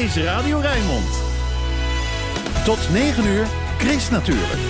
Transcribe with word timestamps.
is 0.00 0.16
Radio 0.16 0.58
Rijnmond. 0.58 1.22
Tot 2.64 2.78
9 2.92 3.24
uur, 3.24 3.46
Chris 3.78 4.10
natuurlijk. 4.10 4.60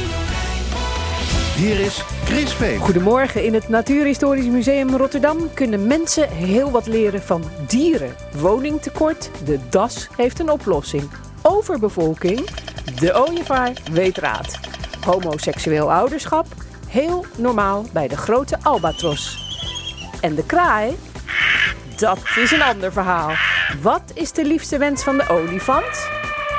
Hier 1.56 1.80
is 1.80 2.04
Chris 2.25 2.52
Veen. 2.52 2.78
Goedemorgen. 2.78 3.44
In 3.44 3.54
het 3.54 3.68
Natuurhistorisch 3.68 4.46
Museum 4.46 4.96
Rotterdam 4.96 5.54
kunnen 5.54 5.86
mensen 5.86 6.28
heel 6.28 6.70
wat 6.70 6.86
leren 6.86 7.22
van 7.22 7.42
dieren. 7.66 8.14
Woningtekort, 8.40 9.30
de 9.45 9.58
das 9.68 10.08
heeft 10.16 10.38
een 10.38 10.50
oplossing. 10.50 11.11
Overbevolking, 11.42 12.50
de 13.00 13.26
ooievaar 13.28 13.72
weet 13.92 14.18
raad. 14.18 14.58
Homoseksueel 15.04 15.92
ouderschap, 15.92 16.46
heel 16.88 17.24
normaal 17.36 17.84
bij 17.92 18.08
de 18.08 18.16
grote 18.16 18.58
albatros. 18.62 19.38
En 20.20 20.34
de 20.34 20.46
kraai, 20.46 20.96
dat 22.00 22.18
is 22.36 22.50
een 22.50 22.62
ander 22.62 22.92
verhaal. 22.92 23.32
Wat 23.82 24.02
is 24.14 24.32
de 24.32 24.44
liefste 24.44 24.78
wens 24.78 25.02
van 25.02 25.16
de 25.16 25.28
olifant? 25.28 26.08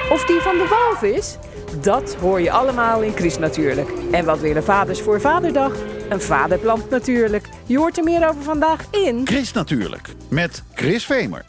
Of 0.10 0.26
die 0.26 0.40
van 0.40 0.58
de 0.58 0.68
walvis? 0.70 1.38
Dat 1.82 2.16
hoor 2.16 2.42
je 2.42 2.52
allemaal 2.52 3.02
in 3.02 3.14
Chris 3.16 3.38
natuurlijk. 3.38 3.90
En 4.12 4.26
wat 4.26 4.40
willen 4.40 4.64
vaders 4.64 5.02
voor 5.02 5.22
Vaderdag? 5.22 5.72
Een 6.10 6.22
vaderplant 6.22 6.90
natuurlijk. 6.90 7.46
Je 7.66 7.78
hoort 7.78 7.98
er 7.98 8.04
meer 8.04 8.30
over 8.30 8.44
vandaag 8.44 8.80
in... 8.92 9.22
Chris 9.28 9.52
natuurlijk, 9.52 10.10
met 10.30 10.64
Chris 10.74 11.06
Vemer. 11.06 11.46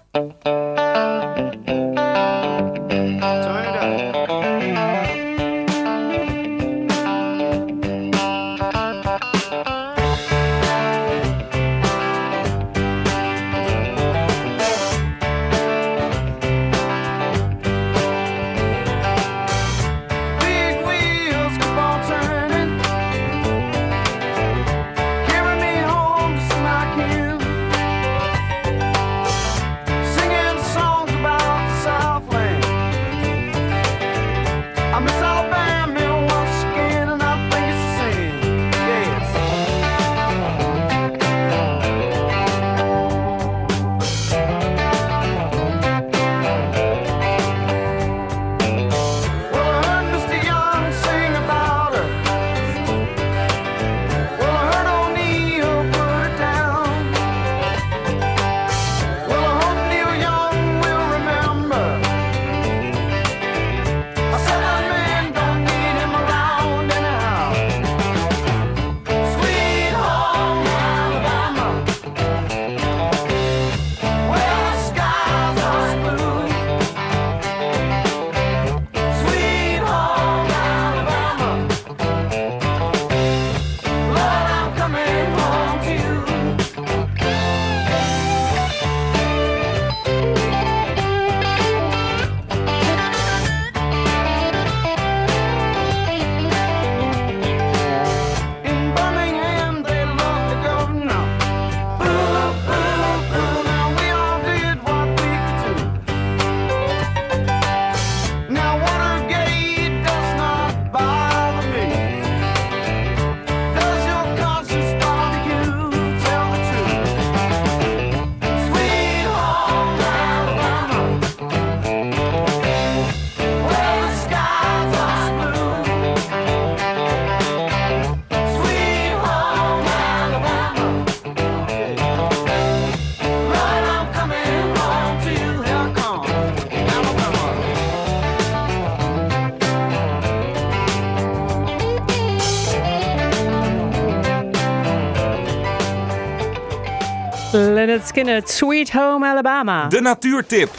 Leonard 147.53 148.07
Skinner, 148.07 148.43
Sweet 148.45 148.91
Home 148.93 149.27
Alabama. 149.27 149.87
De 149.89 150.01
natuurtip 150.01 150.71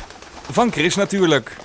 van 0.51 0.71
Chris 0.71 0.95
natuurlijk. 0.95 1.57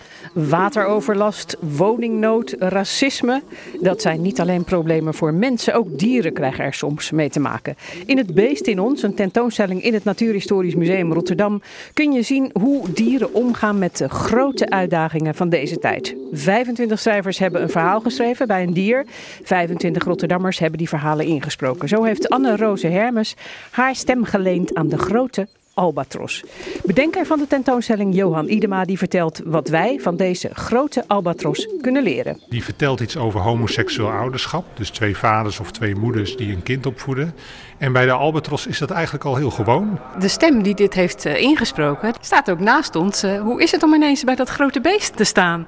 Wateroverlast, 0.47 1.57
woningnood, 1.77 2.55
racisme. 2.59 3.43
Dat 3.81 4.03
zijn 4.03 4.23
niet 4.23 4.41
alleen 4.41 4.65
problemen 4.65 5.15
voor 5.15 5.35
mensen, 5.35 5.75
ook 5.75 5.99
dieren 5.99 6.33
krijgen 6.33 6.65
er 6.65 6.75
soms 6.75 7.11
mee 7.11 7.29
te 7.31 7.41
maken. 7.41 7.77
In 8.07 8.17
het 8.17 8.35
Beest 8.35 8.67
in 8.67 8.81
ons, 8.81 9.03
een 9.03 9.15
tentoonstelling 9.15 9.83
in 9.83 9.95
het 9.95 10.05
Natuurhistorisch 10.05 10.75
Museum 10.75 11.13
Rotterdam, 11.13 11.63
kun 11.93 12.13
je 12.13 12.23
zien 12.23 12.51
hoe 12.61 12.93
dieren 12.93 13.35
omgaan 13.35 13.79
met 13.79 13.97
de 13.97 14.09
grote 14.09 14.71
uitdagingen 14.71 15.35
van 15.35 15.49
deze 15.49 15.79
tijd. 15.79 16.17
25 16.33 16.99
schrijvers 16.99 17.39
hebben 17.39 17.63
een 17.63 17.71
verhaal 17.71 18.01
geschreven 18.01 18.47
bij 18.47 18.63
een 18.63 18.73
dier. 18.73 19.07
25 19.43 20.05
Rotterdammers 20.05 20.59
hebben 20.59 20.79
die 20.79 20.89
verhalen 20.89 21.27
ingesproken. 21.27 21.89
Zo 21.89 22.03
heeft 22.03 22.29
Anne-Rose 22.29 22.87
Hermes 22.87 23.37
haar 23.71 23.95
stem 23.95 24.25
geleend 24.25 24.75
aan 24.75 24.89
de 24.89 24.99
grote 24.99 25.49
albatros. 25.79 26.45
Bedenker 26.85 27.27
van 27.27 27.39
de 27.39 27.47
tentoonstelling 27.47 28.15
Johan 28.15 28.49
Idema 28.49 28.85
die 28.85 28.99
vertelt 28.99 29.41
wat 29.45 29.69
wij 29.69 29.99
van 30.01 30.17
deze 30.17 30.51
grote 30.53 31.05
albatros 31.07 31.69
kunnen 31.81 32.03
leren. 32.03 32.41
Die 32.49 32.65
vertelt 32.65 33.01
iets 33.01 33.17
over 33.17 33.41
homoseksueel 33.41 34.11
ouderschap. 34.11 34.65
Dus 34.77 34.91
twee 34.91 35.17
vaders 35.17 35.61
of 35.61 35.71
twee 35.71 35.95
moeders 35.95 36.37
die 36.37 36.53
een 36.53 36.63
kind 36.63 36.87
opvoeden. 36.87 37.35
En 37.79 37.93
bij 37.93 38.05
de 38.05 38.13
albatros 38.13 38.67
is 38.67 38.79
dat 38.79 38.91
eigenlijk 38.91 39.25
al 39.25 39.37
heel 39.37 39.51
gewoon. 39.51 39.99
De 40.19 40.29
stem 40.29 40.63
die 40.63 40.75
dit 40.75 40.95
heeft 40.95 41.25
eh, 41.25 41.41
ingesproken 41.41 42.15
staat 42.21 42.51
ook 42.51 42.61
naast 42.61 42.97
ons. 42.97 43.23
Eh, 43.23 43.41
hoe 43.41 43.63
is 43.63 43.71
het 43.71 43.83
om 43.83 43.95
ineens 43.95 44.25
bij 44.25 44.35
dat 44.35 44.49
grote 44.49 44.81
beest 44.81 45.17
te 45.17 45.25
staan? 45.25 45.67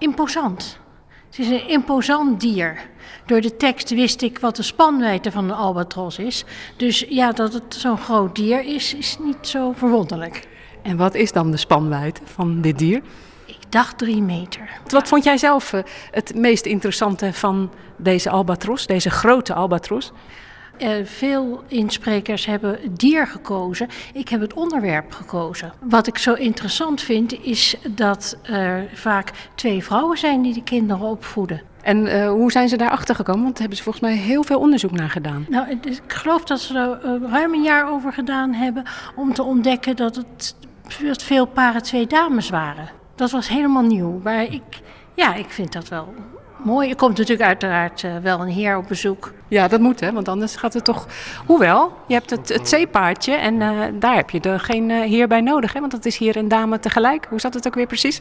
imposant. 0.00 0.79
Het 1.30 1.38
is 1.38 1.48
een 1.48 1.68
imposant 1.68 2.40
dier. 2.40 2.80
Door 3.26 3.40
de 3.40 3.56
tekst 3.56 3.90
wist 3.90 4.22
ik 4.22 4.38
wat 4.38 4.56
de 4.56 4.62
spanwijdte 4.62 5.30
van 5.32 5.44
een 5.44 5.56
albatros 5.56 6.18
is. 6.18 6.44
Dus 6.76 7.04
ja, 7.08 7.32
dat 7.32 7.52
het 7.52 7.74
zo'n 7.74 7.98
groot 7.98 8.36
dier 8.36 8.64
is, 8.64 8.94
is 8.94 9.16
niet 9.20 9.48
zo 9.48 9.72
verwonderlijk. 9.72 10.48
En 10.82 10.96
wat 10.96 11.14
is 11.14 11.32
dan 11.32 11.50
de 11.50 11.56
spanwijdte 11.56 12.20
van 12.24 12.60
dit 12.60 12.78
dier? 12.78 13.02
Ik 13.46 13.58
dacht 13.68 13.98
drie 13.98 14.22
meter. 14.22 14.68
Wat 14.88 15.08
vond 15.08 15.24
jij 15.24 15.36
zelf 15.38 15.72
eh, 15.72 15.82
het 16.10 16.34
meest 16.34 16.66
interessante 16.66 17.32
van 17.32 17.70
deze 17.96 18.30
albatros, 18.30 18.86
deze 18.86 19.10
grote 19.10 19.54
albatros? 19.54 20.12
Eh, 20.80 20.90
veel 21.04 21.62
insprekers 21.68 22.46
hebben 22.46 22.78
dier 22.90 23.26
gekozen. 23.26 23.88
Ik 24.12 24.28
heb 24.28 24.40
het 24.40 24.54
onderwerp 24.54 25.12
gekozen. 25.12 25.72
Wat 25.80 26.06
ik 26.06 26.18
zo 26.18 26.34
interessant 26.34 27.00
vind, 27.00 27.44
is 27.44 27.76
dat 27.88 28.38
er 28.42 28.88
vaak 28.94 29.32
twee 29.54 29.84
vrouwen 29.84 30.18
zijn 30.18 30.42
die 30.42 30.54
de 30.54 30.62
kinderen 30.62 31.06
opvoeden. 31.06 31.62
En 31.82 32.06
eh, 32.06 32.28
hoe 32.28 32.52
zijn 32.52 32.68
ze 32.68 32.76
daarachter 32.76 33.14
gekomen? 33.14 33.42
Want 33.42 33.52
daar 33.52 33.60
hebben 33.60 33.78
ze 33.78 33.82
volgens 33.82 34.04
mij 34.04 34.14
heel 34.14 34.42
veel 34.42 34.58
onderzoek 34.58 34.90
naar 34.90 35.10
gedaan. 35.10 35.46
Nou, 35.48 35.70
ik 35.70 36.00
geloof 36.06 36.44
dat 36.44 36.60
ze 36.60 36.78
er 36.78 36.98
eh, 37.02 37.30
ruim 37.30 37.54
een 37.54 37.62
jaar 37.62 37.92
over 37.92 38.12
gedaan 38.12 38.52
hebben 38.52 38.84
om 39.16 39.34
te 39.34 39.42
ontdekken 39.42 39.96
dat 39.96 40.16
het 40.16 40.54
dat 41.02 41.22
veel 41.22 41.46
paren 41.46 41.82
twee 41.82 42.06
dames 42.06 42.50
waren. 42.50 42.88
Dat 43.14 43.30
was 43.30 43.48
helemaal 43.48 43.82
nieuw. 43.82 44.20
Maar 44.22 44.42
ik, 44.42 44.80
ja, 45.14 45.34
ik 45.34 45.48
vind 45.48 45.72
dat 45.72 45.88
wel 45.88 46.14
mooi. 46.64 46.90
Er 46.90 46.96
komt 46.96 47.18
natuurlijk 47.18 47.48
uiteraard 47.48 48.04
eh, 48.04 48.16
wel 48.22 48.40
een 48.40 48.48
heer 48.48 48.76
op 48.76 48.88
bezoek. 48.88 49.32
Ja, 49.48 49.68
dat 49.68 49.80
moet 49.80 50.00
hè, 50.00 50.12
want 50.12 50.28
anders 50.28 50.56
gaat 50.56 50.74
het 50.74 50.84
toch... 50.84 51.06
Hoewel, 51.46 51.92
je 52.06 52.14
hebt 52.14 52.30
het, 52.30 52.48
het 52.48 52.68
zeepaardje 52.68 53.32
en 53.32 53.62
eh, 53.62 53.70
daar 53.94 54.14
heb 54.14 54.30
je 54.30 54.40
er 54.40 54.60
geen 54.60 54.90
eh, 54.90 55.00
heer 55.00 55.28
bij 55.28 55.40
nodig, 55.40 55.72
hè? 55.72 55.80
Want 55.80 55.92
dat 55.92 56.04
is 56.04 56.16
hier 56.16 56.36
een 56.36 56.48
dame 56.48 56.78
tegelijk. 56.78 57.26
Hoe 57.28 57.40
zat 57.40 57.54
het 57.54 57.66
ook 57.66 57.74
weer 57.74 57.86
precies? 57.86 58.20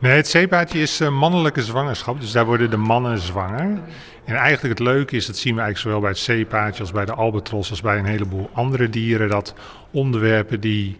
Nee, 0.00 0.12
het 0.12 0.28
zeepaardje 0.28 0.80
is 0.80 1.00
eh, 1.00 1.08
mannelijke 1.08 1.62
zwangerschap, 1.62 2.20
dus 2.20 2.32
daar 2.32 2.46
worden 2.46 2.70
de 2.70 2.76
mannen 2.76 3.18
zwanger. 3.18 3.80
En 4.24 4.34
eigenlijk 4.34 4.78
het 4.78 4.88
leuke 4.88 5.16
is, 5.16 5.26
dat 5.26 5.36
zien 5.36 5.54
we 5.54 5.60
eigenlijk 5.60 5.88
zowel 5.88 6.00
bij 6.00 6.10
het 6.10 6.18
zeepaardje 6.18 6.80
als 6.80 6.92
bij 6.92 7.04
de 7.04 7.14
albatros 7.14 7.70
als 7.70 7.80
bij 7.80 7.98
een 7.98 8.04
heleboel 8.04 8.50
andere 8.52 8.88
dieren, 8.88 9.28
dat 9.28 9.54
onderwerpen 9.90 10.60
die 10.60 10.96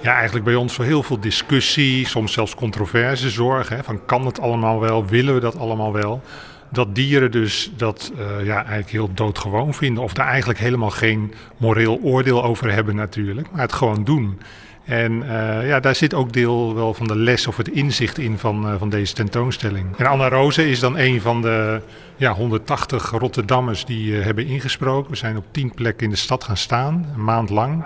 ja, 0.00 0.14
eigenlijk 0.14 0.44
bij 0.44 0.54
ons 0.54 0.74
voor 0.74 0.84
heel 0.84 1.02
veel 1.02 1.20
discussie, 1.20 2.06
soms 2.06 2.32
zelfs 2.32 2.54
controverse 2.54 3.30
zorgen. 3.30 3.76
Hè, 3.76 3.82
van 3.82 4.04
kan 4.06 4.26
het 4.26 4.40
allemaal 4.40 4.80
wel, 4.80 5.06
willen 5.06 5.34
we 5.34 5.40
dat 5.40 5.58
allemaal 5.58 5.92
wel? 5.92 6.22
Dat 6.68 6.94
dieren 6.94 7.30
dus 7.30 7.72
dat 7.76 8.12
eh, 8.18 8.44
ja, 8.46 8.56
eigenlijk 8.56 8.90
heel 8.90 9.14
doodgewoon 9.14 9.74
vinden 9.74 10.02
of 10.02 10.12
daar 10.12 10.28
eigenlijk 10.28 10.58
helemaal 10.58 10.90
geen 10.90 11.34
moreel 11.56 11.98
oordeel 12.02 12.44
over 12.44 12.72
hebben 12.72 12.96
natuurlijk, 12.96 13.50
maar 13.50 13.60
het 13.60 13.72
gewoon 13.72 14.04
doen. 14.04 14.38
En 14.84 15.22
eh, 15.22 15.68
ja, 15.68 15.80
daar 15.80 15.94
zit 15.94 16.14
ook 16.14 16.32
deel 16.32 16.74
wel 16.74 16.94
van 16.94 17.06
de 17.06 17.16
les 17.16 17.46
of 17.46 17.56
het 17.56 17.68
inzicht 17.68 18.18
in 18.18 18.38
van, 18.38 18.68
eh, 18.68 18.74
van 18.78 18.88
deze 18.88 19.14
tentoonstelling. 19.14 19.96
En 19.96 20.06
Anna 20.06 20.28
Roze 20.28 20.70
is 20.70 20.80
dan 20.80 20.98
een 20.98 21.20
van 21.20 21.42
de 21.42 21.80
ja, 22.16 22.32
180 22.32 23.10
Rotterdammers 23.10 23.84
die 23.84 24.18
eh, 24.18 24.24
hebben 24.24 24.46
ingesproken. 24.46 25.10
We 25.10 25.16
zijn 25.16 25.36
op 25.36 25.44
10 25.50 25.74
plekken 25.74 26.04
in 26.04 26.10
de 26.10 26.16
stad 26.16 26.44
gaan 26.44 26.56
staan, 26.56 27.06
een 27.14 27.24
maand 27.24 27.50
lang. 27.50 27.84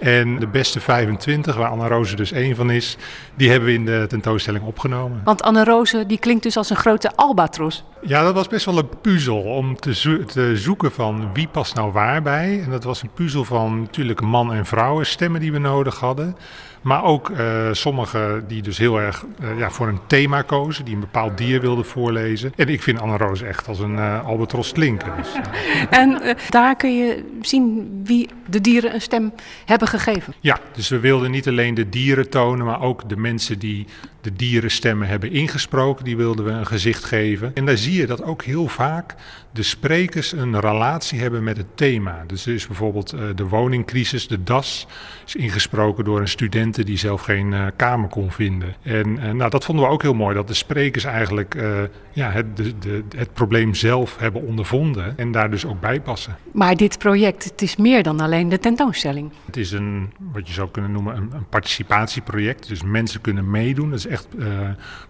En 0.00 0.38
de 0.38 0.46
beste 0.46 0.80
25, 0.80 1.56
waar 1.56 1.68
Anna 1.70 1.88
Roze 1.88 2.16
dus 2.16 2.32
één 2.32 2.56
van 2.56 2.70
is, 2.70 2.96
die 3.34 3.50
hebben 3.50 3.68
we 3.68 3.74
in 3.74 3.84
de 3.84 4.04
tentoonstelling 4.08 4.64
opgenomen. 4.64 5.20
Want 5.24 5.42
Anne 5.42 5.64
Roze 5.64 6.06
die 6.06 6.18
klinkt 6.18 6.42
dus 6.42 6.56
als 6.56 6.70
een 6.70 6.76
grote 6.76 7.12
albatros. 7.16 7.84
Ja, 8.02 8.22
dat 8.22 8.34
was 8.34 8.48
best 8.48 8.64
wel 8.64 8.78
een 8.78 8.88
puzzel 9.00 9.38
om 9.42 9.76
te, 9.76 9.94
zo- 9.94 10.24
te 10.24 10.56
zoeken 10.56 10.92
van 10.92 11.30
wie 11.32 11.48
past 11.48 11.74
nou 11.74 11.92
waar 11.92 12.22
bij. 12.22 12.60
En 12.64 12.70
dat 12.70 12.84
was 12.84 13.02
een 13.02 13.10
puzzel 13.14 13.44
van 13.44 13.80
natuurlijk 13.80 14.20
man- 14.20 14.52
en 14.52 14.66
vrouwen 14.66 15.06
stemmen 15.06 15.40
die 15.40 15.52
we 15.52 15.58
nodig 15.58 15.98
hadden. 15.98 16.36
Maar 16.80 17.04
ook 17.04 17.30
eh 17.30 17.68
sommigen 17.72 18.44
die 18.48 18.62
dus 18.62 18.78
heel 18.78 19.00
erg 19.00 19.24
eh, 19.40 19.58
ja, 19.58 19.70
voor 19.70 19.88
een 19.88 20.00
thema 20.06 20.42
kozen, 20.42 20.84
die 20.84 20.94
een 20.94 21.00
bepaald 21.00 21.38
dier 21.38 21.60
wilden 21.60 21.84
voorlezen. 21.84 22.52
En 22.56 22.68
ik 22.68 22.82
vind 22.82 23.00
Anne 23.00 23.16
Roos 23.16 23.42
echt 23.42 23.68
als 23.68 23.78
een 23.78 23.98
eh, 23.98 24.26
albatros 24.26 24.72
klinken. 24.72 25.12
Dus, 25.16 25.28
En 26.00 26.36
daar 26.48 26.76
kun 26.76 26.96
je 26.96 27.24
zien 27.42 27.90
wie 28.04 28.28
de 28.46 28.60
dieren 28.60 28.94
een 28.94 29.00
stem 29.00 29.32
hebben 29.64 29.88
gegeven. 29.88 30.34
Ja, 30.40 30.58
dus 30.72 30.88
we 30.88 30.98
wilden 30.98 31.30
niet 31.30 31.48
alleen 31.48 31.74
de 31.74 31.88
dieren 31.88 32.30
tonen, 32.30 32.66
maar 32.66 32.82
ook 32.82 33.08
de 33.08 33.16
mensen 33.16 33.58
die 33.58 33.86
de 34.20 34.32
dierenstemmen 34.32 35.08
hebben 35.08 35.32
ingesproken, 35.32 36.04
die 36.04 36.16
wilden 36.16 36.44
we 36.44 36.50
een 36.50 36.66
gezicht 36.66 37.04
geven. 37.04 37.54
En 37.54 37.66
daar 37.66 37.76
zie 37.76 37.94
je 37.94 38.06
dat 38.06 38.22
ook 38.22 38.42
heel 38.42 38.68
vaak 38.68 39.14
de 39.52 39.62
sprekers 39.62 40.32
een 40.32 40.60
relatie 40.60 41.20
hebben 41.20 41.44
met 41.44 41.56
het 41.56 41.76
thema. 41.76 42.24
Dus 42.26 42.46
er 42.46 42.54
is 42.54 42.66
bijvoorbeeld 42.66 43.12
eh, 43.12 43.20
de 43.34 43.46
woningcrisis, 43.46 44.28
de 44.28 44.42
DAS, 44.42 44.86
is 45.26 45.36
ingesproken 45.36 46.04
door 46.04 46.20
een 46.20 46.28
studenten 46.28 46.86
die 46.86 46.98
zelf 46.98 47.22
geen 47.22 47.52
eh, 47.52 47.66
kamer 47.76 48.08
kon 48.08 48.30
vinden. 48.30 48.74
En 48.82 49.18
eh, 49.18 49.32
nou, 49.32 49.50
dat 49.50 49.64
vonden 49.64 49.84
we 49.84 49.90
ook 49.90 50.02
heel 50.02 50.14
mooi, 50.14 50.34
dat 50.34 50.48
de 50.48 50.54
sprekers 50.54 51.04
eigenlijk 51.04 51.58
ja, 52.12 52.30
het, 52.30 52.56
de, 52.56 52.78
de, 52.78 53.04
het 53.16 53.32
probleem 53.32 53.74
zelf 53.74 54.18
hebben 54.18 54.42
ondervonden 54.42 55.18
en 55.18 55.32
daar 55.32 55.50
dus 55.50 55.66
ook 55.66 55.80
bij 55.80 56.00
passen. 56.00 56.36
Maar 56.52 56.76
dit 56.76 56.98
project, 56.98 57.44
het 57.44 57.62
is 57.62 57.76
meer 57.76 58.02
dan 58.02 58.20
alleen 58.20 58.48
de 58.48 58.58
tentoonstelling. 58.58 59.32
Het 59.46 59.56
is 59.56 59.72
een, 59.72 60.12
wat 60.32 60.46
je 60.46 60.52
zou 60.52 60.70
kunnen 60.70 60.92
noemen, 60.92 61.16
een, 61.16 61.30
een 61.32 61.48
participatieproject. 61.48 62.68
Dus 62.68 62.82
mensen 62.82 63.20
kunnen 63.20 63.50
meedoen. 63.50 63.90
Dat 63.90 63.98
is 63.98 64.06
echt 64.10 64.26
eh, 64.38 64.46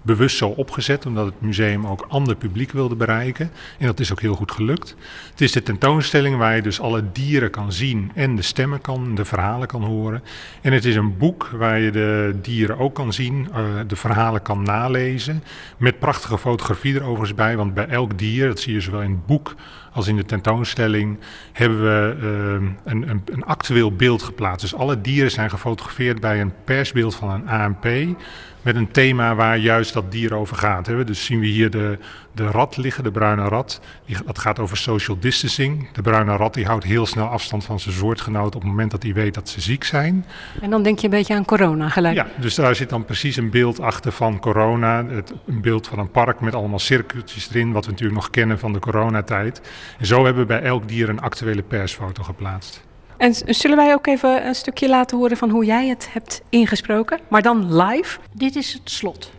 bewust 0.02 0.36
zo 0.36 0.48
opgezet, 0.48 1.06
omdat 1.06 1.26
het 1.26 1.40
museum 1.40 1.86
ook 1.86 2.06
ander 2.08 2.36
publiek 2.36 2.72
wilde 2.72 2.94
bereiken. 2.94 3.50
En 3.78 3.86
dat 3.86 4.00
is 4.00 4.12
ook 4.12 4.20
heel 4.20 4.34
goed 4.34 4.52
gelukt. 4.52 4.96
Het 5.30 5.40
is 5.40 5.52
de 5.52 5.62
tentoonstelling 5.62 6.36
waar 6.36 6.56
je 6.56 6.62
dus 6.62 6.80
alle 6.80 7.04
dieren 7.12 7.50
kan 7.50 7.72
zien 7.72 8.10
en 8.14 8.36
de 8.36 8.42
stemmen 8.42 8.80
kan, 8.80 9.14
de 9.14 9.24
verhalen 9.24 9.68
kan 9.68 9.82
horen. 9.82 10.22
En 10.60 10.72
het 10.72 10.84
is 10.84 10.96
een 10.96 11.16
boek 11.16 11.50
waar 11.52 11.78
je 11.78 11.90
de 11.90 12.34
dieren 12.42 12.78
ook 12.78 12.94
kan 12.94 13.12
zien, 13.12 13.48
eh, 13.52 13.64
de 13.86 13.96
verhalen 13.96 14.42
kan 14.42 14.62
nalezen. 14.62 15.42
Met 15.76 15.98
prachtige 15.98 16.38
fotografie 16.38 16.94
er 16.94 17.02
overigens 17.02 17.34
bij, 17.34 17.56
want 17.56 17.74
bij 17.74 17.88
elk 17.88 18.18
dier, 18.18 18.46
dat 18.46 18.60
zie 18.60 18.72
je 18.72 18.80
zowel 18.80 19.02
in 19.02 19.10
het 19.10 19.26
boek 19.26 19.54
als 19.92 20.08
in 20.08 20.16
de 20.16 20.24
tentoonstelling 20.24 21.18
hebben 21.52 21.82
we 21.82 22.16
eh, 22.20 22.92
een, 22.92 23.08
een, 23.08 23.22
een 23.24 23.44
actueel 23.44 23.92
beeld 23.92 24.22
geplaatst. 24.22 24.60
Dus 24.60 24.74
alle 24.74 25.00
dieren 25.00 25.30
zijn 25.30 25.50
gefotografeerd 25.50 26.20
bij 26.20 26.40
een 26.40 26.52
persbeeld 26.64 27.14
van 27.14 27.30
een 27.30 27.48
ANP. 27.48 28.16
Met 28.62 28.76
een 28.76 28.90
thema 28.90 29.34
waar 29.34 29.58
juist 29.58 29.92
dat 29.92 30.12
dier 30.12 30.34
over 30.34 30.56
gaat. 30.56 30.86
Hè. 30.86 31.04
Dus 31.04 31.24
zien 31.24 31.40
we 31.40 31.46
hier 31.46 31.70
de, 31.70 31.98
de 32.32 32.46
rat 32.46 32.76
liggen, 32.76 33.04
de 33.04 33.10
bruine 33.10 33.48
rat. 33.48 33.80
Die, 34.06 34.16
dat 34.26 34.38
gaat 34.38 34.58
over 34.58 34.76
social 34.76 35.16
distancing. 35.20 35.92
De 35.92 36.02
bruine 36.02 36.36
rat 36.36 36.54
die 36.54 36.66
houdt 36.66 36.84
heel 36.84 37.06
snel 37.06 37.26
afstand 37.26 37.64
van 37.64 37.80
zijn 37.80 37.94
soortgenoot 37.94 38.54
op 38.54 38.60
het 38.60 38.70
moment 38.70 38.90
dat 38.90 39.02
hij 39.02 39.12
weet 39.12 39.34
dat 39.34 39.48
ze 39.48 39.60
ziek 39.60 39.84
zijn. 39.84 40.24
En 40.60 40.70
dan 40.70 40.82
denk 40.82 40.98
je 40.98 41.04
een 41.04 41.10
beetje 41.10 41.34
aan 41.34 41.44
corona 41.44 41.88
gelijk. 41.88 42.14
Ja, 42.14 42.26
dus 42.40 42.54
daar 42.54 42.74
zit 42.74 42.88
dan 42.88 43.04
precies 43.04 43.36
een 43.36 43.50
beeld 43.50 43.80
achter 43.80 44.12
van 44.12 44.40
corona. 44.40 45.06
Het, 45.06 45.32
een 45.46 45.60
beeld 45.60 45.86
van 45.86 45.98
een 45.98 46.10
park 46.10 46.40
met 46.40 46.54
allemaal 46.54 46.78
cirkeltjes 46.78 47.48
erin, 47.50 47.72
wat 47.72 47.84
we 47.84 47.90
natuurlijk 47.90 48.20
nog 48.20 48.30
kennen 48.30 48.58
van 48.58 48.72
de 48.72 48.78
coronatijd. 48.78 49.60
En 49.98 50.06
zo 50.06 50.24
hebben 50.24 50.42
we 50.42 50.48
bij 50.48 50.62
elk 50.62 50.88
dier 50.88 51.08
een 51.08 51.20
actuele 51.20 51.62
persfoto 51.62 52.22
geplaatst. 52.22 52.88
En 53.20 53.34
zullen 53.46 53.76
wij 53.76 53.94
ook 53.94 54.06
even 54.06 54.46
een 54.46 54.54
stukje 54.54 54.88
laten 54.88 55.18
horen 55.18 55.36
van 55.36 55.50
hoe 55.50 55.64
jij 55.64 55.88
het 55.88 56.08
hebt 56.12 56.42
ingesproken? 56.48 57.20
Maar 57.28 57.42
dan 57.42 57.76
live? 57.76 58.18
Dit 58.32 58.56
is 58.56 58.72
het 58.72 58.90
slot. 58.90 59.30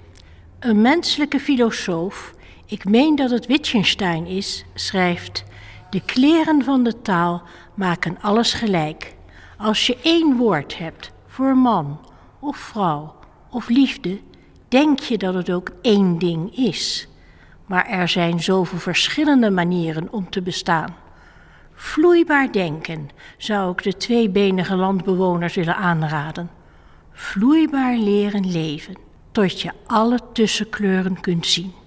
Een 0.60 0.82
menselijke 0.82 1.40
filosoof, 1.40 2.34
ik 2.72 2.90
meen 2.90 3.16
dat 3.16 3.30
het 3.30 3.46
Wittgenstein 3.46 4.26
is, 4.26 4.66
schrijft: 4.74 5.44
De 5.90 6.02
kleren 6.06 6.64
van 6.64 6.84
de 6.84 7.02
taal 7.02 7.44
maken 7.74 8.18
alles 8.22 8.54
gelijk. 8.54 9.16
Als 9.58 9.88
je 9.88 9.98
één 10.04 10.38
woord 10.38 10.78
hebt 10.78 11.12
voor 11.28 11.58
man 11.58 12.00
of 12.40 12.58
vrouw 12.58 13.16
of 13.50 13.70
liefde, 13.70 14.20
denk 14.68 15.00
je 15.00 15.18
dat 15.18 15.34
het 15.34 15.52
ook 15.52 15.72
één 15.82 16.18
ding 16.18 16.58
is. 16.58 17.08
Maar 17.66 17.86
er 17.86 18.08
zijn 18.08 18.40
zoveel 18.40 18.80
verschillende 18.80 19.50
manieren 19.50 20.08
om 20.12 20.30
te 20.30 20.42
bestaan. 20.42 20.96
Vloeibaar 21.74 22.52
denken 22.52 23.10
zou 23.38 23.72
ik 23.72 23.84
de 23.84 23.98
tweebenige 23.98 24.76
landbewoners 24.76 25.56
willen 25.56 25.76
aanraden. 25.76 26.50
Vloeibaar 27.12 27.96
leren 27.96 28.52
leven, 28.52 28.96
tot 29.32 29.62
je 29.62 29.72
alle 29.86 30.20
tussenkleuren 30.34 31.20
kunt 31.20 31.46
zien. 31.48 31.80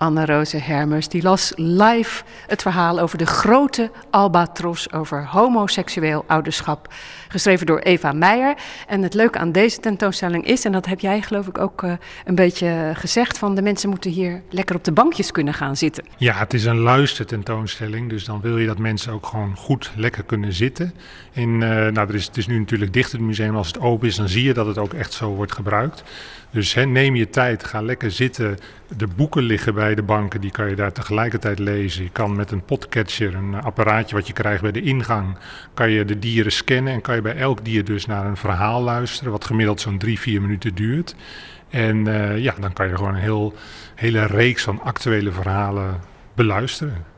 Anne-Roze 0.00 0.56
Hermers 0.56 1.08
die 1.08 1.22
las 1.22 1.52
live 1.56 2.22
het 2.46 2.62
verhaal 2.62 3.00
over 3.00 3.18
de 3.18 3.26
grote 3.26 3.90
albatros 4.10 4.92
over 4.92 5.26
homoseksueel 5.26 6.24
ouderschap. 6.26 6.92
Geschreven 7.28 7.66
door 7.66 7.78
Eva 7.78 8.12
Meijer. 8.12 8.54
En 8.86 9.02
het 9.02 9.14
leuke 9.14 9.38
aan 9.38 9.52
deze 9.52 9.80
tentoonstelling 9.80 10.46
is, 10.46 10.64
en 10.64 10.72
dat 10.72 10.86
heb 10.86 11.00
jij 11.00 11.22
geloof 11.22 11.46
ik 11.46 11.58
ook 11.58 11.82
eh, 11.82 11.92
een 12.24 12.34
beetje 12.34 12.92
gezegd, 12.94 13.38
van 13.38 13.54
de 13.54 13.62
mensen 13.62 13.88
moeten 13.88 14.10
hier 14.10 14.42
lekker 14.50 14.76
op 14.76 14.84
de 14.84 14.92
bankjes 14.92 15.32
kunnen 15.32 15.54
gaan 15.54 15.76
zitten. 15.76 16.04
Ja, 16.16 16.34
het 16.34 16.54
is 16.54 16.64
een 16.64 16.78
luistertentoonstelling, 16.78 18.08
dus 18.08 18.24
dan 18.24 18.40
wil 18.40 18.58
je 18.58 18.66
dat 18.66 18.78
mensen 18.78 19.12
ook 19.12 19.26
gewoon 19.26 19.56
goed 19.56 19.92
lekker 19.96 20.22
kunnen 20.22 20.52
zitten. 20.52 20.94
En 21.32 21.62
eh, 21.62 21.92
nou, 21.92 22.08
er 22.08 22.14
is, 22.14 22.26
het 22.26 22.36
is 22.36 22.46
nu 22.46 22.58
natuurlijk 22.58 22.92
dicht 22.92 23.12
het 23.12 23.20
museum, 23.20 23.56
als 23.56 23.66
het 23.66 23.80
open 23.80 24.08
is, 24.08 24.16
dan 24.16 24.28
zie 24.28 24.44
je 24.44 24.54
dat 24.54 24.66
het 24.66 24.78
ook 24.78 24.92
echt 24.92 25.12
zo 25.12 25.28
wordt 25.34 25.52
gebruikt. 25.52 26.02
Dus 26.50 26.74
neem 26.74 27.16
je 27.16 27.30
tijd, 27.30 27.64
ga 27.64 27.82
lekker 27.82 28.10
zitten. 28.10 28.58
De 28.96 29.06
boeken 29.06 29.42
liggen 29.42 29.74
bij 29.74 29.94
de 29.94 30.02
banken, 30.02 30.40
die 30.40 30.50
kan 30.50 30.68
je 30.68 30.76
daar 30.76 30.92
tegelijkertijd 30.92 31.58
lezen. 31.58 32.02
Je 32.02 32.10
kan 32.10 32.36
met 32.36 32.50
een 32.50 32.64
podcatcher, 32.64 33.34
een 33.34 33.54
apparaatje 33.54 34.14
wat 34.14 34.26
je 34.26 34.32
krijgt 34.32 34.62
bij 34.62 34.72
de 34.72 34.82
ingang, 34.82 35.36
kan 35.74 35.90
je 35.90 36.04
de 36.04 36.18
dieren 36.18 36.52
scannen 36.52 36.92
en 36.92 37.00
kan 37.00 37.14
je 37.14 37.22
bij 37.22 37.36
elk 37.36 37.64
dier 37.64 37.84
dus 37.84 38.06
naar 38.06 38.26
een 38.26 38.36
verhaal 38.36 38.82
luisteren, 38.82 39.32
wat 39.32 39.44
gemiddeld 39.44 39.80
zo'n 39.80 39.98
drie, 39.98 40.18
vier 40.18 40.40
minuten 40.40 40.74
duurt. 40.74 41.14
En 41.68 42.06
eh, 42.06 42.38
ja, 42.38 42.54
dan 42.60 42.72
kan 42.72 42.88
je 42.88 42.96
gewoon 42.96 43.14
een 43.14 43.20
heel, 43.20 43.54
hele 43.94 44.26
reeks 44.26 44.62
van 44.62 44.80
actuele 44.82 45.32
verhalen 45.32 46.00
beluisteren. 46.34 47.09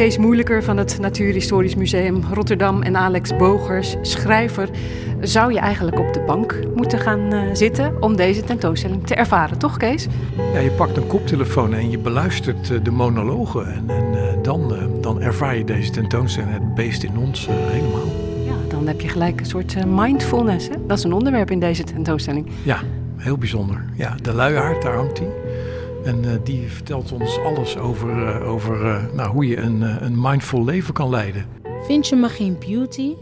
Kees 0.00 0.18
Moeilijker 0.18 0.62
van 0.62 0.76
het 0.76 0.98
Natuurhistorisch 0.98 1.74
Museum 1.74 2.22
Rotterdam 2.32 2.82
en 2.82 2.96
Alex 2.96 3.36
Bogers, 3.36 3.96
schrijver, 4.02 4.68
zou 5.20 5.52
je 5.52 5.58
eigenlijk 5.58 5.98
op 5.98 6.12
de 6.12 6.20
bank 6.20 6.60
moeten 6.74 6.98
gaan 6.98 7.32
eh, 7.32 7.42
zitten 7.52 8.02
om 8.02 8.16
deze 8.16 8.44
tentoonstelling 8.44 9.06
te 9.06 9.14
ervaren, 9.14 9.58
toch 9.58 9.76
Kees? 9.76 10.06
Ja, 10.52 10.58
je 10.58 10.70
pakt 10.70 10.96
een 10.96 11.06
koptelefoon 11.06 11.74
en 11.74 11.90
je 11.90 11.98
beluistert 11.98 12.70
eh, 12.70 12.78
de 12.82 12.90
monologen. 12.90 13.74
En, 13.74 13.90
en 13.90 14.14
eh, 14.14 14.42
dan, 14.42 14.74
dan 15.00 15.20
ervaar 15.20 15.56
je 15.56 15.64
deze 15.64 15.90
tentoonstelling, 15.90 16.52
het 16.52 16.74
beest 16.74 17.02
in 17.02 17.18
ons, 17.18 17.48
helemaal. 17.50 18.08
Ja, 18.44 18.54
dan 18.68 18.86
heb 18.86 19.00
je 19.00 19.08
gelijk 19.08 19.40
een 19.40 19.46
soort 19.46 19.86
mindfulness. 19.86 20.68
Hè? 20.68 20.74
Dat 20.86 20.98
is 20.98 21.04
een 21.04 21.12
onderwerp 21.12 21.50
in 21.50 21.60
deze 21.60 21.84
tentoonstelling. 21.84 22.46
Ja, 22.62 22.78
heel 23.16 23.38
bijzonder. 23.38 23.84
Ja, 23.94 24.14
de 24.22 24.32
luiaard, 24.32 24.82
daar 24.82 24.94
hangt 24.94 25.18
hij. 25.18 25.28
En 26.04 26.24
eh, 26.24 26.38
die 26.44 26.70
vertelt 26.70 27.12
ons 27.12 27.38
alles 27.38 27.76
over, 27.76 28.26
eh, 28.26 28.48
over 28.48 28.86
eh, 28.86 29.12
nou, 29.12 29.30
hoe 29.30 29.46
je 29.46 29.56
een, 29.56 29.80
een 29.80 30.20
mindful 30.20 30.64
leven 30.64 30.94
kan 30.94 31.10
leiden. 31.10 31.48
Vind 31.82 32.08
je 32.08 32.16
me 32.16 32.28
geen 32.28 32.58
beauty? 32.58 33.14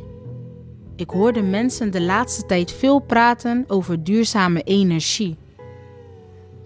Ik 0.96 1.10
hoorde 1.10 1.42
mensen 1.42 1.90
de 1.90 2.02
laatste 2.02 2.46
tijd 2.46 2.72
veel 2.72 2.98
praten 2.98 3.64
over 3.66 4.04
duurzame 4.04 4.62
energie. 4.62 5.36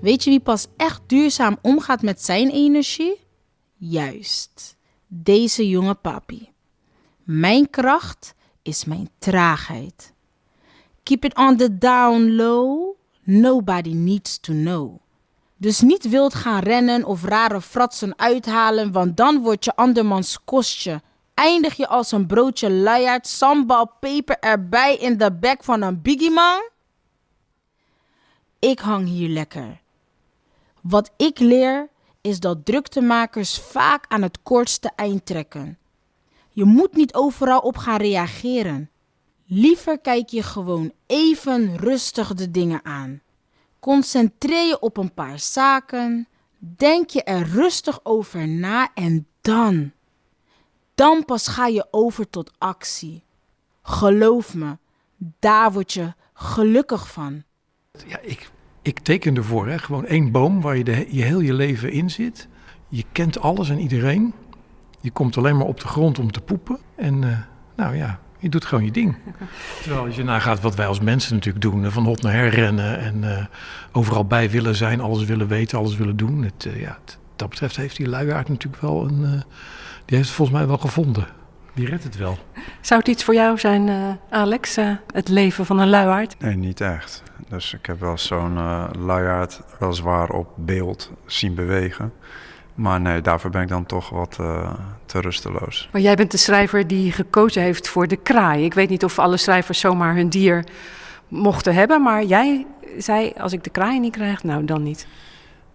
Weet 0.01 0.25
je 0.25 0.31
wie 0.31 0.41
pas 0.41 0.67
echt 0.77 1.03
duurzaam 1.07 1.59
omgaat 1.63 2.03
met 2.03 2.23
zijn 2.23 2.51
energie? 2.51 3.21
Juist, 3.77 4.77
deze 5.07 5.69
jonge 5.69 5.95
papi. 5.95 6.49
Mijn 7.23 7.71
kracht 7.71 8.35
is 8.63 8.85
mijn 8.85 9.09
traagheid. 9.19 10.13
Keep 11.03 11.25
it 11.25 11.37
on 11.37 11.57
the 11.57 11.79
down 11.79 12.31
low. 12.31 12.95
Nobody 13.25 13.93
needs 13.93 14.39
to 14.41 14.53
know. 14.53 15.02
Dus 15.63 15.81
niet 15.81 16.09
wild 16.09 16.35
gaan 16.35 16.61
rennen 16.61 17.05
of 17.05 17.25
rare 17.25 17.61
fratsen 17.61 18.19
uithalen, 18.19 18.93
want 18.93 19.17
dan 19.17 19.43
word 19.43 19.65
je 19.65 19.77
andermans 19.77 20.39
kostje. 20.45 21.03
Eindig 21.35 21.75
je 21.75 21.89
als 21.89 22.13
een 22.13 22.27
broodje 22.27 22.71
luiaard, 22.71 23.27
sambal, 23.27 23.91
peper 24.01 24.39
erbij 24.39 24.97
in 24.97 25.17
de 25.17 25.33
bek 25.33 25.65
van 25.65 25.83
een 25.83 26.03
biggie 26.03 26.31
man? 26.31 26.71
Ik 28.59 28.79
hang 28.79 29.09
hier 29.09 29.29
lekker. 29.29 29.81
Wat 30.81 31.11
ik 31.17 31.39
leer 31.39 31.89
is 32.21 32.41
dat 32.41 32.65
druktemakers 32.65 33.59
vaak 33.59 34.05
aan 34.09 34.23
het 34.23 34.39
kortste 34.43 34.91
eind 34.97 35.27
trekken. 35.27 35.79
Je 36.51 36.65
moet 36.65 36.93
niet 36.93 37.15
overal 37.15 37.61
op 37.61 37.77
gaan 37.77 38.01
reageren. 38.01 38.91
Liever 39.47 40.01
kijk 40.01 40.29
je 40.29 40.43
gewoon 40.43 40.93
even 41.07 41.77
rustig 41.77 42.35
de 42.35 42.51
dingen 42.51 42.85
aan. 42.85 43.21
Concentreer 43.83 44.67
je 44.67 44.81
op 44.81 44.97
een 44.97 45.15
paar 45.15 45.39
zaken. 45.39 46.29
Denk 46.59 47.11
je 47.11 47.23
er 47.23 47.47
rustig 47.47 48.01
over 48.03 48.49
na 48.49 48.91
en 48.95 49.27
dan. 49.41 49.93
Dan 50.95 51.25
pas 51.25 51.49
ga 51.49 51.67
je 51.67 51.87
over 51.91 52.31
tot 52.31 52.53
actie. 52.59 53.25
Geloof 53.83 54.55
me, 54.55 54.79
daar 55.39 55.73
word 55.73 55.93
je 55.93 56.15
gelukkig 56.33 57.13
van. 57.13 57.43
Ja, 58.07 58.19
ik, 58.19 58.51
ik 58.83 58.99
teken 58.99 59.37
ervoor, 59.37 59.69
hè. 59.69 59.79
gewoon 59.79 60.07
één 60.07 60.33
boom 60.33 60.61
waar 60.61 60.77
je, 60.77 60.85
de, 60.85 61.07
je 61.11 61.23
heel 61.23 61.41
je 61.41 61.55
leven 61.55 61.93
in 61.93 62.11
zit. 62.11 62.49
Je 62.89 63.05
kent 63.13 63.41
alles 63.41 63.71
en 63.71 63.79
iedereen. 63.79 64.35
Je 65.01 65.11
komt 65.11 65.37
alleen 65.37 65.57
maar 65.57 65.67
op 65.67 65.81
de 65.81 65.89
grond 65.89 66.19
om 66.19 66.33
te 66.33 66.41
poepen. 66.41 66.79
En 66.95 67.25
eh, 67.25 67.39
nou 67.77 67.97
ja, 67.97 68.21
je 68.43 68.49
doet 68.49 68.65
gewoon 68.65 68.85
je 68.85 68.91
ding. 68.91 69.17
Terwijl 69.83 70.05
als 70.05 70.17
je 70.17 70.25
nagaat 70.25 70.61
wat 70.61 70.75
wij 70.75 70.87
als 70.87 71.01
mensen 71.01 71.35
natuurlijk 71.35 71.65
doen. 71.65 71.91
Van 71.91 72.05
hot 72.05 72.23
naar 72.23 72.33
her 72.33 72.49
rennen 72.49 72.99
en 72.99 73.37
eh, 73.39 73.45
overal 73.93 74.25
bij 74.25 74.51
willen 74.51 74.77
zijn. 74.77 75.01
Alles 75.01 75.25
willen 75.25 75.49
weten, 75.49 75.79
alles 75.79 75.97
willen 75.97 76.17
doen. 76.17 76.43
Het, 76.43 76.67
eh, 76.67 76.81
ja, 76.81 76.99
het- 77.05 77.19
dat 77.37 77.49
betreft 77.49 77.77
heeft 77.77 77.97
die 77.97 78.09
luiaard 78.09 78.49
natuurlijk 78.49 78.83
wel 78.83 79.05
een... 79.05 79.25
eh, 79.25 79.31
die 80.05 80.17
heeft 80.17 80.29
het 80.29 80.37
volgens 80.37 80.59
mij 80.59 80.67
wel 80.67 80.79
gevonden. 80.79 81.27
Die 81.75 81.87
redt 81.87 82.05
het 82.05 82.17
wel. 82.17 82.39
Zou 82.81 83.01
het 83.01 83.09
iets 83.09 83.25
voor 83.25 83.35
jou 83.35 83.59
zijn, 83.59 83.89
eh, 83.89 83.95
Alex, 84.31 84.77
het 85.13 85.29
leven 85.29 85.67
van 85.67 85.79
een 85.79 85.89
luiaard? 85.91 86.35
Nee, 86.39 86.57
niet 86.57 86.81
echt. 86.81 87.23
Dus 87.49 87.75
ik 87.75 87.87
heb 87.87 88.01
wel 88.01 88.19
zo'n 88.19 88.55
luiaard 88.99 89.61
weliswaar 89.79 90.29
op 90.31 90.49
beeld 90.57 91.11
zien 91.27 91.55
bewegen. 91.55 92.13
Maar 92.75 93.01
nee, 93.01 93.21
daarvoor 93.21 93.51
ben 93.51 93.63
ik 93.63 93.69
dan 93.69 93.87
toch 93.87 94.11
wat 94.11 94.37
eh, 94.41 94.73
te 95.07 95.21
rusteloos. 95.21 95.89
Maar 95.93 96.01
jij 96.01 96.15
bent 96.15 96.31
de 96.31 96.37
schrijver 96.37 96.87
die 96.87 97.13
gekozen 97.13 97.63
heeft 97.63 97.89
voor 97.89 98.09
de 98.09 98.17
kraai. 98.17 98.65
Ik 98.65 98.75
weet 98.75 98.89
niet 98.89 99.05
of 99.05 99.19
alle 99.19 99.37
schrijvers 99.37 99.81
zomaar 99.81 100.15
hun 100.15 100.29
dier 100.29 100.65
mochten 101.29 101.75
hebben, 101.75 102.03
maar 102.03 102.25
jij 102.25 102.67
zei, 102.99 103.33
als 103.39 103.53
ik 103.53 103.65
de 103.65 103.71
kraai 103.71 104.01
niet 104.01 104.13
krijg, 104.13 104.43
nou 104.43 104.65
dan 104.65 104.83
niet. 104.83 105.07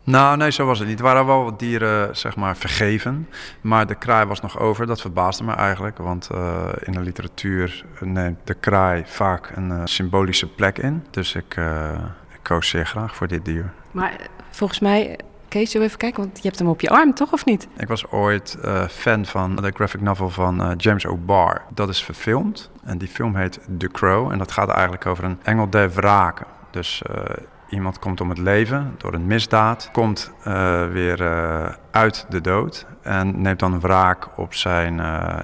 Nou, 0.04 0.38
nee, 0.38 0.52
zo 0.52 0.66
was 0.66 0.80
het 0.80 0.88
niet. 0.88 0.98
Er 0.98 1.04
waren 1.04 1.26
wel 1.26 1.44
wat 1.44 1.60
dieren, 1.60 2.18
zeg 2.18 2.36
maar, 2.36 2.58
vergeven. 2.58 3.30
Maar 3.62 3.88
de 3.88 3.96
kraai 3.96 4.26
was 4.26 4.42
nog 4.42 4.60
over. 4.60 4.88
Dat 4.88 5.02
verbaasde 5.02 5.44
me 5.44 5.54
eigenlijk. 5.54 5.98
Want 5.98 6.30
eh, 6.30 6.68
in 6.84 6.92
de 6.92 7.00
literatuur 7.00 7.86
neemt 8.00 8.40
de 8.44 8.54
kraai 8.54 9.04
vaak 9.06 9.52
een 9.56 9.72
eh, 9.72 9.82
symbolische 9.84 10.48
plek 10.48 10.78
in. 10.78 11.06
Dus 11.10 11.36
ik, 11.36 11.56
ik 12.34 12.40
koos 12.42 12.70
zeer 12.70 12.86
graag 12.86 13.16
voor 13.16 13.28
dit 13.28 13.46
dier. 13.46 13.72
Maar 13.92 14.16
volgens 14.50 14.80
mij, 14.80 15.20
Even 15.58 15.98
kijken, 15.98 16.24
want 16.24 16.38
je 16.38 16.48
hebt 16.48 16.60
hem 16.60 16.68
op 16.68 16.82
je 16.82 16.90
arm, 16.90 17.14
toch 17.14 17.34
of 17.34 17.46
niet? 17.46 17.68
Ik 17.78 17.88
was 17.88 18.08
ooit 18.08 18.58
eh, 18.62 18.88
fan 18.88 19.26
van 19.26 19.56
de 19.56 19.72
graphic 19.74 20.02
novel 20.02 20.30
van 20.30 20.62
eh, 20.62 20.72
James 20.78 21.06
O'Barr. 21.06 21.62
Dat 21.74 21.90
is 21.90 22.04
verfilmd 22.04 22.70
en 22.84 22.98
die 22.98 23.08
film 23.08 23.36
heet 23.36 23.60
The 23.78 23.88
Crow. 23.88 24.32
En 24.32 24.38
dat 24.38 24.52
gaat 24.52 24.70
eigenlijk 24.70 25.06
over 25.06 25.24
een 25.24 25.40
engel 25.44 25.70
der 25.70 25.92
wraken. 25.92 26.46
Dus 26.72 27.02
eh, 27.02 27.24
iemand 27.70 28.00
komt 28.00 28.22
om 28.22 28.30
het 28.30 28.38
leven 28.38 28.96
door 28.98 29.14
een 29.14 29.28
misdaad, 29.28 29.90
komt 29.92 30.32
weer 30.92 31.22
uit 31.92 32.26
de 32.30 32.42
dood 32.42 32.86
en 33.02 33.42
neemt 33.42 33.60
dan 33.60 33.80
wraak 33.80 34.28
op 34.38 34.54
zijn, 34.54 34.96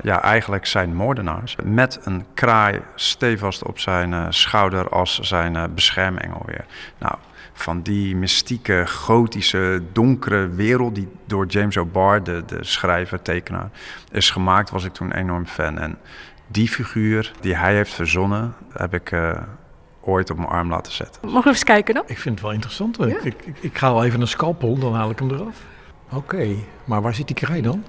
ja, 0.03 0.21
eigenlijk 0.21 0.65
zijn 0.65 0.95
moordenaars. 0.95 1.55
Met 1.63 1.99
een 2.03 2.25
kraai 2.33 2.81
stevast 2.95 3.63
op 3.63 3.79
zijn 3.79 4.33
schouder 4.33 4.89
als 4.89 5.19
zijn 5.19 5.73
beschermengel 5.73 6.41
weer. 6.45 6.65
Nou, 6.97 7.15
van 7.53 7.81
die 7.81 8.15
mystieke, 8.15 8.83
gotische, 8.87 9.81
donkere 9.91 10.49
wereld 10.49 10.95
die 10.95 11.07
door 11.25 11.45
James 11.45 11.77
O'Barr, 11.77 12.23
de, 12.23 12.43
de 12.45 12.63
schrijver, 12.63 13.21
tekenaar, 13.21 13.69
is 14.11 14.29
gemaakt, 14.29 14.69
was 14.69 14.83
ik 14.83 14.93
toen 14.93 15.11
enorm 15.11 15.45
fan. 15.45 15.77
En 15.79 15.97
die 16.47 16.67
figuur 16.67 17.31
die 17.39 17.55
hij 17.55 17.75
heeft 17.75 17.93
verzonnen, 17.93 18.53
heb 18.71 18.93
ik 18.93 19.11
eh, 19.11 19.41
ooit 20.01 20.29
op 20.29 20.37
mijn 20.37 20.49
arm 20.49 20.69
laten 20.69 20.93
zetten. 20.93 21.21
Mogen 21.25 21.43
we 21.43 21.49
eens 21.49 21.63
kijken 21.63 21.93
dan? 21.93 22.03
Ik 22.07 22.17
vind 22.17 22.35
het 22.35 22.43
wel 22.43 22.53
interessant. 22.53 22.97
hoor. 22.97 23.07
Ik, 23.07 23.23
ik, 23.23 23.55
ik 23.59 23.77
ga 23.77 23.87
al 23.87 24.03
even 24.03 24.21
een 24.21 24.27
scalpel, 24.27 24.77
dan 24.77 24.93
haal 24.93 25.09
ik 25.09 25.19
hem 25.19 25.31
eraf. 25.31 25.61
Oké, 26.11 26.55
maar 26.85 27.01
waar 27.01 27.15
zit 27.15 27.27
die 27.27 27.35
kraai 27.35 27.61
dan? 27.61 27.83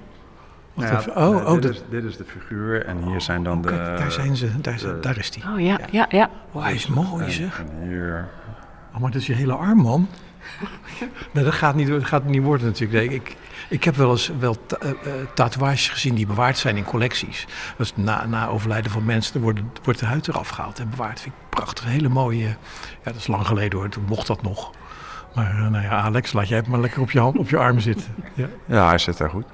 Nou 0.74 0.92
ja, 0.92 0.98
even. 0.98 1.16
Oh, 1.16 1.52
oh, 1.52 1.60
dit, 1.60 1.70
is, 1.70 1.82
dit 1.90 2.04
is 2.04 2.16
de 2.16 2.24
figuur 2.24 2.86
en 2.86 3.02
hier 3.02 3.20
zijn 3.20 3.42
dan 3.42 3.56
oh, 3.56 3.62
de... 3.62 3.68
kijk, 3.68 3.98
daar 3.98 4.12
zijn 4.12 4.36
ze. 4.36 4.60
Daar, 4.60 4.78
de- 4.78 4.98
daar 5.00 5.18
is 5.18 5.30
die. 5.30 5.42
Oh 5.52 5.60
ja, 5.60 5.78
ja, 5.90 6.06
ja. 6.08 6.30
Oh, 6.52 6.62
hij 6.62 6.74
is 6.74 6.86
mooi 6.86 7.24
en, 7.24 7.30
zeg. 7.30 7.58
en 7.58 7.88
hier... 7.88 8.28
Oh, 8.94 9.00
maar 9.00 9.10
dat 9.10 9.20
is 9.20 9.26
je 9.26 9.32
hele 9.34 9.52
arm, 9.52 9.78
man. 9.78 10.08
nee, 11.32 11.44
dat 11.44 11.54
gaat 11.54 11.74
niet, 11.74 11.88
dat 11.88 12.04
gaat 12.04 12.24
niet 12.24 12.42
worden 12.42 12.66
natuurlijk. 12.66 13.06
Nee, 13.08 13.14
ik, 13.16 13.36
ik 13.68 13.84
heb 13.84 13.96
wel 13.96 14.10
eens 14.10 14.30
wel 14.38 14.66
ta- 14.66 14.76
eh, 14.76 14.90
eh, 14.90 14.96
tatoeages 15.34 15.88
gezien 15.88 16.14
die 16.14 16.26
bewaard 16.26 16.58
zijn 16.58 16.76
in 16.76 16.84
collecties. 16.84 17.46
Dat 17.76 17.86
is 17.86 17.92
na, 17.96 18.26
na 18.26 18.48
overlijden 18.48 18.90
van 18.90 19.04
mensen, 19.04 19.40
wordt, 19.40 19.60
wordt 19.84 20.00
de 20.00 20.06
huid 20.06 20.28
eraf 20.28 20.48
gehaald 20.48 20.78
en 20.78 20.90
bewaard. 20.90 21.20
Vind 21.20 21.34
ik 21.34 21.48
prachtig. 21.48 21.84
Hele 21.84 22.08
mooie... 22.08 22.46
Ja, 22.46 22.56
dat 23.02 23.14
is 23.14 23.26
lang 23.26 23.46
geleden 23.46 23.78
hoor, 23.78 23.88
toen 23.88 24.04
mocht 24.08 24.26
dat 24.26 24.42
nog. 24.42 24.70
Maar 25.34 25.50
eh, 25.50 25.68
nou 25.68 25.82
ja, 25.84 25.90
Alex, 25.90 26.32
laat 26.32 26.48
jij 26.48 26.56
het 26.58 26.66
maar 26.66 26.80
lekker 26.80 27.00
op 27.00 27.10
je, 27.10 27.18
hand, 27.20 27.38
op 27.38 27.48
je 27.48 27.56
arm 27.58 27.80
zitten. 27.80 28.14
Ja. 28.34 28.48
Ja, 28.64 28.88
hij 28.88 28.98
zit 28.98 29.16
daar 29.18 29.30
goed. 29.30 29.44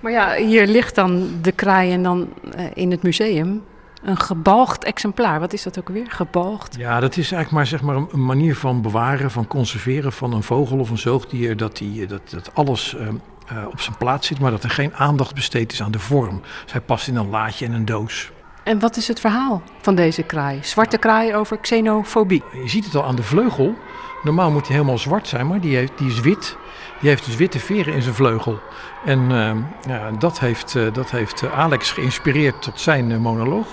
Maar 0.00 0.12
ja, 0.12 0.34
hier 0.34 0.66
ligt 0.66 0.94
dan 0.94 1.28
de 1.42 1.52
kraai 1.52 1.92
en 1.92 2.02
dan 2.02 2.28
eh, 2.56 2.64
in 2.74 2.90
het 2.90 3.02
museum 3.02 3.62
een 4.02 4.16
gebalgd 4.16 4.84
exemplaar. 4.84 5.40
Wat 5.40 5.52
is 5.52 5.62
dat 5.62 5.78
ook 5.78 5.88
weer? 5.88 6.10
Gebalgd? 6.10 6.76
Ja, 6.76 7.00
dat 7.00 7.10
is 7.10 7.32
eigenlijk 7.32 7.50
maar, 7.50 7.66
zeg 7.66 7.82
maar 7.82 7.96
een, 7.96 8.24
manier 8.24 8.56
van 8.56 8.82
bewaren, 8.82 9.30
van 9.30 9.46
conserveren 9.46 10.12
van 10.12 10.32
een 10.32 10.42
vogel 10.42 10.78
of 10.78 10.90
een 10.90 10.98
zoogdier. 10.98 11.56
Dat, 11.56 11.76
die, 11.76 12.06
dat, 12.06 12.30
dat 12.30 12.50
alles 12.54 12.96
ehm, 12.96 13.14
eh, 13.46 13.66
op 13.66 13.80
zijn 13.80 13.96
plaats 13.96 14.26
zit, 14.26 14.38
maar 14.38 14.50
dat 14.50 14.64
er 14.64 14.70
geen 14.70 14.94
aandacht 14.94 15.34
besteed 15.34 15.72
is 15.72 15.82
aan 15.82 15.92
de 15.92 15.98
vorm. 15.98 16.40
Zij 16.66 16.80
past 16.80 17.08
in 17.08 17.16
een 17.16 17.30
laadje 17.30 17.66
en 17.66 17.72
een 17.72 17.84
doos. 17.84 18.30
En 18.62 18.78
wat 18.78 18.96
is 18.96 19.08
het 19.08 19.20
verhaal 19.20 19.62
van 19.80 19.94
deze 19.94 20.22
kraai? 20.22 20.58
Zwarte 20.62 20.98
kraai 20.98 21.34
over 21.34 21.58
xenofobie. 21.58 22.42
Je 22.52 22.68
ziet 22.68 22.84
het 22.84 22.94
al 22.94 23.04
aan 23.04 23.16
de 23.16 23.22
vleugel. 23.22 23.74
Normaal 24.22 24.50
moet 24.50 24.66
hij 24.66 24.76
helemaal 24.76 24.98
zwart 24.98 25.28
zijn, 25.28 25.46
maar 25.46 25.60
die, 25.60 25.76
heeft, 25.76 25.98
die 25.98 26.08
is 26.08 26.20
wit. 26.20 26.56
Die 27.00 27.08
heeft 27.08 27.24
dus 27.24 27.36
witte 27.36 27.58
veren 27.58 27.94
in 27.94 28.02
zijn 28.02 28.14
vleugel. 28.14 28.60
En 29.04 29.30
ehm, 29.30 29.58
ja, 29.88 30.10
dat 30.10 30.40
heeft, 30.40 30.74
eh, 30.74 30.92
dat 30.92 31.10
heeft 31.10 31.42
eh, 31.42 31.58
Alex 31.58 31.92
geïnspireerd 31.92 32.62
tot 32.62 32.80
zijn 32.80 33.12
eh, 33.12 33.18
monoloog. 33.18 33.66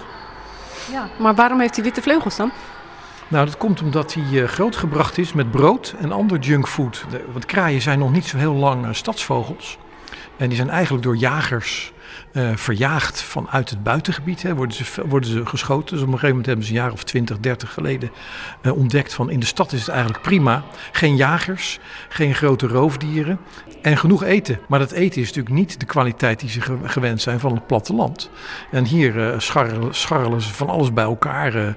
Ja. 0.91 1.09
Maar 1.19 1.35
waarom 1.35 1.59
heeft 1.59 1.75
hij 1.75 1.83
witte 1.83 2.01
vleugels 2.01 2.35
dan? 2.35 2.51
Nou, 3.27 3.45
dat 3.45 3.57
komt 3.57 3.81
omdat 3.81 4.13
hij 4.13 4.41
eh, 4.41 4.47
grootgebracht 4.47 5.17
is 5.17 5.33
met 5.33 5.51
brood 5.51 5.95
en 5.99 6.11
ander 6.11 6.39
junkfood. 6.39 7.05
Want 7.31 7.45
kraaien 7.45 7.81
zijn 7.81 7.99
nog 7.99 8.11
niet 8.11 8.25
zo 8.25 8.37
heel 8.37 8.53
lang 8.53 8.85
eh, 8.85 8.93
stadsvogels. 8.93 9.77
En 10.37 10.47
die 10.47 10.57
zijn 10.57 10.69
eigenlijk 10.69 11.03
door 11.03 11.17
jagers 11.17 11.93
eh, 12.37 12.49
verjaagd 12.55 13.21
vanuit 13.21 13.69
het 13.69 13.83
buitengebied. 13.83 14.41
Hè, 14.41 14.55
worden, 14.55 14.75
ze, 14.75 15.07
worden 15.07 15.29
ze 15.29 15.45
geschoten. 15.45 15.93
Dus 15.95 16.01
op 16.03 16.05
een 16.07 16.19
gegeven 16.19 16.27
moment 16.29 16.45
hebben 16.45 16.65
ze 16.65 16.71
een 16.71 16.77
jaar 16.77 16.91
of 16.91 17.03
20, 17.03 17.39
30 17.39 17.73
geleden 17.73 18.11
eh, 18.61 18.77
ontdekt 18.77 19.13
van 19.13 19.29
in 19.29 19.39
de 19.39 19.45
stad 19.45 19.71
is 19.71 19.79
het 19.79 19.89
eigenlijk 19.89 20.21
prima. 20.21 20.63
Geen 20.91 21.15
jagers, 21.15 21.79
geen 22.09 22.35
grote 22.35 22.67
roofdieren 22.67 23.39
en 23.81 23.97
genoeg 23.97 24.23
eten. 24.23 24.59
Maar 24.67 24.79
dat 24.79 24.91
eten 24.91 25.21
is 25.21 25.27
natuurlijk 25.27 25.55
niet 25.55 25.79
de 25.79 25.85
kwaliteit 25.85 26.39
die 26.39 26.49
ze 26.49 26.61
ge- 26.61 26.77
gewend 26.83 27.21
zijn 27.21 27.39
van 27.39 27.53
het 27.53 27.67
platteland. 27.67 28.29
En 28.71 28.85
hier 28.85 29.33
scharrelen, 29.37 29.95
scharrelen 29.95 30.41
ze 30.41 30.53
van 30.53 30.69
alles 30.69 30.93
bij 30.93 31.03
elkaar. 31.03 31.75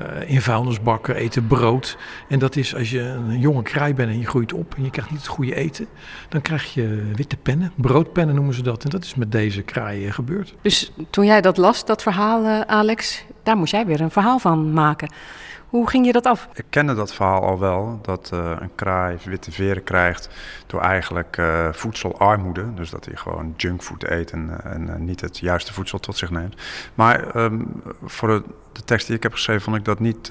Eh, 0.00 0.30
in 0.30 0.40
vuilnisbakken, 0.40 1.14
eten 1.14 1.46
brood. 1.46 1.96
En 2.28 2.38
dat 2.38 2.56
is 2.56 2.74
als 2.74 2.90
je 2.90 3.00
een 3.00 3.38
jonge 3.38 3.62
kraai 3.62 3.94
bent 3.94 4.10
en 4.10 4.18
je 4.18 4.26
groeit 4.26 4.52
op 4.52 4.74
en 4.76 4.84
je 4.84 4.90
krijgt 4.90 5.10
niet 5.10 5.20
het 5.20 5.28
goede 5.28 5.54
eten, 5.54 5.86
dan 6.28 6.40
krijg 6.40 6.74
je 6.74 7.10
witte 7.14 7.36
pennen, 7.36 7.72
broodpennen 7.74 8.34
noemen 8.34 8.54
ze 8.54 8.62
dat. 8.62 8.84
En 8.84 8.90
dat 8.90 9.04
is 9.04 9.14
met 9.14 9.32
deze 9.32 9.62
kraai 9.62 10.06
eh, 10.06 10.12
gebeurd. 10.12 10.54
Dus 10.62 10.92
toen 11.10 11.24
jij 11.24 11.40
dat 11.40 11.56
las, 11.56 11.84
dat 11.84 12.02
verhaal, 12.02 12.44
eh, 12.44 12.60
Alex, 12.60 13.24
daar 13.42 13.56
moest 13.56 13.72
jij 13.72 13.86
weer 13.86 14.00
een 14.00 14.10
verhaal 14.10 14.38
van 14.38 14.72
maken. 14.72 15.12
Hoe 15.70 15.88
ging 15.88 16.06
je 16.06 16.12
dat 16.12 16.26
af? 16.26 16.48
Ik 16.54 16.64
kende 16.70 16.94
dat 16.94 17.14
verhaal 17.14 17.42
al 17.42 17.58
wel, 17.58 17.98
dat 18.02 18.30
eh, 18.32 18.52
een 18.60 18.74
kraai 18.74 19.18
witte 19.24 19.52
veren 19.52 19.84
krijgt 19.84 20.28
door 20.66 20.80
eigenlijk 20.80 21.36
eh, 21.36 21.68
voedselarmoede. 21.72 22.74
Dus 22.74 22.90
dat 22.90 23.04
hij 23.04 23.16
gewoon 23.16 23.54
junkfood 23.56 24.02
eet 24.02 24.30
en, 24.30 24.60
eh, 24.64 24.72
en 24.72 25.04
niet 25.04 25.20
het 25.20 25.38
juiste 25.38 25.72
voedsel 25.72 25.98
tot 25.98 26.16
zich 26.16 26.30
neemt. 26.30 26.54
Maar 26.94 27.34
ehm, 27.34 27.60
voor 28.04 28.28
de, 28.28 28.42
de 28.72 28.84
tekst 28.84 29.06
die 29.06 29.16
ik 29.16 29.22
heb 29.22 29.32
geschreven 29.32 29.62
vond 29.62 29.76
ik 29.76 29.84
dat 29.84 29.98
niet 29.98 30.30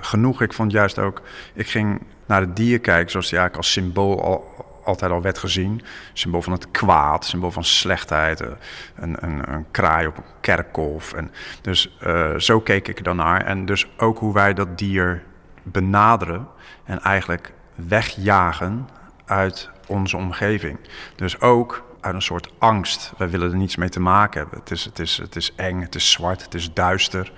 genoeg. 0.00 0.42
Ik 0.42 0.52
vond 0.52 0.72
juist 0.72 0.98
ook, 0.98 1.22
ik 1.54 1.66
ging 1.66 2.00
naar 2.26 2.40
het 2.40 2.56
dier 2.56 2.80
kijken 2.80 3.10
zoals 3.10 3.28
die 3.28 3.38
eigenlijk 3.38 3.66
als 3.66 3.72
symbool 3.72 4.22
al, 4.22 4.44
altijd 4.84 5.10
al 5.12 5.22
werd 5.22 5.38
gezien. 5.38 5.82
Symbool 6.12 6.42
van 6.42 6.52
het 6.52 6.70
kwaad, 6.70 7.24
symbool 7.24 7.50
van 7.50 7.64
slechtheid. 7.64 8.40
eh, 8.40 8.48
Een, 8.94 9.16
een, 9.24 9.52
een 9.52 9.66
kraai 9.70 10.06
op 10.06 10.16
een 10.16 10.24
kerkhof. 10.40 11.12
En 11.12 11.30
dus 11.60 11.96
eh, 12.00 12.34
zo 12.36 12.60
keek 12.60 12.88
ik 12.88 13.04
dan 13.04 13.16
naar. 13.16 13.44
En 13.44 13.64
dus 13.64 13.90
ook 13.96 14.18
hoe 14.18 14.32
wij 14.34 14.54
dat 14.54 14.78
dier 14.78 15.22
benaderen 15.62 16.48
en 16.84 17.00
eigenlijk 17.00 17.52
wegjagen 17.74 18.88
uit 19.24 19.70
onze 19.86 20.16
omgeving. 20.16 20.78
Dus 21.16 21.40
ook 21.40 21.84
uit 22.00 22.14
een 22.14 22.22
soort 22.22 22.52
angst. 22.58 23.12
Wij 23.16 23.30
willen 23.30 23.50
er 23.50 23.56
niets 23.56 23.76
mee 23.76 23.88
te 23.88 24.00
maken 24.00 24.40
hebben. 24.40 24.58
Het 24.58 24.70
is, 24.70 24.84
het 24.84 24.98
is, 24.98 25.16
het 25.16 25.36
is 25.36 25.54
eng, 25.54 25.80
het 25.80 25.94
is 25.94 26.10
zwart, 26.10 26.42
het 26.42 26.54
is 26.54 26.72
duister. 26.72 27.32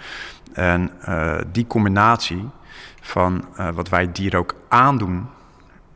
En 0.53 0.91
eh, 1.01 1.39
die 1.47 1.67
combinatie 1.67 2.49
van 3.01 3.45
wat 3.75 3.89
wij 3.89 4.13
dier 4.13 4.37
ook 4.37 4.55
aandoen 4.69 5.29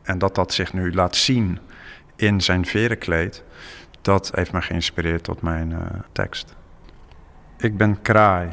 en 0.07 0.17
dat 0.17 0.35
dat 0.35 0.53
zich 0.53 0.73
nu 0.73 0.93
laat 0.93 1.15
zien 1.15 1.59
in 2.15 2.41
zijn 2.41 2.65
verenkleed, 2.65 3.43
dat 4.01 4.31
heeft 4.35 4.51
me 4.51 4.61
geïnspireerd 4.61 5.23
tot 5.23 5.41
mijn 5.41 5.71
eh, 5.71 5.79
tekst. 6.11 6.55
Ik 7.57 7.77
ben 7.77 8.01
kraai. 8.01 8.49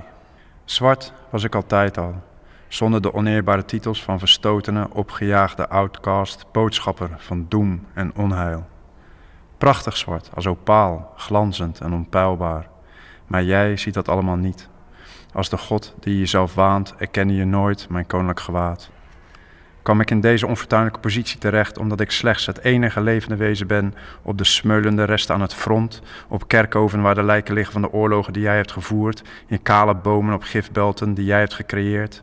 Zwart 0.64 1.12
was 1.30 1.44
ik 1.44 1.54
altijd 1.54 1.99
al. 1.99 2.23
Zonder 2.68 3.02
de 3.02 3.14
oneerbare 3.14 3.64
titels 3.64 4.02
van 4.02 4.18
verstotene, 4.18 4.88
opgejaagde 4.90 5.68
outcast, 5.68 6.46
boodschapper 6.52 7.11
van 7.16 7.46
doem 7.49 7.87
en 7.92 8.14
onheil. 8.16 8.66
Prachtig 9.58 9.96
zwart, 9.96 10.30
als 10.34 10.46
opaal, 10.46 11.12
glanzend 11.16 11.80
en 11.80 11.92
onpeilbaar. 11.92 12.68
Maar 13.26 13.44
jij 13.44 13.76
ziet 13.76 13.94
dat 13.94 14.08
allemaal 14.08 14.37
niet. 14.37 14.68
Als 15.32 15.49
de 15.49 15.58
God 15.58 15.94
die 16.00 16.18
jezelf 16.18 16.54
waant, 16.54 16.94
erkende 16.96 17.34
je 17.34 17.44
nooit 17.44 17.88
mijn 17.88 18.06
koninklijk 18.06 18.40
gewaad. 18.40 18.90
Kwam 19.84 20.00
ik 20.00 20.10
in 20.10 20.20
deze 20.20 20.46
onfortuinlijke 20.46 21.00
positie 21.00 21.38
terecht 21.38 21.78
omdat 21.78 22.00
ik 22.00 22.10
slechts 22.10 22.46
het 22.46 22.58
enige 22.58 23.00
levende 23.00 23.36
wezen 23.36 23.66
ben 23.66 23.94
op 24.22 24.38
de 24.38 24.44
smeulende 24.44 25.04
resten 25.04 25.34
aan 25.34 25.40
het 25.40 25.54
front, 25.54 26.02
op 26.28 26.48
kerkhoven 26.48 27.02
waar 27.02 27.14
de 27.14 27.22
lijken 27.22 27.54
liggen 27.54 27.72
van 27.72 27.82
de 27.82 27.92
oorlogen 27.92 28.32
die 28.32 28.42
jij 28.42 28.56
hebt 28.56 28.72
gevoerd, 28.72 29.22
in 29.46 29.62
kale 29.62 29.94
bomen 29.94 30.34
op 30.34 30.42
gifbelten 30.42 31.14
die 31.14 31.24
jij 31.24 31.38
hebt 31.38 31.54
gecreëerd? 31.54 32.22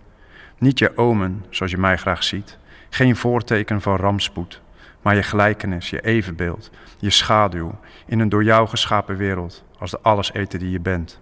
Niet 0.57 0.79
je 0.79 0.97
omen, 0.97 1.45
zoals 1.49 1.71
je 1.71 1.77
mij 1.77 1.97
graag 1.97 2.23
ziet, 2.23 2.57
geen 2.89 3.15
voorteken 3.15 3.81
van 3.81 3.95
rampspoed, 3.95 4.61
maar 5.01 5.15
je 5.15 5.23
gelijkenis, 5.23 5.89
je 5.89 6.01
evenbeeld, 6.01 6.71
je 7.00 7.09
schaduw 7.09 7.79
in 8.05 8.19
een 8.19 8.29
door 8.29 8.43
jou 8.43 8.67
geschapen 8.67 9.17
wereld, 9.17 9.63
als 9.77 9.91
de 9.91 10.00
alleseter 10.01 10.59
die 10.59 10.71
je 10.71 10.79
bent, 10.79 11.19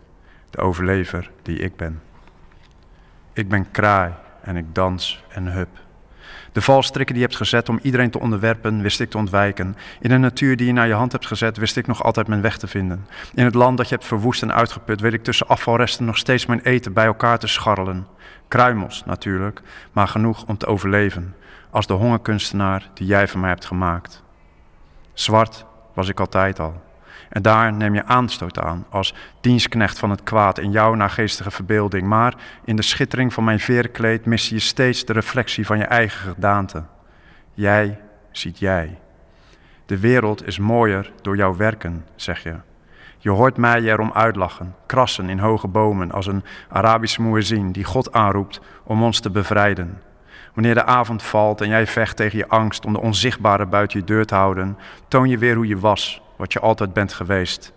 de 0.50 0.58
overlever 0.58 1.32
die 1.42 1.60
ik 1.60 1.76
ben. 1.76 2.02
Ik 3.34 3.50
ben 3.50 3.72
kraai 3.72 4.14
en 4.42 4.56
ik 4.56 4.76
dans 4.76 5.24
en 5.30 5.52
hup. 5.52 5.88
De 6.52 6.62
valstrikken 6.62 7.16
die 7.16 7.24
je 7.24 7.30
hebt 7.30 7.42
gezet 7.42 7.70
om 7.70 7.80
iedereen 7.82 8.10
te 8.10 8.20
onderwerpen, 8.20 8.82
wist 8.82 9.00
ik 9.00 9.10
te 9.10 9.18
ontwijken. 9.18 9.76
In 10.00 10.10
de 10.10 10.18
natuur 10.18 10.56
die 10.56 10.68
je 10.68 10.74
naar 10.74 10.88
je 10.88 10.94
hand 10.94 11.12
hebt 11.12 11.26
gezet, 11.26 11.58
wist 11.58 11.78
ik 11.78 11.88
nog 11.88 12.04
altijd 12.04 12.28
mijn 12.28 12.42
weg 12.42 12.58
te 12.58 12.68
vinden. 12.68 13.08
In 13.34 13.46
het 13.46 13.54
land 13.54 13.78
dat 13.78 13.90
je 13.90 13.96
hebt 13.96 14.08
verwoest 14.08 14.42
en 14.42 14.54
uitgeput, 14.54 15.02
weet 15.02 15.14
ik 15.14 15.24
tussen 15.24 15.48
afvalresten 15.48 16.06
nog 16.06 16.18
steeds 16.18 16.46
mijn 16.46 16.62
eten 16.62 16.94
bij 16.94 17.06
elkaar 17.06 17.40
te 17.40 17.48
scharrelen. 17.48 18.08
Kruimels 18.48 19.04
natuurlijk, 19.06 19.62
maar 19.92 20.08
genoeg 20.08 20.46
om 20.46 20.58
te 20.58 20.66
overleven. 20.66 21.36
Als 21.70 21.88
de 21.88 21.94
hongerkunstenaar 21.94 22.90
die 22.94 23.08
jij 23.08 23.28
van 23.28 23.40
mij 23.40 23.50
hebt 23.50 23.66
gemaakt. 23.66 24.24
Zwart 25.14 25.66
was 25.94 26.10
ik 26.10 26.20
altijd 26.20 26.60
al. 26.60 26.89
En 27.30 27.42
daar 27.42 27.74
neem 27.74 27.94
je 27.94 28.06
aanstoot 28.06 28.60
aan 28.60 28.86
als 28.90 29.14
dienstknecht 29.42 30.00
van 30.00 30.10
het 30.10 30.24
kwaad 30.24 30.60
in 30.60 30.72
jouw 30.72 30.94
nageestige 30.94 31.52
verbeelding. 31.52 32.08
Maar 32.08 32.36
in 32.64 32.76
de 32.76 32.82
schittering 32.82 33.34
van 33.34 33.44
mijn 33.44 33.60
veerkleed 33.60 34.26
mis 34.26 34.50
je 34.50 34.60
steeds 34.60 35.06
de 35.06 35.14
reflectie 35.14 35.66
van 35.66 35.78
je 35.78 35.84
eigen 35.84 36.34
gedaante. 36.34 36.84
Jij 37.54 38.00
ziet 38.32 38.60
jij. 38.60 39.00
De 39.86 40.00
wereld 40.00 40.48
is 40.48 40.60
mooier 40.60 41.12
door 41.22 41.36
jouw 41.36 41.56
werken, 41.56 42.06
zeg 42.16 42.44
je. 42.44 42.56
Je 43.18 43.30
hoort 43.30 43.58
mij 43.58 43.82
erom 43.82 44.12
uitlachen, 44.14 44.76
krassen 44.86 45.30
in 45.30 45.40
hoge 45.40 45.68
bomen 45.68 46.12
als 46.12 46.28
een 46.28 46.44
Arabische 46.70 47.22
muezzin 47.22 47.72
die 47.72 47.84
God 47.84 48.12
aanroept 48.14 48.62
om 48.84 49.04
ons 49.04 49.20
te 49.20 49.30
bevrijden. 49.30 50.02
Wanneer 50.54 50.74
de 50.74 50.86
avond 50.86 51.24
valt 51.24 51.62
en 51.62 51.68
jij 51.68 51.88
vecht 51.88 52.16
tegen 52.16 52.38
je 52.38 52.48
angst 52.48 52.86
om 52.86 52.94
de 52.94 53.02
onzichtbare 53.02 53.66
buiten 53.66 54.00
je 54.00 54.06
deur 54.06 54.26
te 54.26 54.36
houden, 54.36 54.78
toon 55.08 55.30
je 55.30 55.38
weer 55.38 55.56
hoe 55.56 55.68
je 55.68 55.80
was, 55.80 56.22
wat 56.40 56.54
je 56.54 56.60
altijd 56.60 56.94
bent 56.94 57.14
geweest. 57.14 57.74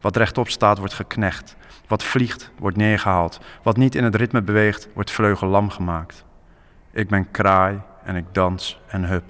Wat 0.00 0.16
rechtop 0.16 0.48
staat, 0.48 0.78
wordt 0.78 0.94
geknecht. 0.94 1.56
Wat 1.86 2.04
vliegt, 2.04 2.50
wordt 2.58 2.76
neergehaald. 2.76 3.40
Wat 3.62 3.76
niet 3.76 3.94
in 3.94 4.04
het 4.04 4.14
ritme 4.14 4.42
beweegt, 4.42 4.88
wordt 4.94 5.10
vleugellam 5.10 5.70
gemaakt. 5.70 6.24
Ik 6.92 7.08
ben 7.08 7.30
kraai 7.30 7.80
en 8.04 8.16
ik 8.16 8.24
dans 8.32 8.80
en 8.86 9.04
hup. 9.04 9.24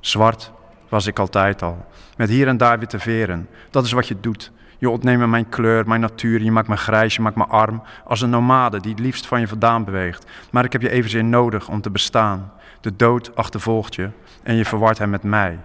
Zwart 0.00 0.52
was 0.88 1.06
ik 1.06 1.18
altijd 1.18 1.62
al, 1.62 1.86
met 2.16 2.28
hier 2.28 2.48
en 2.48 2.56
daar 2.56 2.78
witte 2.78 2.98
veren. 2.98 3.48
Dat 3.70 3.84
is 3.84 3.92
wat 3.92 4.08
je 4.08 4.20
doet. 4.20 4.52
Je 4.78 4.90
ontneemt 4.90 5.26
mijn 5.26 5.48
kleur, 5.48 5.88
mijn 5.88 6.00
natuur, 6.00 6.42
je 6.42 6.52
maakt 6.52 6.68
me 6.68 6.76
grijs, 6.76 7.14
je 7.14 7.22
maakt 7.22 7.36
me 7.36 7.46
arm. 7.46 7.82
Als 8.04 8.20
een 8.20 8.30
nomade 8.30 8.80
die 8.80 8.90
het 8.90 9.00
liefst 9.00 9.26
van 9.26 9.40
je 9.40 9.48
vandaan 9.48 9.84
beweegt. 9.84 10.26
Maar 10.50 10.64
ik 10.64 10.72
heb 10.72 10.82
je 10.82 10.90
evenzeer 10.90 11.24
nodig 11.24 11.68
om 11.68 11.80
te 11.80 11.90
bestaan. 11.90 12.52
De 12.80 12.96
dood 12.96 13.36
achtervolgt 13.36 13.94
je 13.94 14.10
en 14.42 14.54
je 14.54 14.64
verwart 14.64 14.98
hem 14.98 15.10
met 15.10 15.22
mij. 15.22 15.58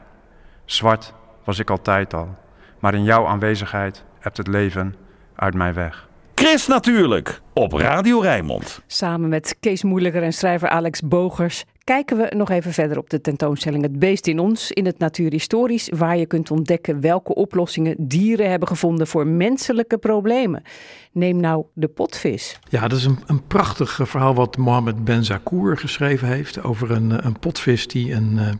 Zwart 0.65 1.13
was 1.45 1.59
ik 1.59 1.69
altijd 1.69 2.13
al, 2.13 2.35
maar 2.79 2.93
in 2.93 3.03
jouw 3.03 3.25
aanwezigheid 3.25 4.03
hebt 4.19 4.37
het 4.37 4.47
leven 4.47 4.95
uit 5.35 5.53
mij 5.53 5.73
weg. 5.73 6.07
Chris 6.35 6.67
natuurlijk, 6.67 7.41
op 7.53 7.73
Radio 7.73 8.19
Rijnmond. 8.19 8.81
Samen 8.87 9.29
met 9.29 9.55
Kees 9.59 9.83
Moeilijker 9.83 10.23
en 10.23 10.33
schrijver 10.33 10.69
Alex 10.69 11.01
Bogers 11.01 11.65
kijken 11.85 12.17
we 12.17 12.31
nog 12.35 12.49
even 12.49 12.73
verder 12.73 12.97
op 12.97 13.09
de 13.09 13.21
tentoonstelling 13.21 13.83
Het 13.83 13.99
Beest 13.99 14.27
in 14.27 14.39
ons 14.39 14.71
in 14.71 14.85
het 14.85 14.99
Natuurhistorisch, 14.99 15.89
waar 15.95 16.17
je 16.17 16.25
kunt 16.25 16.51
ontdekken 16.51 17.01
welke 17.01 17.35
oplossingen 17.35 17.95
dieren 17.99 18.49
hebben 18.49 18.67
gevonden 18.67 19.07
voor 19.07 19.27
menselijke 19.27 19.97
problemen. 19.97 20.63
Neem 21.11 21.39
nou 21.39 21.65
de 21.73 21.87
potvis. 21.87 22.59
Ja, 22.69 22.87
dat 22.87 22.97
is 22.97 23.05
een, 23.05 23.19
een 23.25 23.47
prachtig 23.47 23.99
eh, 23.99 24.05
verhaal 24.05 24.35
wat 24.35 24.57
Mohammed 24.57 25.03
Ben 25.03 25.23
Zakour 25.23 25.77
geschreven 25.77 26.27
heeft 26.27 26.63
over 26.63 26.91
een, 26.91 27.11
eh, 27.11 27.25
een 27.25 27.39
potvis 27.39 27.87
die, 27.87 28.13
een, 28.13 28.37
eh, 28.37 28.53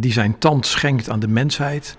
die 0.00 0.12
zijn 0.12 0.38
tand 0.38 0.66
schenkt 0.66 1.10
aan 1.10 1.20
de 1.20 1.28
mensheid. 1.28 1.96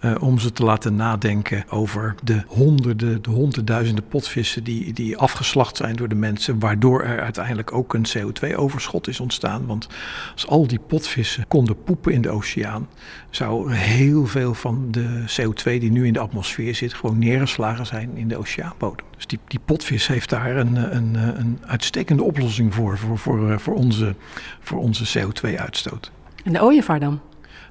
eh, 0.00 0.14
om 0.20 0.38
ze 0.38 0.52
te 0.52 0.64
laten 0.64 0.94
nadenken 0.94 1.64
over 1.68 2.14
de 2.22 2.42
honderden, 2.46 3.22
de 3.22 3.30
honderdduizenden 3.30 4.08
potvissen 4.08 4.64
die, 4.64 4.92
die 4.92 5.16
afgeslacht 5.16 5.76
zijn 5.76 5.96
door 5.96 6.08
de 6.08 6.14
mensen. 6.14 6.58
Waardoor 6.58 7.02
er 7.02 7.20
uiteindelijk 7.20 7.72
ook 7.72 7.94
een 7.94 8.06
CO2-overschot 8.18 9.08
is 9.08 9.20
ontstaan. 9.20 9.66
Want 9.66 9.88
als 10.32 10.46
al 10.46 10.66
die 10.66 10.78
potvissen 10.78 11.44
konden 11.48 11.82
poepen 11.82 12.12
in 12.12 12.22
de 12.22 12.30
oceaan, 12.30 12.88
zou 13.30 13.72
heel 13.72 14.26
veel 14.26 14.54
van 14.54 14.88
de 14.90 15.24
CO2 15.26 15.62
die 15.62 15.90
nu 15.90 16.06
in 16.06 16.12
de 16.12 16.18
atmosfeer 16.18 16.74
zit, 16.74 16.94
gewoon 16.94 17.18
neergeslagen 17.18 17.86
zijn 17.86 18.16
in 18.16 18.28
de 18.28 18.36
oceaanbodem. 18.36 19.06
Dus 19.16 19.26
die, 19.26 19.38
die 19.46 19.60
potvis 19.64 20.06
heeft 20.06 20.30
daar 20.30 20.56
een, 20.56 20.76
eh, 20.76 20.96
een, 20.96 21.16
eh, 21.16 21.38
een 21.38 21.58
uitstekende 21.66 22.22
oplossing 22.22 22.74
voor, 22.74 22.98
voor, 22.98 23.18
voor, 23.18 23.50
eh, 23.50 23.58
voor 23.58 23.74
onze, 23.74 24.14
voor 24.60 24.78
onze 24.78 25.18
CO2-uitstoot. 25.18 26.10
En 26.44 26.52
de 26.52 26.62
ooievaar 26.62 27.00
dan? 27.00 27.20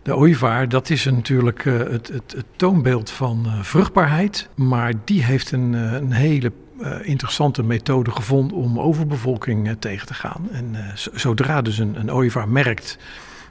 De 0.04 0.16
ooievaar, 0.16 0.70
dat 0.70 0.90
is 0.90 1.06
natuurlijk 1.06 1.66
eh, 1.66 1.78
het, 1.78 2.08
het, 2.08 2.32
het 2.36 2.46
toonbeeld 2.56 3.10
van 3.10 3.46
eh, 3.46 3.60
vruchtbaarheid. 3.62 4.50
Maar 4.56 4.94
die 5.04 5.24
heeft 5.24 5.52
een, 5.52 5.76
eh, 5.76 5.94
een 5.94 6.12
hele 6.12 6.52
interessante 7.02 7.64
methode 7.64 8.12
gevonden 8.12 8.58
om 8.58 8.80
overbevolking 8.80 9.76
tegen 9.80 10.08
te 10.08 10.14
gaan. 10.14 10.48
En 10.52 10.76
zodra 11.14 11.62
dus 11.62 11.78
een, 11.78 12.00
een 12.00 12.12
ooievaar 12.12 12.50
merkt 12.50 12.98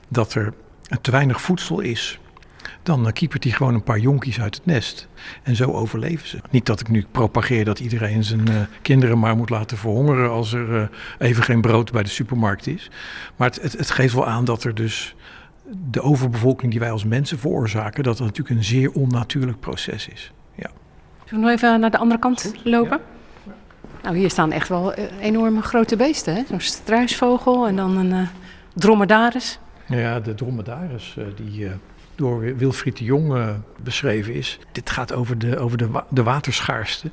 dat 0.08 0.34
er 0.34 0.52
te 1.00 1.10
weinig 1.10 1.40
voedsel 1.40 1.80
is, 1.80 2.18
dan 2.82 3.12
kiepert 3.12 3.44
hij 3.44 3.52
gewoon 3.52 3.74
een 3.74 3.82
paar 3.82 3.98
jonkies 3.98 4.40
uit 4.40 4.54
het 4.54 4.66
nest. 4.66 5.08
En 5.42 5.56
zo 5.56 5.72
overleven 5.72 6.28
ze. 6.28 6.38
Niet 6.50 6.66
dat 6.66 6.80
ik 6.80 6.88
nu 6.88 7.06
propageer 7.10 7.64
dat 7.64 7.80
iedereen 7.80 8.24
zijn 8.24 8.68
kinderen 8.82 9.18
maar 9.18 9.36
moet 9.36 9.50
laten 9.50 9.76
verhongeren 9.76 10.30
als 10.30 10.52
er 10.52 10.90
even 11.18 11.42
geen 11.42 11.60
brood 11.60 11.92
bij 11.92 12.02
de 12.02 12.08
supermarkt 12.08 12.66
is. 12.66 12.90
Maar 13.36 13.50
het, 13.60 13.72
het 13.72 13.90
geeft 13.90 14.14
wel 14.14 14.26
aan 14.26 14.44
dat 14.44 14.64
er 14.64 14.74
dus 14.74 15.14
de 15.90 16.02
overbevolking 16.02 16.70
die 16.70 16.80
wij 16.80 16.90
als 16.90 17.04
mensen 17.04 17.38
veroorzaken, 17.38 18.02
dat 18.02 18.16
dat 18.18 18.26
natuurlijk 18.26 18.56
een 18.56 18.64
zeer 18.64 18.92
onnatuurlijk 18.92 19.60
proces 19.60 20.08
is. 20.08 20.32
Ja. 20.54 20.70
Zullen 21.24 21.44
we 21.44 21.50
nog 21.50 21.56
even 21.56 21.80
naar 21.80 21.90
de 21.90 21.98
andere 21.98 22.20
kant 22.20 22.52
lopen? 22.64 22.98
Ja. 22.98 23.52
Nou, 24.02 24.16
hier 24.16 24.30
staan 24.30 24.52
echt 24.52 24.68
wel 24.68 24.94
enorme 25.20 25.62
grote 25.62 25.96
beesten. 25.96 26.34
hè? 26.34 26.42
Zo'n 26.48 26.60
struisvogel 26.60 27.66
en 27.66 27.76
dan 27.76 27.96
een 27.96 28.10
uh, 28.10 28.28
dromedaris. 28.74 29.58
Ja, 29.86 30.20
de 30.20 30.34
dromedaris 30.34 31.16
uh, 31.18 31.24
die 31.36 31.60
uh, 31.60 31.70
door 32.18 32.56
Wilfried 32.56 32.96
de 32.96 33.04
Jong 33.04 33.56
beschreven 33.82 34.34
is. 34.34 34.58
Dit 34.72 34.90
gaat 34.90 35.12
over 35.12 35.38
de, 35.38 35.58
over 35.58 35.78
de, 35.78 35.88
de 36.10 36.22
waterschaarste. 36.22 37.10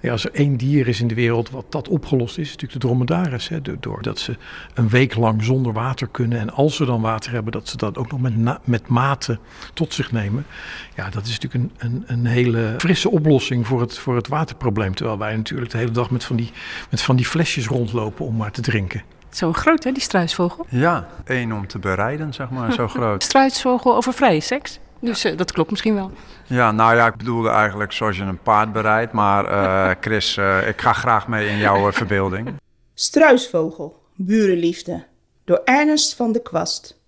Ja, 0.00 0.12
als 0.12 0.24
er 0.24 0.32
één 0.32 0.56
dier 0.56 0.88
is 0.88 1.00
in 1.00 1.06
de 1.08 1.14
wereld 1.14 1.50
wat 1.50 1.72
dat 1.72 1.88
opgelost 1.88 2.38
is, 2.38 2.44
is 2.44 2.52
natuurlijk 2.52 2.80
de 2.80 2.86
dromedaris. 2.88 3.48
Hè, 3.48 3.60
doordat 3.80 4.18
ze 4.18 4.36
een 4.74 4.88
week 4.88 5.14
lang 5.14 5.44
zonder 5.44 5.72
water 5.72 6.08
kunnen. 6.08 6.38
En 6.38 6.50
als 6.50 6.76
ze 6.76 6.84
dan 6.84 7.00
water 7.00 7.32
hebben, 7.32 7.52
dat 7.52 7.68
ze 7.68 7.76
dat 7.76 7.98
ook 7.98 8.10
nog 8.10 8.20
met, 8.20 8.66
met 8.66 8.88
mate 8.88 9.38
tot 9.74 9.94
zich 9.94 10.12
nemen. 10.12 10.46
Ja, 10.94 11.10
dat 11.10 11.26
is 11.26 11.38
natuurlijk 11.40 11.54
een, 11.54 11.88
een, 11.90 12.04
een 12.06 12.26
hele 12.26 12.74
frisse 12.78 13.10
oplossing 13.10 13.66
voor 13.66 13.80
het, 13.80 13.98
voor 13.98 14.16
het 14.16 14.28
waterprobleem. 14.28 14.94
Terwijl 14.94 15.18
wij 15.18 15.36
natuurlijk 15.36 15.70
de 15.70 15.78
hele 15.78 15.90
dag 15.90 16.10
met 16.10 16.24
van 16.24 16.36
die, 16.36 16.50
met 16.90 17.02
van 17.02 17.16
die 17.16 17.26
flesjes 17.26 17.66
rondlopen 17.66 18.26
om 18.26 18.36
maar 18.36 18.52
te 18.52 18.60
drinken. 18.60 19.02
Zo 19.36 19.52
groot, 19.52 19.84
hè, 19.84 19.92
die 19.92 20.02
struisvogel? 20.02 20.66
Ja, 20.68 21.08
één 21.24 21.52
om 21.52 21.66
te 21.66 21.78
bereiden, 21.78 22.34
zeg 22.34 22.50
maar, 22.50 22.72
zo 22.72 22.88
groot. 22.96 23.22
struisvogel 23.22 23.96
over 23.96 24.12
vrije 24.12 24.40
seks? 24.40 24.78
Dus 25.00 25.24
uh, 25.24 25.36
dat 25.36 25.52
klopt 25.52 25.70
misschien 25.70 25.94
wel. 25.94 26.10
Ja, 26.46 26.72
nou 26.72 26.96
ja, 26.96 27.06
ik 27.06 27.16
bedoelde 27.16 27.48
eigenlijk 27.48 27.92
zoals 27.92 28.16
je 28.16 28.22
een 28.22 28.42
paard 28.42 28.72
bereidt. 28.72 29.12
Maar 29.12 29.44
uh, 29.44 29.94
Chris, 30.04 30.36
uh, 30.36 30.68
ik 30.68 30.80
ga 30.80 30.92
graag 30.92 31.28
mee 31.28 31.48
in 31.48 31.56
jouw 31.56 31.92
verbeelding. 31.92 32.48
Struisvogel, 32.94 34.02
burenliefde. 34.14 35.04
Door 35.44 35.60
Ernest 35.64 36.14
van 36.14 36.32
de 36.32 36.42
Kwast. 36.42 37.00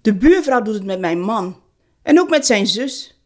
De 0.00 0.14
buurvrouw 0.14 0.62
doet 0.62 0.74
het 0.74 0.84
met 0.84 1.00
mijn 1.00 1.20
man. 1.20 1.60
En 2.02 2.20
ook 2.20 2.30
met 2.30 2.46
zijn 2.46 2.66
zus. 2.66 3.20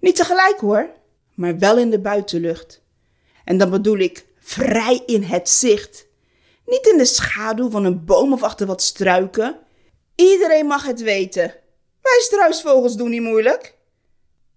Niet 0.00 0.16
tegelijk 0.16 0.56
hoor, 0.60 0.88
maar 1.34 1.58
wel 1.58 1.78
in 1.78 1.90
de 1.90 2.00
buitenlucht. 2.00 2.82
En 3.44 3.58
dan 3.58 3.70
bedoel 3.70 3.98
ik 3.98 4.24
vrij 4.40 5.02
in 5.06 5.22
het 5.22 5.48
zicht. 5.48 6.10
Niet 6.72 6.86
in 6.86 6.98
de 6.98 7.04
schaduw 7.04 7.70
van 7.70 7.84
een 7.84 8.04
boom 8.04 8.32
of 8.32 8.42
achter 8.42 8.66
wat 8.66 8.82
struiken. 8.82 9.58
Iedereen 10.14 10.66
mag 10.66 10.86
het 10.86 11.00
weten. 11.00 11.54
Wij 12.00 12.20
struisvogels 12.20 12.96
doen 12.96 13.10
niet 13.10 13.22
moeilijk. 13.22 13.78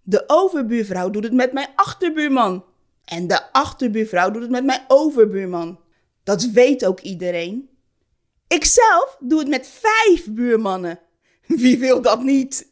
De 0.01 0.23
overbuurvrouw 0.27 1.09
doet 1.09 1.23
het 1.23 1.33
met 1.33 1.53
mijn 1.53 1.67
achterbuurman. 1.75 2.63
En 3.05 3.27
de 3.27 3.51
achterbuurvrouw 3.51 4.31
doet 4.31 4.41
het 4.41 4.51
met 4.51 4.65
mijn 4.65 4.81
overbuurman. 4.87 5.79
Dat 6.23 6.43
weet 6.45 6.85
ook 6.85 6.99
iedereen. 6.99 7.69
Ikzelf 8.47 9.17
doe 9.19 9.39
het 9.39 9.47
met 9.47 9.67
vijf 9.67 10.25
buurmannen. 10.29 10.99
Wie 11.47 11.79
wil 11.79 12.01
dat 12.01 12.23
niet? 12.23 12.71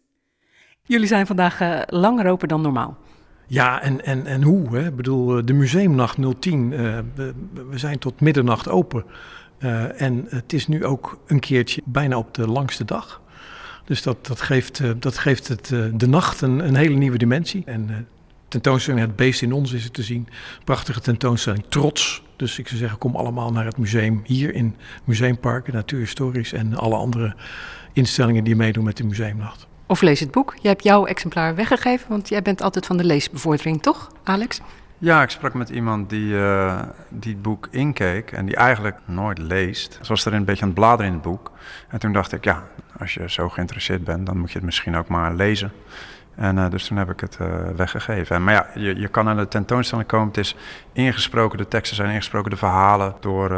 Jullie 0.84 1.08
zijn 1.08 1.27
vandaag 1.27 1.62
uh, 1.62 1.82
langer 1.86 2.27
open 2.27 2.47
dan 2.47 2.62
normaal. 2.62 2.97
Ja, 3.54 3.82
en, 3.82 4.06
en, 4.06 4.26
en 4.26 4.44
hoe? 4.44 4.78
Hè? 4.78 4.88
Ik 4.88 4.96
bedoel, 4.96 5.46
de 5.46 5.54
museumnacht 5.54 6.18
010, 6.39 6.72
uh, 6.72 6.98
we, 7.16 7.78
zijn 7.78 8.00
tot 8.00 8.22
middernacht 8.22 8.70
open. 8.70 9.04
Uh, 9.60 10.02
en 10.02 10.26
het 10.30 10.54
is 10.54 10.68
nu 10.68 10.86
ook 10.86 11.20
een 11.28 11.39
keertje 11.39 11.82
bijna 11.86 12.18
op 12.18 12.34
de 12.34 12.48
langste 12.48 12.86
dag. 12.86 13.22
Dus 13.86 14.02
dat, 14.02 14.26
dat 14.26 14.42
geeft, 14.42 14.82
dat 15.02 15.18
geeft 15.18 15.48
het, 15.48 15.68
de 15.94 16.08
nacht 16.08 16.42
een, 16.42 16.76
hele 16.76 16.96
nieuwe 16.96 17.18
dimensie. 17.18 17.63
En 17.66 18.08
tentoonstelling 18.48 19.06
Het 19.06 19.16
Beest 19.16 19.42
in 19.42 19.54
Ons 19.54 19.72
is 19.72 19.84
het 19.84 19.94
te 19.94 20.04
zien. 20.04 20.28
Prachtige 20.63 21.00
tentoonstelling 21.00 21.66
Trots. 21.70 22.24
Dus 22.36 22.60
ik 22.60 22.68
zou 22.68 22.80
zeggen, 22.80 22.98
kom 22.98 23.16
allemaal 23.16 23.52
naar 23.52 23.66
het 23.66 23.78
museum 23.78 24.22
hier 24.24 24.54
in 24.54 24.76
Museumpark, 25.04 25.72
Natuurhistorisch 25.72 26.54
en 26.54 26.76
alle 26.76 26.96
andere 26.96 27.36
instellingen 27.94 28.44
die 28.44 28.56
meedoen 28.56 28.84
met 28.84 28.98
de 28.98 29.04
museumnacht. 29.04 29.68
Of 29.86 30.02
lees 30.02 30.19
het 30.19 30.32
boek. 30.32 30.54
Jij 30.62 30.72
hebt 30.72 30.84
jouw 30.84 31.06
exemplaar 31.06 31.56
weggegeven, 31.56 32.10
want 32.10 32.30
jij 32.30 32.41
bent 32.41 32.62
altijd 32.62 32.86
van 32.86 32.98
de 32.98 33.04
leesbevordering, 33.04 33.82
toch, 33.82 34.12
Alex? 34.24 34.62
Ja, 34.98 35.22
ik 35.22 35.30
sprak 35.30 35.54
met 35.54 35.69
iemand 35.69 36.10
die, 36.10 36.34
uh, 36.34 36.82
die 37.10 37.34
het 37.34 37.41
boek 37.41 37.67
inkeek 37.72 38.32
en 38.32 38.46
die 38.46 38.56
eigenlijk 38.56 38.98
nooit 39.06 39.38
leest. 39.38 40.00
Ze 40.02 40.08
was 40.08 40.26
er 40.26 40.34
een 40.34 40.46
beetje 40.46 40.62
aan 40.62 40.67
het 40.67 40.78
bladeren 40.78 41.06
in 41.06 41.13
het 41.13 41.22
boek. 41.22 41.52
En 41.88 42.00
toen 42.00 42.13
dacht 42.13 42.32
ik, 42.32 42.43
ja, 42.43 42.63
als 43.00 43.13
je 43.13 43.30
zo 43.30 43.50
geïnteresseerd 43.50 44.04
bent, 44.04 44.26
dan 44.26 44.38
moet 44.38 44.50
je 44.50 44.58
het 44.58 44.65
misschien 44.65 44.96
ook 44.96 45.08
maar 45.08 45.34
lezen. 45.34 45.72
En 46.36 46.58
uh, 46.58 46.69
dus 46.69 46.88
toen 46.88 46.98
heb 46.98 47.10
ik 47.10 47.19
het 47.19 47.38
uh, 47.41 47.48
weggegeven. 47.76 48.36
En, 48.36 48.43
maar 48.43 48.54
ja, 48.54 48.67
je, 48.76 49.00
je 49.00 49.08
kan 49.08 49.26
naar 49.26 49.36
de 49.36 49.48
tentoonstelling 49.48 50.08
komen. 50.08 50.28
Het 50.28 50.38
is 50.38 50.56
ingesproken, 50.93 51.58
de 51.58 51.67
teksten 51.67 51.96
zijn 51.96 52.10
ingesproken, 52.10 52.52
de 52.52 52.58
verhalen 52.58 53.15
door 53.19 53.50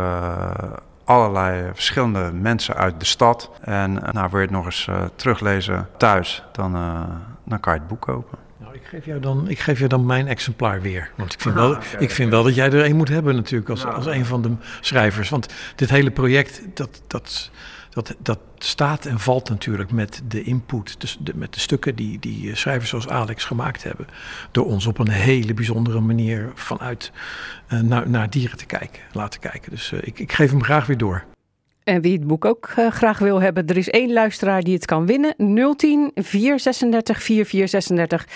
allerlei 1.06 1.70
verschillende 1.74 2.32
mensen 2.34 2.76
uit 2.76 3.00
de 3.00 3.06
stad. 3.06 3.52
En 3.62 3.94
nou, 3.94 4.30
wil 4.30 4.40
je 4.40 4.46
het 4.46 4.56
nog 4.56 4.66
eens 4.66 4.88
uh, 4.90 5.04
teruglezen 5.16 5.88
thuis, 5.98 6.44
dan, 6.52 6.76
uh, 6.76 7.02
dan 7.44 7.60
kan 7.60 7.74
je 7.74 7.80
het 7.80 7.88
boek 7.88 8.02
kopen. 8.02 8.38
Nou, 8.58 8.74
ik, 8.74 8.82
geef 8.84 9.06
jou 9.06 9.20
dan, 9.20 9.50
ik 9.50 9.60
geef 9.60 9.78
jou 9.78 9.90
dan 9.90 10.06
mijn 10.06 10.28
exemplaar 10.28 10.82
weer. 10.82 11.10
Want 11.16 11.34
ik 11.34 11.42
vind, 11.42 11.56
wel, 11.56 11.78
ik 12.00 12.12
vind 12.12 12.30
wel 12.30 12.44
dat 12.44 12.56
jij 12.56 12.72
er 12.72 12.86
een 12.86 12.96
moet 12.96 13.10
hebben 13.10 13.36
natuurlijk 13.36 13.70
als, 13.70 13.86
als 13.86 14.06
een 14.06 14.26
van 14.26 14.42
de 14.42 14.52
schrijvers. 14.82 15.30
Want 15.30 15.54
dit 15.76 15.90
hele 15.90 16.12
project, 16.12 16.62
dat, 16.74 17.02
dat, 17.08 17.52
dat, 17.96 18.16
dat 18.20 18.40
staat 18.58 19.06
en 19.06 19.20
valt 19.20 19.50
natuurlijk 19.50 19.92
met 19.92 20.22
de 20.28 20.44
input, 20.44 21.02
dus 21.02 21.20
met 21.36 21.54
de 21.54 21.60
stukken 21.60 21.96
die, 21.96 22.20
die 22.20 22.56
schrijvers 22.56 22.90
zoals 22.90 23.08
Alex 23.08 23.44
gemaakt 23.44 23.84
hebben. 23.84 24.08
Door 24.52 24.66
ons 24.66 24.86
op 24.86 25.00
een 25.00 25.10
hele 25.10 25.54
bijzondere 25.54 26.00
manier 26.00 26.52
vanuit 26.56 27.12
uh, 27.70 27.80
naar, 27.80 28.10
naar 28.10 28.30
dieren 28.30 28.58
te 28.58 28.66
kijken, 28.66 29.02
laten 29.12 29.40
kijken. 29.40 29.72
Dus 29.72 29.92
uh, 29.92 30.00
ik, 30.04 30.20
ik 30.20 30.32
geef 30.32 30.52
hem 30.52 30.64
graag 30.64 30.86
weer 30.86 30.98
door. 30.98 31.24
En 31.86 32.02
wie 32.02 32.14
het 32.14 32.28
boek 32.28 32.46
ook 32.46 32.74
uh, 32.80 32.92
graag 32.92 33.20
wil 33.20 33.42
hebben, 33.42 33.68
er 33.68 33.78
is 33.78 33.90
één 33.90 34.14
luisteraar 34.14 34.62
die 34.62 34.74
het 34.74 34.86
kan 34.86 35.06
winnen. 35.06 35.36
010 35.76 36.12
436 36.16 37.24
4436. 37.24 38.28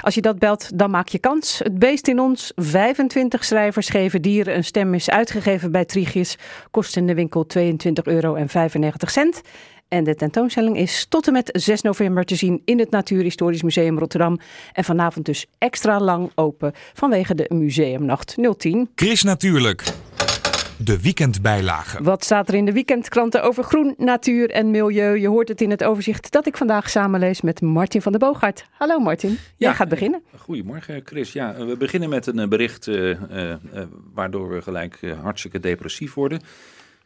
Als 0.00 0.14
je 0.14 0.20
dat 0.20 0.38
belt, 0.38 0.78
dan 0.78 0.90
maak 0.90 1.08
je 1.08 1.18
kans. 1.18 1.58
Het 1.58 1.78
beest 1.78 2.08
in 2.08 2.20
ons, 2.20 2.52
25 2.56 3.44
schrijvers 3.44 3.88
geven 3.88 4.22
dieren 4.22 4.56
een 4.56 4.64
stem, 4.64 4.94
is 4.94 5.10
uitgegeven 5.10 5.72
bij 5.72 5.84
Trigius. 5.84 6.38
Kost 6.70 6.96
in 6.96 7.06
de 7.06 7.14
winkel 7.14 7.46
22,95 7.58 7.62
euro. 8.04 8.36
En 9.88 10.04
de 10.04 10.14
tentoonstelling 10.14 10.76
is 10.76 11.06
tot 11.08 11.26
en 11.26 11.32
met 11.32 11.50
6 11.52 11.82
november 11.82 12.24
te 12.24 12.34
zien 12.34 12.62
in 12.64 12.78
het 12.78 12.90
Natuurhistorisch 12.90 13.62
Museum 13.62 13.98
Rotterdam. 13.98 14.38
En 14.72 14.84
vanavond 14.84 15.26
dus 15.26 15.46
extra 15.58 16.00
lang 16.00 16.30
open 16.34 16.72
vanwege 16.92 17.34
de 17.34 17.46
Museumnacht 17.48 18.36
010. 18.58 18.90
Chris 18.94 19.22
Natuurlijk. 19.22 19.84
De 20.78 21.00
weekendbijlage. 21.00 22.02
Wat 22.02 22.24
staat 22.24 22.48
er 22.48 22.54
in 22.54 22.64
de 22.64 22.72
weekendkranten 22.72 23.42
over 23.42 23.64
groen, 23.64 23.94
natuur 23.98 24.50
en 24.50 24.70
milieu? 24.70 25.18
Je 25.18 25.28
hoort 25.28 25.48
het 25.48 25.60
in 25.60 25.70
het 25.70 25.84
overzicht 25.84 26.32
dat 26.32 26.46
ik 26.46 26.56
vandaag 26.56 26.90
samenlees 26.90 27.40
met 27.40 27.60
Martin 27.60 28.02
van 28.02 28.12
der 28.12 28.20
Boogaard. 28.20 28.66
Hallo 28.70 28.98
Martin, 28.98 29.30
ja, 29.30 29.38
jij 29.56 29.74
gaat 29.74 29.88
beginnen. 29.88 30.22
Goedemorgen 30.36 31.02
Chris. 31.04 31.32
Ja, 31.32 31.54
we 31.66 31.76
beginnen 31.76 32.08
met 32.08 32.26
een 32.26 32.48
bericht 32.48 32.86
uh, 32.86 33.10
uh, 33.10 33.16
waardoor 34.14 34.48
we 34.48 34.62
gelijk 34.62 34.98
uh, 35.00 35.20
hartstikke 35.20 35.60
depressief 35.60 36.14
worden. 36.14 36.40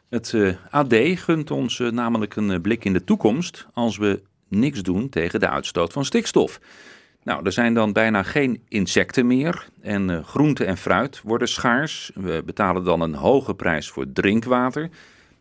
Het 0.09 0.31
uh, 0.31 0.53
AD 0.69 0.95
gunt 1.15 1.51
ons 1.51 1.79
uh, 1.79 1.91
namelijk 1.91 2.35
een 2.35 2.61
blik 2.61 2.85
in 2.85 2.93
de 2.93 3.03
toekomst 3.03 3.67
als 3.73 3.97
we 3.97 4.21
niks 4.47 4.81
doen 4.81 5.09
tegen 5.09 5.39
de 5.39 5.49
uitstoot 5.49 5.93
van 5.93 6.05
stikstof. 6.05 6.59
Nou, 7.23 7.45
er 7.45 7.51
zijn 7.51 7.73
dan 7.73 7.93
bijna 7.93 8.23
geen 8.23 8.61
insecten 8.67 9.27
meer 9.27 9.69
en 9.81 10.23
groente 10.23 10.65
en 10.65 10.77
fruit 10.77 11.21
worden 11.23 11.47
schaars. 11.47 12.11
We 12.15 12.41
betalen 12.45 12.83
dan 12.83 13.01
een 13.01 13.13
hoge 13.13 13.55
prijs 13.55 13.89
voor 13.89 14.05
drinkwater. 14.13 14.89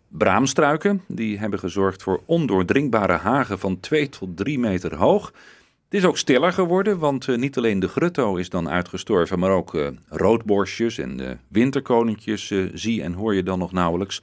Braamstruiken, 0.08 1.02
die 1.06 1.38
hebben 1.38 1.58
gezorgd 1.58 2.02
voor 2.02 2.22
ondoordringbare 2.24 3.16
hagen 3.16 3.58
van 3.58 3.80
2 3.80 4.08
tot 4.08 4.36
3 4.36 4.58
meter 4.58 4.94
hoog. 4.96 5.32
Het 5.84 5.98
is 5.98 6.04
ook 6.04 6.18
stiller 6.18 6.52
geworden, 6.52 6.98
want 6.98 7.36
niet 7.36 7.56
alleen 7.56 7.80
de 7.80 7.88
grutto 7.88 8.36
is 8.36 8.48
dan 8.48 8.68
uitgestorven, 8.68 9.38
maar 9.38 9.50
ook 9.50 9.92
roodborstjes 10.08 10.98
en 10.98 11.40
winterkoninkjes 11.48 12.52
zie 12.74 13.02
en 13.02 13.12
hoor 13.12 13.34
je 13.34 13.42
dan 13.42 13.58
nog 13.58 13.72
nauwelijks 13.72 14.22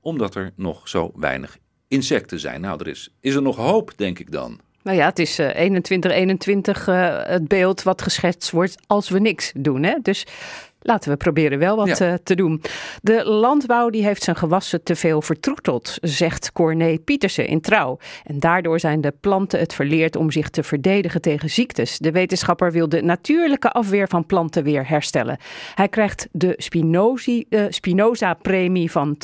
omdat 0.00 0.34
er 0.34 0.52
nog 0.56 0.88
zo 0.88 1.12
weinig 1.16 1.58
insecten 1.88 2.40
zijn. 2.40 2.60
Nou, 2.60 2.80
er 2.80 2.86
is, 2.86 3.14
is 3.20 3.34
er 3.34 3.42
nog 3.42 3.56
hoop, 3.56 3.92
denk 3.96 4.18
ik 4.18 4.32
dan. 4.32 4.60
Nou 4.88 5.00
ja, 5.00 5.06
het 5.06 5.18
is 5.18 5.40
uh, 5.40 5.54
21, 5.54 6.12
21 6.12 6.88
uh, 6.88 7.18
het 7.22 7.48
beeld 7.48 7.82
wat 7.82 8.02
geschetst 8.02 8.50
wordt 8.50 8.76
als 8.86 9.08
we 9.08 9.18
niks 9.18 9.52
doen. 9.56 9.82
Hè? 9.82 9.94
Dus 10.02 10.26
laten 10.80 11.10
we 11.10 11.16
proberen 11.16 11.58
wel 11.58 11.76
wat 11.76 11.98
ja. 11.98 12.08
uh, 12.08 12.14
te 12.22 12.34
doen. 12.34 12.62
De 13.02 13.24
landbouw 13.24 13.90
die 13.90 14.04
heeft 14.04 14.22
zijn 14.22 14.36
gewassen 14.36 14.82
te 14.82 14.96
veel 14.96 15.22
vertroeteld, 15.22 15.96
zegt 16.00 16.52
Corné 16.52 16.98
Pietersen 16.98 17.46
in 17.46 17.60
Trouw. 17.60 17.98
En 18.24 18.40
daardoor 18.40 18.80
zijn 18.80 19.00
de 19.00 19.14
planten 19.20 19.58
het 19.58 19.74
verleerd 19.74 20.16
om 20.16 20.30
zich 20.30 20.50
te 20.50 20.62
verdedigen 20.62 21.20
tegen 21.20 21.50
ziektes. 21.50 21.98
De 21.98 22.12
wetenschapper 22.12 22.72
wil 22.72 22.88
de 22.88 23.02
natuurlijke 23.02 23.70
afweer 23.70 24.08
van 24.08 24.26
planten 24.26 24.62
weer 24.64 24.88
herstellen. 24.88 25.38
Hij 25.74 25.88
krijgt 25.88 26.28
de 26.32 26.54
Spinoza-premie 27.70 28.90
van 28.90 29.16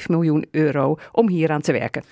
2,5 0.00 0.06
miljoen 0.06 0.46
euro 0.50 0.96
om 1.12 1.28
hieraan 1.28 1.60
te 1.60 1.72
werken. 1.72 2.02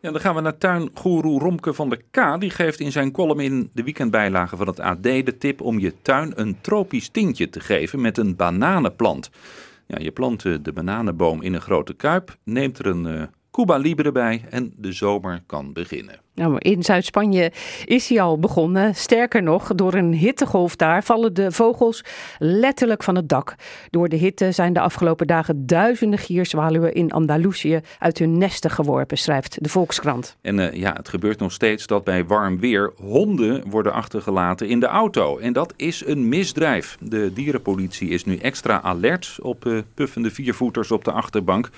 Ja, 0.00 0.10
dan 0.10 0.20
gaan 0.20 0.34
we 0.34 0.40
naar 0.40 0.58
tuingoeroe 0.58 1.38
Romke 1.40 1.74
van 1.74 1.88
der 1.88 2.02
K. 2.10 2.40
Die 2.40 2.50
geeft 2.50 2.80
in 2.80 2.92
zijn 2.92 3.12
column 3.12 3.40
in 3.40 3.70
de 3.72 3.82
weekendbijlage 3.82 4.56
van 4.56 4.66
het 4.66 4.80
AD 4.80 5.02
de 5.02 5.36
tip 5.38 5.60
om 5.60 5.78
je 5.78 5.94
tuin 6.02 6.32
een 6.34 6.60
tropisch 6.60 7.08
tintje 7.08 7.48
te 7.48 7.60
geven 7.60 8.00
met 8.00 8.18
een 8.18 8.36
bananenplant. 8.36 9.30
Ja, 9.86 9.98
je 9.98 10.10
plant 10.10 10.44
eh, 10.44 10.54
de 10.62 10.72
bananenboom 10.72 11.42
in 11.42 11.54
een 11.54 11.60
grote 11.60 11.94
kuip, 11.94 12.36
neemt 12.44 12.78
er 12.78 12.86
een 12.86 13.06
eh, 13.06 13.22
Cuba 13.56 13.76
Libre 13.76 14.12
bij 14.12 14.44
en 14.50 14.72
de 14.76 14.92
zomer 14.92 15.42
kan 15.46 15.72
beginnen. 15.72 16.20
Nou, 16.34 16.58
in 16.58 16.82
Zuid-Spanje 16.82 17.52
is 17.84 18.08
hij 18.08 18.20
al 18.20 18.38
begonnen. 18.38 18.94
Sterker 18.94 19.42
nog, 19.42 19.74
door 19.74 19.94
een 19.94 20.12
hittegolf 20.12 20.76
daar 20.76 21.04
vallen 21.04 21.34
de 21.34 21.52
vogels 21.52 22.04
letterlijk 22.38 23.02
van 23.02 23.16
het 23.16 23.28
dak. 23.28 23.54
Door 23.90 24.08
de 24.08 24.16
hitte 24.16 24.52
zijn 24.52 24.72
de 24.72 24.80
afgelopen 24.80 25.26
dagen 25.26 25.66
duizenden 25.66 26.18
gierzwaluwen 26.18 26.94
in 26.94 27.12
Andalusië 27.12 27.80
uit 27.98 28.18
hun 28.18 28.38
nesten 28.38 28.70
geworpen, 28.70 29.18
schrijft 29.18 29.62
de 29.62 29.68
Volkskrant. 29.68 30.36
En 30.40 30.58
eh, 30.58 30.80
ja, 30.80 30.92
het 30.92 31.08
gebeurt 31.08 31.38
nog 31.38 31.52
steeds 31.52 31.86
dat 31.86 32.04
bij 32.04 32.24
warm 32.24 32.60
weer 32.60 32.92
honden 32.96 33.70
worden 33.70 33.92
achtergelaten 33.92 34.68
in 34.68 34.80
de 34.80 34.86
auto. 34.86 35.38
En 35.38 35.52
dat 35.52 35.72
is 35.76 36.06
een 36.06 36.28
misdrijf. 36.28 36.96
De 37.00 37.32
dierenpolitie 37.32 38.08
is 38.08 38.24
nu 38.24 38.36
extra 38.36 38.82
alert 38.82 39.38
op 39.42 39.66
eh, 39.66 39.78
puffende 39.94 40.30
viervoeters 40.30 40.90
op 40.90 41.04
de 41.04 41.12
achterbank 41.12 41.70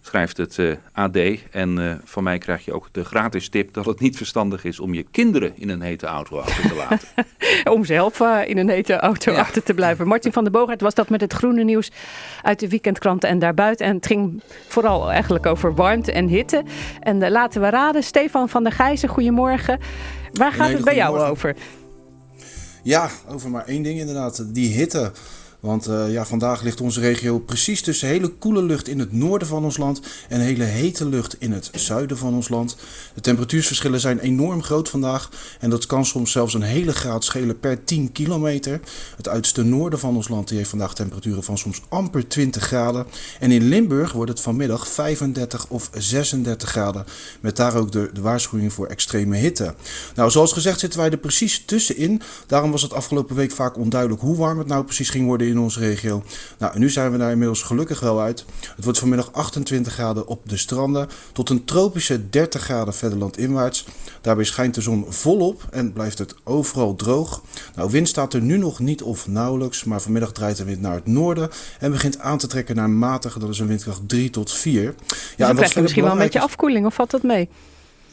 schrijft 0.00 0.36
het 0.36 0.58
eh, 0.58 0.72
AD. 0.92 1.16
En 1.50 1.78
eh, 1.78 1.94
van 2.04 2.22
mij 2.22 2.38
krijg 2.38 2.64
je 2.64 2.72
ook 2.72 2.88
de 2.92 3.04
gratis 3.04 3.48
tip 3.48 3.74
dat 3.74 3.84
het 3.84 4.00
niet 4.00 4.16
verstandig 4.16 4.64
is 4.64 4.80
om 4.80 4.94
je 4.94 5.02
kinderen 5.10 5.52
in 5.56 5.68
een 5.68 5.80
hete 5.80 6.06
auto 6.06 6.38
achter 6.38 6.68
te 6.68 6.74
laten. 6.74 7.08
Om 7.74 7.84
zelf 7.84 8.20
eh, 8.20 8.38
in 8.46 8.58
een 8.58 8.68
hete 8.68 8.96
auto 8.96 9.32
achter 9.32 9.62
te 9.62 9.74
blijven. 9.74 10.06
Martin 10.06 10.32
van 10.32 10.42
der 10.42 10.52
Boogaard 10.52 10.80
was 10.80 10.94
dat 10.94 11.08
met 11.08 11.20
het 11.20 11.32
groene 11.32 11.64
nieuws 11.64 11.90
uit 12.42 12.60
de 12.60 12.68
weekendkranten 12.68 13.28
en 13.28 13.38
daarbuiten. 13.38 13.86
En 13.86 13.96
het 13.96 14.06
ging 14.06 14.42
vooral 14.68 15.10
eigenlijk 15.10 15.46
over 15.46 15.74
warmte 15.74 16.12
en 16.12 16.26
hitte. 16.26 16.64
En 17.00 17.30
laten 17.30 17.60
we 17.60 17.68
raden, 17.68 18.02
Stefan 18.02 18.48
van 18.48 18.62
der 18.62 18.72
Gijzen, 18.72 19.08
goedemorgen. 19.08 19.78
Waar 20.32 20.52
gaat 20.52 20.72
het 20.72 20.84
bij 20.84 20.94
jou 20.94 21.18
over? 21.18 21.56
Ja, 22.82 23.10
over 23.28 23.50
maar 23.50 23.64
één 23.64 23.82
ding 23.82 23.98
inderdaad. 23.98 24.54
Die 24.54 24.68
hitte. 24.68 25.12
Want 25.60 25.86
eh, 25.86 26.12
ja, 26.12 26.26
vandaag 26.26 26.62
ligt 26.62 26.80
onze 26.80 27.00
regio 27.00 27.38
precies 27.38 27.82
tussen 27.82 28.08
hele 28.08 28.28
koele 28.28 28.62
lucht 28.62 28.88
in 28.88 28.98
het 28.98 29.12
noorden 29.12 29.48
van 29.48 29.64
ons 29.64 29.76
land 29.76 30.00
en 30.28 30.40
hele 30.40 30.64
hete 30.64 31.08
lucht 31.08 31.36
in 31.38 31.52
het 31.52 31.70
zuiden 31.74 32.18
van 32.18 32.34
ons 32.34 32.48
land. 32.48 32.76
De 33.14 33.20
temperatuursverschillen 33.20 34.00
zijn 34.00 34.18
enorm 34.18 34.62
groot 34.62 34.88
vandaag 34.88 35.30
en 35.60 35.70
dat 35.70 35.86
kan 35.86 36.04
soms 36.04 36.32
zelfs 36.32 36.54
een 36.54 36.62
hele 36.62 36.92
graad 36.92 37.24
schelen 37.24 37.58
per 37.58 37.84
10 37.84 38.12
kilometer. 38.12 38.80
Het 39.16 39.28
uiterste 39.28 39.62
noorden 39.62 39.98
van 39.98 40.16
ons 40.16 40.28
land 40.28 40.48
die 40.48 40.56
heeft 40.56 40.70
vandaag 40.70 40.94
temperaturen 40.94 41.42
van 41.42 41.58
soms 41.58 41.82
amper 41.88 42.28
20 42.28 42.62
graden. 42.62 43.06
En 43.40 43.50
in 43.50 43.68
Limburg 43.68 44.12
wordt 44.12 44.30
het 44.30 44.40
vanmiddag 44.40 44.88
35 44.88 45.66
of 45.68 45.90
36 45.98 46.68
graden. 46.68 47.04
Met 47.40 47.56
daar 47.56 47.76
ook 47.76 47.92
de, 47.92 48.10
de 48.12 48.20
waarschuwing 48.20 48.72
voor 48.72 48.86
extreme 48.86 49.36
hitte. 49.36 49.74
Nou, 50.14 50.30
zoals 50.30 50.52
gezegd 50.52 50.80
zitten 50.80 51.00
wij 51.00 51.10
er 51.10 51.16
precies 51.16 51.64
tussenin. 51.64 52.22
Daarom 52.46 52.70
was 52.70 52.82
het 52.82 52.92
afgelopen 52.92 53.36
week 53.36 53.52
vaak 53.52 53.76
onduidelijk 53.76 54.20
hoe 54.20 54.36
warm 54.36 54.58
het 54.58 54.66
nou 54.66 54.84
precies 54.84 55.10
ging 55.10 55.26
worden 55.26 55.49
in 55.50 55.58
onze 55.58 55.80
regio. 55.80 56.22
Nou, 56.58 56.78
nu 56.78 56.90
zijn 56.90 57.12
we 57.12 57.18
daar 57.18 57.30
inmiddels 57.30 57.62
gelukkig 57.62 58.00
wel 58.00 58.20
uit. 58.20 58.44
Het 58.76 58.84
wordt 58.84 58.98
vanmiddag 58.98 59.32
28 59.32 59.92
graden 59.92 60.26
op 60.26 60.48
de 60.48 60.56
stranden 60.56 61.08
tot 61.32 61.50
een 61.50 61.64
tropische 61.64 62.28
30 62.30 62.62
graden 62.62 62.94
verder 62.94 63.18
landinwaarts. 63.18 63.86
Daarbij 64.20 64.44
schijnt 64.44 64.74
de 64.74 64.80
zon 64.80 65.06
volop 65.08 65.62
en 65.70 65.92
blijft 65.92 66.18
het 66.18 66.34
overal 66.44 66.96
droog. 66.96 67.42
Nou, 67.74 67.90
wind 67.90 68.08
staat 68.08 68.34
er 68.34 68.40
nu 68.40 68.58
nog 68.58 68.78
niet 68.78 69.02
of 69.02 69.28
nauwelijks, 69.28 69.84
maar 69.84 70.00
vanmiddag 70.00 70.32
draait 70.32 70.56
de 70.56 70.64
wind 70.64 70.80
naar 70.80 70.94
het 70.94 71.06
noorden 71.06 71.50
en 71.78 71.90
begint 71.90 72.18
aan 72.18 72.38
te 72.38 72.46
trekken 72.46 72.76
naar 72.76 72.90
matige, 72.90 73.38
dat 73.38 73.48
is 73.48 73.58
een 73.58 73.66
windkracht 73.66 74.08
3 74.08 74.30
tot 74.30 74.52
4. 74.52 74.94
Ja, 75.36 75.46
dan 75.46 75.56
krijg 75.56 75.74
je 75.74 75.80
misschien 75.80 76.02
wel 76.04 76.12
een 76.12 76.18
beetje 76.18 76.40
afkoeling, 76.40 76.86
of 76.86 76.94
valt 76.94 77.10
dat 77.10 77.22
mee? 77.22 77.48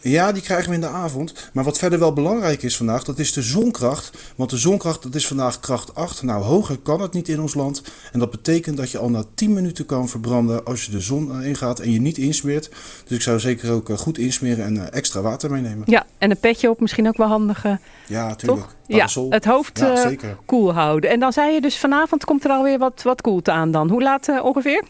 Ja, 0.10 0.32
die 0.32 0.42
krijgen 0.42 0.70
we 0.70 0.76
in 0.76 0.82
de 0.82 0.88
avond. 0.88 1.50
Maar 1.54 1.64
wat 1.64 1.78
verder 1.78 2.00
wel 2.00 2.14
belangrijk 2.14 2.64
is 2.64 2.78
vandaag, 2.78 3.04
dat 3.04 3.20
is 3.20 3.34
de 3.34 3.42
zonkracht. 3.42 4.12
Want 4.36 4.50
de 4.50 4.58
zonkracht, 4.58 5.04
dat 5.04 5.16
is 5.16 5.28
vandaag 5.28 5.60
kracht 5.60 5.96
8. 5.96 6.24
Nou, 6.24 6.44
hoger 6.44 6.78
kan 6.78 7.02
het 7.02 7.14
niet 7.14 7.30
in 7.30 7.42
ons 7.42 7.54
land. 7.54 7.82
En 8.12 8.20
dat 8.20 8.32
betekent 8.32 8.78
dat 8.78 8.92
je 8.92 8.98
al 8.98 9.10
na 9.10 9.24
10 9.34 9.54
minuten 9.54 9.86
kan 9.86 10.10
verbranden 10.10 10.66
als 10.66 10.86
je 10.86 10.92
de 10.92 11.00
zon 11.00 11.32
eh, 11.32 11.48
ingaat 11.48 11.80
en 11.80 11.92
je 11.92 12.02
niet 12.02 12.18
insmeert. 12.18 12.70
Dus 13.08 13.18
ik 13.18 13.24
zou 13.24 13.40
zeker 13.40 13.72
ook 13.72 13.90
eh, 13.90 13.98
goed 13.98 14.18
insmeren 14.18 14.66
en 14.66 14.78
eh, 14.78 14.98
extra 14.98 15.22
water 15.22 15.52
meenemen. 15.52 15.84
Ja, 15.86 16.06
en 16.18 16.32
een 16.32 16.40
petje 16.40 16.70
op 16.70 16.80
misschien 16.80 17.08
ook 17.08 17.18
wel 17.18 17.28
handig. 17.28 17.66
Ja, 18.08 18.36
tuurlijk. 18.36 18.62
Toch? 18.62 18.76
Ja, 18.88 19.08
het 19.30 19.46
hoofd 19.46 19.80
Ja, 19.80 20.12
koel 20.46 20.74
houden. 20.74 21.10
En 21.10 21.20
dan 21.20 21.34
zei 21.34 21.54
je 21.54 21.62
dus 21.62 21.78
vanavond 21.78 22.26
komt 22.26 22.44
er 22.44 22.52
alweer 22.52 22.78
wat, 22.78 23.02
wat 23.04 23.22
koelte 23.22 23.52
aan 23.52 23.72
dan. 23.72 23.90
Hoe 23.90 24.02
laat 24.02 24.42
ongeveer? 24.42 24.84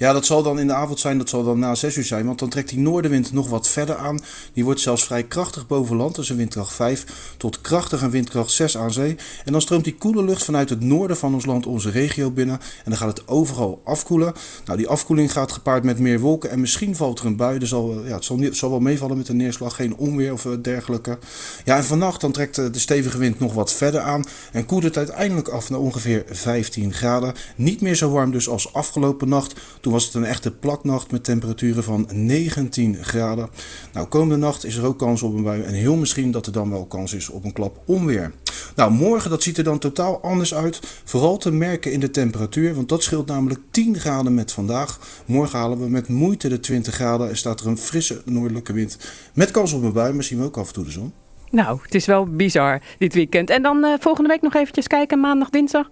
Ja, 0.00 0.12
dat 0.12 0.26
zal 0.26 0.42
dan 0.42 0.58
in 0.58 0.66
de 0.66 0.74
avond 0.74 1.00
zijn, 1.00 1.18
dat 1.18 1.28
zal 1.28 1.44
dan 1.44 1.58
na 1.58 1.74
6 1.74 1.96
uur 1.96 2.04
zijn. 2.04 2.26
Want 2.26 2.38
dan 2.38 2.48
trekt 2.48 2.68
die 2.68 2.78
noordenwind 2.78 3.32
nog 3.32 3.48
wat 3.48 3.68
verder 3.68 3.96
aan. 3.96 4.20
Die 4.52 4.64
wordt 4.64 4.80
zelfs 4.80 5.04
vrij 5.04 5.22
krachtig 5.22 5.66
boven 5.66 5.96
land, 5.96 6.14
dus 6.14 6.28
een 6.28 6.36
windkracht 6.36 6.72
5 6.72 7.34
tot 7.36 7.60
krachtig 7.60 8.02
een 8.02 8.10
windkracht 8.10 8.50
6 8.50 8.76
aan 8.76 8.92
zee. 8.92 9.16
En 9.44 9.52
dan 9.52 9.60
stroomt 9.60 9.84
die 9.84 9.94
koele 9.94 10.24
lucht 10.24 10.44
vanuit 10.44 10.70
het 10.70 10.80
noorden 10.80 11.16
van 11.16 11.34
ons 11.34 11.46
land 11.46 11.66
onze 11.66 11.90
regio 11.90 12.30
binnen. 12.30 12.60
En 12.60 12.90
dan 12.90 12.96
gaat 12.96 13.18
het 13.18 13.28
overal 13.28 13.80
afkoelen. 13.84 14.32
Nou, 14.64 14.78
die 14.78 14.88
afkoeling 14.88 15.32
gaat 15.32 15.52
gepaard 15.52 15.84
met 15.84 15.98
meer 15.98 16.20
wolken 16.20 16.50
en 16.50 16.60
misschien 16.60 16.96
valt 16.96 17.18
er 17.18 17.26
een 17.26 17.36
bui. 17.36 17.58
Dus 17.58 17.68
zal, 17.68 18.04
ja, 18.06 18.14
het 18.14 18.24
zal, 18.24 18.36
niet, 18.36 18.56
zal 18.56 18.70
wel 18.70 18.80
meevallen 18.80 19.16
met 19.16 19.28
een 19.28 19.36
neerslag, 19.36 19.74
geen 19.74 19.96
onweer 19.96 20.32
of 20.32 20.46
eh, 20.46 20.52
dergelijke. 20.62 21.18
Ja, 21.64 21.76
en 21.76 21.84
vannacht 21.84 22.20
dan 22.20 22.32
trekt 22.32 22.58
eh, 22.58 22.64
de 22.72 22.78
stevige 22.78 23.18
wind 23.18 23.38
nog 23.38 23.54
wat 23.54 23.72
verder 23.72 24.00
aan. 24.00 24.24
En 24.52 24.66
koelt 24.66 24.82
het 24.82 24.96
uiteindelijk 24.96 25.48
af 25.48 25.70
naar 25.70 25.80
ongeveer 25.80 26.24
15 26.30 26.92
graden. 26.92 27.34
Niet 27.56 27.80
meer 27.80 27.94
zo 27.94 28.10
warm 28.10 28.30
dus 28.30 28.48
als 28.48 28.72
afgelopen 28.72 29.28
nacht. 29.28 29.54
Toen 29.80 29.89
was 29.90 30.04
het 30.04 30.14
een 30.14 30.24
echte 30.24 30.50
plaknacht 30.50 31.10
met 31.10 31.24
temperaturen 31.24 31.84
van 31.84 32.08
19 32.12 33.04
graden. 33.04 33.48
Nou, 33.92 34.06
komende 34.06 34.36
nacht 34.36 34.64
is 34.64 34.76
er 34.76 34.86
ook 34.86 34.98
kans 34.98 35.22
op 35.22 35.34
een 35.34 35.42
bui. 35.42 35.62
En 35.62 35.74
heel 35.74 35.96
misschien 35.96 36.30
dat 36.30 36.46
er 36.46 36.52
dan 36.52 36.70
wel 36.70 36.86
kans 36.86 37.12
is 37.12 37.28
op 37.28 37.44
een 37.44 37.52
klap 37.52 37.80
onweer. 37.86 38.32
Nou, 38.76 38.90
morgen 38.90 39.30
dat 39.30 39.42
ziet 39.42 39.58
er 39.58 39.64
dan 39.64 39.78
totaal 39.78 40.20
anders 40.20 40.54
uit. 40.54 40.80
Vooral 41.04 41.36
te 41.36 41.52
merken 41.52 41.92
in 41.92 42.00
de 42.00 42.10
temperatuur, 42.10 42.74
want 42.74 42.88
dat 42.88 43.02
scheelt 43.02 43.26
namelijk 43.26 43.60
10 43.70 43.98
graden 43.98 44.34
met 44.34 44.52
vandaag. 44.52 44.98
Morgen 45.26 45.58
halen 45.58 45.80
we 45.80 45.88
met 45.88 46.08
moeite 46.08 46.48
de 46.48 46.60
20 46.60 46.94
graden 46.94 47.28
en 47.28 47.36
staat 47.36 47.60
er 47.60 47.66
een 47.66 47.78
frisse 47.78 48.22
noordelijke 48.24 48.72
wind. 48.72 48.98
Met 49.34 49.50
kans 49.50 49.72
op 49.72 49.82
een 49.82 49.92
bui, 49.92 50.12
maar 50.12 50.24
zien 50.24 50.38
we 50.38 50.44
ook 50.44 50.56
af 50.56 50.66
en 50.66 50.74
toe 50.74 50.84
de 50.84 50.90
zon. 50.90 51.12
Nou, 51.50 51.78
het 51.82 51.94
is 51.94 52.06
wel 52.06 52.26
bizar 52.26 52.80
dit 52.98 53.14
weekend. 53.14 53.50
En 53.50 53.62
dan 53.62 53.84
eh, 53.84 53.94
volgende 53.98 54.28
week 54.28 54.42
nog 54.42 54.54
eventjes 54.54 54.86
kijken, 54.86 55.20
maandag, 55.20 55.50
dinsdag. 55.50 55.90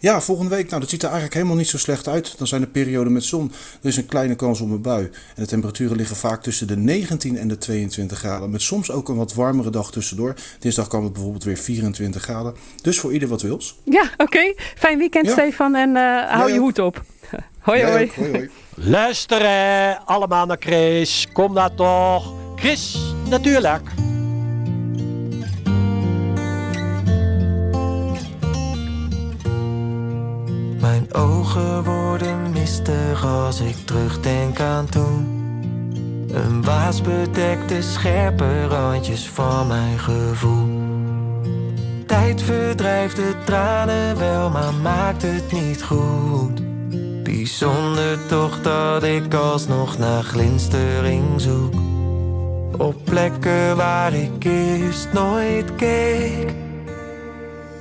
Ja, 0.00 0.20
volgende 0.20 0.54
week, 0.54 0.68
nou 0.68 0.80
dat 0.80 0.90
ziet 0.90 1.00
er 1.00 1.08
eigenlijk 1.08 1.34
helemaal 1.36 1.56
niet 1.56 1.68
zo 1.68 1.78
slecht 1.78 2.08
uit. 2.08 2.38
Dan 2.38 2.46
zijn 2.46 2.62
er 2.62 2.68
perioden 2.68 3.12
met 3.12 3.24
zon. 3.24 3.52
Er 3.82 3.88
is 3.88 3.96
een 3.96 4.06
kleine 4.06 4.34
kans 4.34 4.60
op 4.60 4.70
een 4.70 4.82
bui. 4.82 5.04
En 5.04 5.42
de 5.42 5.46
temperaturen 5.46 5.96
liggen 5.96 6.16
vaak 6.16 6.42
tussen 6.42 6.66
de 6.66 6.76
19 6.76 7.38
en 7.38 7.48
de 7.48 7.58
22 7.58 8.18
graden. 8.18 8.50
Met 8.50 8.62
soms 8.62 8.90
ook 8.90 9.08
een 9.08 9.16
wat 9.16 9.34
warmere 9.34 9.70
dag 9.70 9.90
tussendoor. 9.90 10.34
Dinsdag 10.58 10.88
kan 10.88 11.04
het 11.04 11.12
bijvoorbeeld 11.12 11.44
weer 11.44 11.56
24 11.56 12.22
graden. 12.22 12.54
Dus 12.82 12.98
voor 12.98 13.12
ieder 13.12 13.28
wat 13.28 13.42
wils. 13.42 13.78
Ja, 13.84 14.10
oké. 14.16 14.54
Fijn 14.76 14.98
weekend, 14.98 15.26
Ja. 15.26 15.32
Stefan. 15.32 15.74
En 15.74 15.96
eh, 15.96 16.30
hou 16.32 16.52
je 16.52 16.58
hoed 16.58 16.78
op. 16.78 17.04
hoi, 17.58 17.84
hoi. 17.84 18.10
Hoi, 18.16 18.30
hoi. 18.30 18.50
Luisteren 18.74 20.06
allemaal 20.06 20.46
naar 20.46 20.56
Chris. 20.60 21.26
Kom 21.32 21.52
nou 21.52 21.70
toch. 21.76 22.32
Chris, 22.56 22.98
natuurlijk. 23.28 23.82
Mijn 30.90 31.14
ogen 31.14 31.84
worden 31.84 32.50
mistig 32.52 33.24
als 33.24 33.60
ik 33.60 33.76
terugdenk 33.84 34.60
aan 34.60 34.86
toen. 34.86 35.26
Een 36.32 36.64
waas 36.64 37.02
bedekt 37.02 37.68
de 37.68 37.82
scherpe 37.82 38.66
randjes 38.66 39.28
van 39.28 39.66
mijn 39.66 39.98
gevoel. 39.98 40.68
Tijd 42.06 42.42
verdrijft 42.42 43.16
de 43.16 43.34
tranen 43.44 44.18
wel, 44.18 44.50
maar 44.50 44.74
maakt 44.74 45.22
het 45.22 45.52
niet 45.52 45.82
goed. 45.82 46.62
Bijzonder 47.22 48.26
toch 48.26 48.60
dat 48.60 49.02
ik 49.02 49.34
alsnog 49.34 49.98
naar 49.98 50.22
glinstering 50.22 51.40
zoek. 51.40 51.74
Op 52.76 53.04
plekken 53.04 53.76
waar 53.76 54.14
ik 54.14 54.44
eerst 54.44 55.12
nooit 55.12 55.74
keek. 55.74 56.54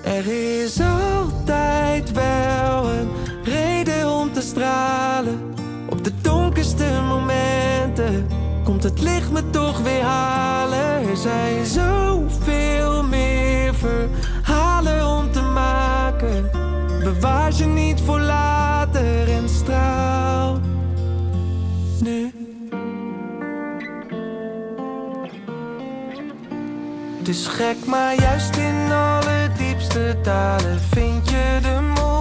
Er 0.04 0.28
is 0.64 0.80
altijd 0.80 2.12
wel 2.12 2.90
een 2.90 3.10
reden 3.44 4.10
om 4.12 4.34
te 4.34 4.42
stralen. 4.42 5.54
Op 5.90 6.04
de 6.04 6.12
donkerste 6.22 6.86
momenten 7.08 8.28
komt 8.64 8.84
het 8.84 9.02
licht 9.02 9.32
me 9.32 9.50
toch 9.50 9.80
weer 9.80 10.02
halen. 10.02 11.10
Er 11.10 11.18
zijn 11.18 11.66
zoveel 11.66 13.04
meer 13.04 13.74
verhalen 13.76 15.08
om 15.08 15.32
te 15.32 15.42
maken. 15.42 16.50
Bewaar 17.04 17.54
je 17.54 17.66
niet 17.66 18.02
voor 18.02 18.20
later 18.20 19.30
en 19.30 19.50
straal. 19.50 20.60
Nu. 22.04 22.34
Dus 27.22 27.48
gek, 27.48 27.86
maar 27.86 28.16
juist 28.22 28.56
in 28.56 28.79
alle 29.90 30.00
diepste 30.04 30.22
dalen 30.22 30.80
vind 30.90 31.30
je 31.30 31.60
de 31.62 31.80
moed 31.82 32.19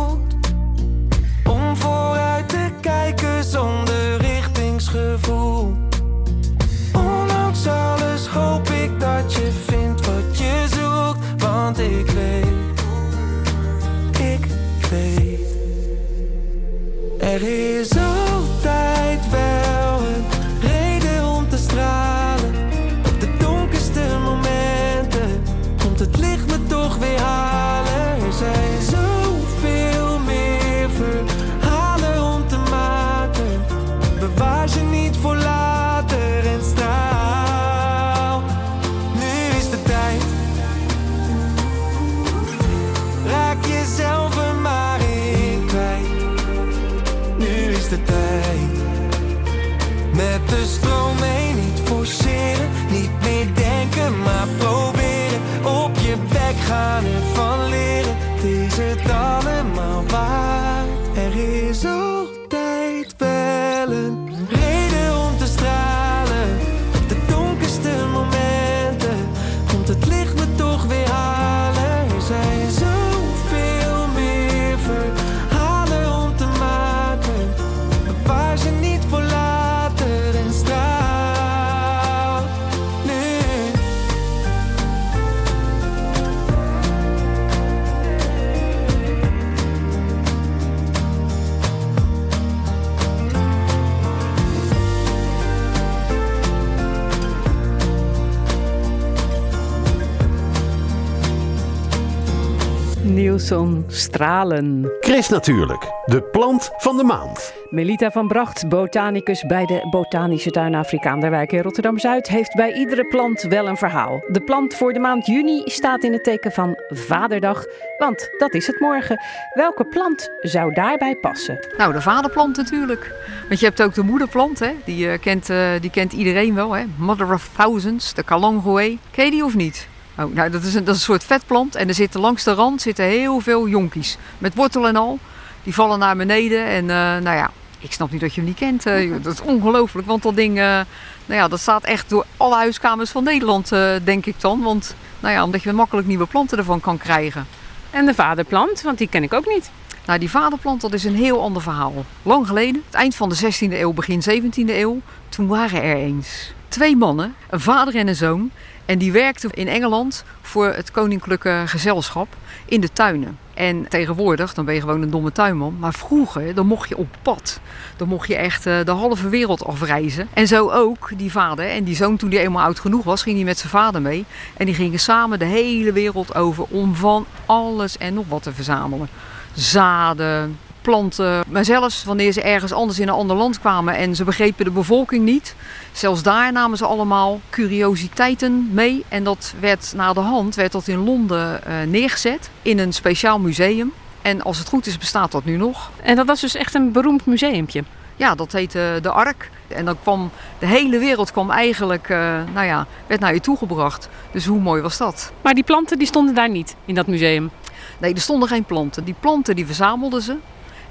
Nielson 103.48 103.84
Stralen. 103.86 104.92
Chris 105.00 105.28
natuurlijk, 105.28 105.90
de 106.04 106.22
plant 106.22 106.70
van 106.76 106.96
de 106.96 107.04
maand. 107.04 107.54
Melita 107.70 108.10
van 108.10 108.28
Bracht, 108.28 108.68
botanicus 108.68 109.46
bij 109.46 109.66
de 109.66 109.86
Botanische 109.90 110.50
Tuin 110.50 110.74
Afrikaanderwijk 110.74 111.52
in 111.52 111.62
Rotterdam-Zuid, 111.62 112.28
heeft 112.28 112.54
bij 112.54 112.72
iedere 112.72 113.04
plant 113.04 113.42
wel 113.42 113.68
een 113.68 113.76
verhaal. 113.76 114.24
De 114.28 114.40
plant 114.40 114.74
voor 114.74 114.92
de 114.92 114.98
maand 114.98 115.26
juni 115.26 115.62
staat 115.64 116.02
in 116.02 116.12
het 116.12 116.24
teken 116.24 116.52
van 116.52 116.74
Vaderdag, 116.88 117.64
want 117.98 118.30
dat 118.38 118.54
is 118.54 118.66
het 118.66 118.80
morgen. 118.80 119.20
Welke 119.54 119.84
plant 119.84 120.30
zou 120.40 120.74
daarbij 120.74 121.16
passen? 121.16 121.66
Nou, 121.76 121.92
de 121.92 122.00
vaderplant 122.00 122.56
natuurlijk. 122.56 123.14
Want 123.48 123.60
je 123.60 123.66
hebt 123.66 123.82
ook 123.82 123.94
de 123.94 124.02
moederplant, 124.02 124.58
hè? 124.58 124.74
Die, 124.84 125.10
eh, 125.10 125.20
kent, 125.20 125.50
eh, 125.50 125.70
die 125.80 125.90
kent 125.90 126.12
iedereen 126.12 126.54
wel. 126.54 126.72
Hè? 126.72 126.84
Mother 126.98 127.32
of 127.32 127.50
Thousands, 127.56 128.14
de 128.14 128.22
Kalangoe. 128.22 128.98
Ken 129.10 129.24
je 129.24 129.30
die 129.30 129.44
of 129.44 129.54
niet? 129.54 129.88
Oh, 130.18 130.34
nou, 130.34 130.50
dat 130.50 130.62
is, 130.62 130.74
een, 130.74 130.84
dat 130.84 130.94
is 130.94 131.00
een 131.00 131.06
soort 131.06 131.24
vetplant 131.24 131.74
en 131.74 131.88
er 131.88 131.94
zitten 131.94 132.20
langs 132.20 132.44
de 132.44 132.52
rand 132.52 132.82
zitten 132.82 133.04
heel 133.04 133.40
veel 133.40 133.68
jonkies. 133.68 134.16
Met 134.38 134.54
wortel 134.54 134.86
en 134.86 134.96
al. 134.96 135.18
Die 135.62 135.74
vallen 135.74 135.98
naar 135.98 136.16
beneden 136.16 136.64
en 136.64 136.90
eh, 136.90 136.96
nou 136.96 137.36
ja, 137.36 137.50
ik 137.78 137.92
snap 137.92 138.10
niet 138.10 138.20
dat 138.20 138.34
je 138.34 138.40
hem 138.40 138.48
niet 138.48 138.58
kent. 138.58 138.86
eh. 138.86 139.12
dat 139.22 139.32
is 139.32 139.40
ongelooflijk, 139.40 140.06
want 140.06 140.22
dat 140.22 140.36
ding, 140.36 140.58
eh, 140.58 140.64
nou 140.64 141.40
ja, 141.40 141.48
dat 141.48 141.60
staat 141.60 141.84
echt 141.84 142.08
door 142.08 142.24
alle 142.36 142.54
huiskamers 142.54 143.10
van 143.10 143.24
Nederland, 143.24 143.68
denk 144.04 144.26
ik 144.26 144.40
dan. 144.40 144.62
Want, 144.62 144.94
nou 145.20 145.34
ja, 145.34 145.44
omdat 145.44 145.62
je 145.62 145.72
makkelijk 145.72 146.06
nieuwe 146.06 146.26
planten 146.26 146.58
ervan 146.58 146.80
kan 146.80 146.98
krijgen. 146.98 147.46
En 147.90 148.06
de 148.06 148.14
vaderplant, 148.14 148.82
want 148.82 148.98
die 148.98 149.08
ken 149.08 149.22
ik 149.22 149.32
ook 149.32 149.46
niet. 149.46 149.70
Nou, 150.06 150.18
die 150.18 150.30
vaderplant, 150.30 150.80
dat 150.80 150.92
is 150.92 151.04
een 151.04 151.16
heel 151.16 151.42
ander 151.42 151.62
verhaal. 151.62 152.04
Lang 152.22 152.46
geleden, 152.46 152.82
het 152.86 152.94
eind 152.94 153.14
van 153.14 153.28
de 153.28 153.36
16e 153.36 153.72
eeuw, 153.72 153.92
begin 153.92 154.22
17e 154.30 154.68
eeuw, 154.68 155.00
toen 155.28 155.46
waren 155.46 155.82
er 155.82 155.96
eens 155.96 156.52
twee 156.68 156.96
mannen, 156.96 157.34
een 157.50 157.60
vader 157.60 157.96
en 157.96 158.08
een 158.08 158.16
zoon. 158.16 158.50
En 158.88 158.98
die 158.98 159.12
werkten 159.12 159.50
in 159.50 159.68
Engeland 159.68 160.24
voor 160.40 160.66
het 160.66 160.90
koninklijke 160.90 161.62
gezelschap 161.66 162.28
in 162.64 162.80
de 162.80 162.92
tuinen. 162.92 163.38
En 163.54 163.88
tegenwoordig, 163.88 164.54
dan 164.54 164.64
ben 164.64 164.74
je 164.74 164.80
gewoon 164.80 165.02
een 165.02 165.10
domme 165.10 165.32
tuinman. 165.32 165.76
Maar 165.78 165.94
vroeger, 165.94 166.54
dan 166.54 166.66
mocht 166.66 166.88
je 166.88 166.96
op 166.96 167.16
pad. 167.22 167.60
Dan 167.96 168.08
mocht 168.08 168.28
je 168.28 168.36
echt 168.36 168.66
eh, 168.66 168.84
de 168.84 168.90
halve 168.90 169.28
wereld 169.28 169.64
afreizen. 169.64 170.28
En 170.32 170.46
zo 170.46 170.70
ook 170.70 171.10
die 171.16 171.30
vader 171.30 171.68
en 171.68 171.84
die 171.84 171.96
zoon, 171.96 172.16
toen 172.16 172.28
die 172.28 172.38
eenmaal 172.38 172.64
oud 172.64 172.80
genoeg 172.80 173.04
was, 173.04 173.22
ging 173.22 173.36
hij 173.36 173.44
met 173.44 173.58
zijn 173.58 173.70
vader 173.70 174.02
mee. 174.02 174.24
En 174.56 174.66
die 174.66 174.74
gingen 174.74 174.98
samen 174.98 175.38
de 175.38 175.44
hele 175.44 175.92
wereld 175.92 176.34
over 176.34 176.64
om 176.68 176.94
van 176.94 177.26
alles 177.46 177.98
en 177.98 178.14
nog 178.14 178.24
wat 178.28 178.42
te 178.42 178.52
verzamelen. 178.52 179.08
Zaden, 179.54 180.58
planten. 180.88 181.44
Maar 181.48 181.64
zelfs 181.64 182.04
wanneer 182.04 182.32
ze 182.32 182.42
ergens 182.42 182.72
anders 182.72 182.98
in 182.98 183.08
een 183.08 183.14
ander 183.14 183.36
land 183.36 183.60
kwamen 183.60 183.94
en 183.94 184.16
ze 184.16 184.24
begrepen 184.24 184.64
de 184.64 184.70
bevolking 184.70 185.24
niet. 185.24 185.54
Zelfs 185.92 186.22
daar 186.22 186.52
namen 186.52 186.78
ze 186.78 186.84
allemaal 186.84 187.40
curiositeiten 187.50 188.68
mee. 188.72 189.04
En 189.08 189.24
dat 189.24 189.54
werd 189.60 189.92
na 189.96 190.12
de 190.12 190.20
hand 190.20 190.54
werd 190.54 190.72
dat 190.72 190.88
in 190.88 191.04
Londen 191.04 191.64
eh, 191.64 191.74
neergezet 191.86 192.50
in 192.62 192.78
een 192.78 192.92
speciaal 192.92 193.38
museum. 193.38 193.92
En 194.22 194.42
als 194.42 194.58
het 194.58 194.68
goed 194.68 194.86
is 194.86 194.98
bestaat 194.98 195.32
dat 195.32 195.44
nu 195.44 195.56
nog. 195.56 195.90
En 196.02 196.16
dat 196.16 196.26
was 196.26 196.40
dus 196.40 196.54
echt 196.54 196.74
een 196.74 196.92
beroemd 196.92 197.26
museumpje. 197.26 197.84
Ja, 198.16 198.34
dat 198.34 198.52
heette 198.52 198.98
de 199.02 199.10
Ark. 199.10 199.50
En 199.68 199.84
dan 199.84 199.96
kwam 200.02 200.30
de 200.58 200.66
hele 200.66 200.98
wereld 200.98 201.32
kwam 201.32 201.50
eigenlijk, 201.50 202.08
eh, 202.08 202.18
nou 202.54 202.66
ja, 202.66 202.86
werd 203.06 203.20
naar 203.20 203.34
je 203.34 203.40
toegebracht. 203.40 204.08
Dus 204.32 204.46
hoe 204.46 204.60
mooi 204.60 204.82
was 204.82 204.96
dat? 204.96 205.32
Maar 205.42 205.54
die 205.54 205.64
planten 205.64 205.98
die 205.98 206.06
stonden 206.06 206.34
daar 206.34 206.50
niet 206.50 206.76
in 206.84 206.94
dat 206.94 207.06
museum. 207.06 207.50
Nee, 207.98 208.14
er 208.14 208.20
stonden 208.20 208.48
geen 208.48 208.64
planten. 208.64 209.04
Die 209.04 209.14
planten 209.20 209.56
die 209.56 209.66
verzamelden 209.66 210.22
ze. 210.22 210.36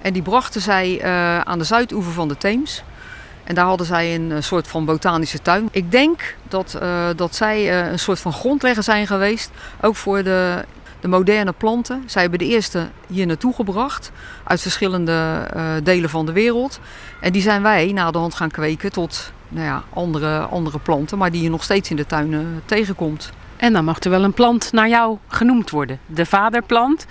En 0.02 0.14
die 0.14 0.22
brachten 0.22 0.62
zij 0.62 1.00
eh, 1.02 1.40
aan 1.40 1.60
de 1.60 1.66
zuidoever 1.66 2.14
van 2.14 2.28
de 2.28 2.38
Theems. 2.38 2.84
En 3.44 3.56
daar 3.56 3.66
hadden 3.66 3.88
zij 3.88 4.16
een 4.16 4.32
eh, 4.32 4.42
soort 4.42 4.68
van 4.68 4.86
botanische 4.86 5.42
tuin. 5.42 5.70
Ik 5.72 5.92
denk 5.92 6.36
dat, 6.48 6.78
eh, 6.82 7.08
dat 7.16 7.36
zij 7.36 7.90
een 7.92 8.00
soort 8.00 8.20
van 8.20 8.34
grondlegger 8.34 8.84
zijn 8.84 9.08
geweest. 9.08 9.52
Ook 9.82 9.96
voor 9.96 10.24
de, 10.24 10.66
de 11.00 11.08
moderne 11.08 11.52
planten. 11.52 12.04
Zij 12.06 12.22
hebben 12.22 12.40
de 12.40 12.48
eerste 12.48 12.88
hier 13.08 13.26
naartoe 13.26 13.54
gebracht. 13.54 14.12
Uit 14.44 14.62
verschillende 14.62 15.48
delen 15.84 16.10
van 16.10 16.26
de 16.26 16.32
wereld. 16.32 16.80
En 17.22 17.32
die 17.32 17.42
zijn 17.42 17.62
wij 17.62 17.92
na 17.92 18.12
de 18.12 18.18
hand 18.18 18.36
gaan 18.36 18.52
kweken 18.52 18.92
tot 18.92 19.32
nou 19.50 19.66
ja, 19.66 19.84
andere, 19.94 20.40
andere 20.40 20.80
planten. 20.80 21.18
Maar 21.18 21.32
die 21.32 21.44
je 21.44 21.50
nog 21.50 21.64
steeds 21.64 21.90
in 21.90 21.96
de 21.96 22.06
tuin 22.06 22.34
eh, 22.34 22.40
tegenkomt. 22.66 23.32
En 23.56 23.74
dan 23.74 23.86
mag 23.86 24.00
er 24.00 24.10
wel 24.10 24.24
een 24.24 24.34
plant 24.34 24.72
naar 24.72 24.90
jou 24.90 25.18
genoemd 25.28 25.70
worden. 25.70 26.00
De 26.06 26.26
vaderplant. 26.26 27.06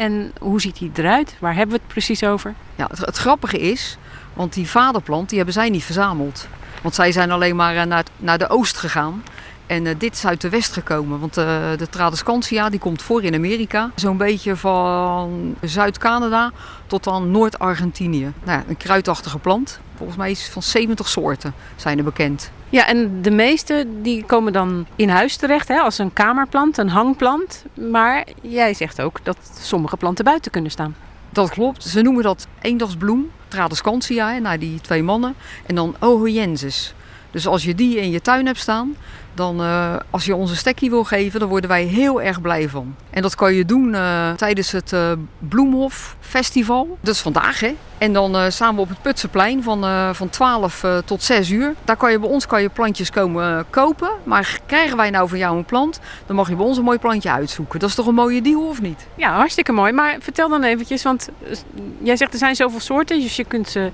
En 0.00 0.32
hoe 0.38 0.60
ziet 0.60 0.78
die 0.78 0.90
eruit? 0.94 1.36
Waar 1.38 1.54
hebben 1.54 1.74
we 1.76 1.82
het 1.82 1.92
precies 1.92 2.24
over? 2.24 2.54
Ja, 2.74 2.86
het, 2.90 2.98
het 2.98 3.16
grappige 3.16 3.58
is, 3.58 3.96
want 4.34 4.52
die 4.52 4.68
vaderplant 4.68 5.28
die 5.28 5.36
hebben 5.36 5.54
zij 5.54 5.68
niet 5.68 5.84
verzameld. 5.84 6.48
Want 6.82 6.94
zij 6.94 7.12
zijn 7.12 7.30
alleen 7.30 7.56
maar 7.56 7.76
eh, 7.76 7.84
naar, 7.84 8.04
naar 8.16 8.38
de 8.38 8.48
oost 8.48 8.76
gegaan. 8.76 9.22
En 9.70 9.86
eh, 9.86 9.94
dit 9.98 10.12
is 10.14 10.26
uit 10.26 10.40
de 10.40 10.48
west 10.48 10.72
gekomen. 10.72 11.20
Want 11.20 11.36
eh, 11.36 11.44
de 11.76 11.88
Tradescantia 11.88 12.70
die 12.70 12.78
komt 12.78 13.02
voor 13.02 13.22
in 13.24 13.34
Amerika. 13.34 13.90
Zo'n 13.94 14.16
beetje 14.16 14.56
van 14.56 15.56
Zuid-Canada 15.60 16.52
tot 16.86 17.04
dan 17.04 17.30
Noord-Argentinië. 17.30 18.32
Nou 18.44 18.58
ja, 18.58 18.64
een 18.68 18.76
kruidachtige 18.76 19.38
plant. 19.38 19.80
Volgens 19.96 20.18
mij 20.18 20.30
is 20.30 20.48
van 20.48 20.62
70 20.62 21.08
soorten 21.08 21.54
zijn 21.76 21.98
er 21.98 22.04
bekend. 22.04 22.50
Ja, 22.68 22.86
en 22.86 23.22
de 23.22 23.30
meeste 23.30 23.86
die 24.02 24.24
komen 24.24 24.52
dan 24.52 24.86
in 24.96 25.08
huis 25.08 25.36
terecht 25.36 25.68
hè, 25.68 25.78
als 25.78 25.98
een 25.98 26.12
kamerplant, 26.12 26.78
een 26.78 26.88
hangplant. 26.88 27.64
Maar 27.90 28.26
jij 28.42 28.74
zegt 28.74 29.00
ook 29.00 29.18
dat 29.22 29.36
sommige 29.60 29.96
planten 29.96 30.24
buiten 30.24 30.50
kunnen 30.50 30.70
staan. 30.70 30.96
Dat 31.32 31.50
klopt. 31.50 31.84
Ze 31.84 32.02
noemen 32.02 32.22
dat 32.22 32.46
eendagsbloem, 32.60 33.30
Tradescantia, 33.48 34.38
naar 34.38 34.58
die 34.58 34.80
twee 34.80 35.02
mannen. 35.02 35.34
En 35.66 35.74
dan 35.74 35.96
Ohoyensis. 36.00 36.94
Dus 37.30 37.46
als 37.46 37.64
je 37.64 37.74
die 37.74 37.96
in 37.96 38.10
je 38.10 38.20
tuin 38.20 38.46
hebt 38.46 38.58
staan, 38.58 38.96
dan 39.40 39.60
eh, 39.60 39.96
als 40.10 40.24
je 40.24 40.34
ons 40.34 40.50
een 40.50 40.56
stekkie 40.56 40.90
wil 40.90 41.04
geven, 41.04 41.40
dan 41.40 41.48
worden 41.48 41.70
wij 41.70 41.84
heel 41.84 42.22
erg 42.22 42.40
blij 42.40 42.68
van. 42.68 42.94
En 43.10 43.22
dat 43.22 43.34
kan 43.34 43.54
je 43.54 43.64
doen 43.64 43.94
eh, 43.94 44.30
tijdens 44.32 44.72
het 44.72 44.92
eh, 44.92 45.12
Bloemhof 45.38 46.16
Festival. 46.20 46.98
Dat 47.00 47.14
is 47.14 47.20
vandaag, 47.20 47.60
hè? 47.60 47.76
En 47.98 48.12
dan 48.12 48.52
staan 48.52 48.74
we 48.74 48.80
op 48.80 48.88
het 48.88 49.02
Putsenplein 49.02 49.62
van, 49.62 50.14
van 50.14 50.28
12 50.28 50.84
eh, 50.84 50.98
tot 51.04 51.22
6 51.22 51.50
uur. 51.50 51.74
Daar 51.84 51.96
kan 51.96 52.10
je 52.10 52.18
bij 52.18 52.28
ons 52.28 52.46
kan 52.46 52.62
je 52.62 52.68
plantjes 52.68 53.10
komen 53.10 53.64
kopen. 53.70 54.10
Maar 54.24 54.60
krijgen 54.66 54.96
wij 54.96 55.10
nou 55.10 55.28
van 55.28 55.38
jou 55.38 55.56
een 55.56 55.64
plant, 55.64 56.00
dan 56.26 56.36
mag 56.36 56.48
je 56.48 56.56
bij 56.56 56.64
ons 56.64 56.76
een 56.76 56.84
mooi 56.84 56.98
plantje 56.98 57.30
uitzoeken. 57.30 57.78
Dat 57.78 57.88
is 57.88 57.94
toch 57.94 58.06
een 58.06 58.14
mooie 58.14 58.42
deal, 58.42 58.68
of 58.68 58.80
niet? 58.80 59.06
Ja, 59.14 59.34
hartstikke 59.34 59.72
mooi. 59.72 59.92
Maar 59.92 60.16
vertel 60.20 60.48
dan 60.48 60.62
eventjes, 60.62 61.02
want 61.02 61.28
jij 62.02 62.16
zegt 62.16 62.32
er 62.32 62.38
zijn 62.38 62.56
zoveel 62.56 62.80
soorten. 62.80 63.20
Dus 63.20 63.36
je 63.36 63.44
kunt 63.44 63.68
ze 63.68 63.90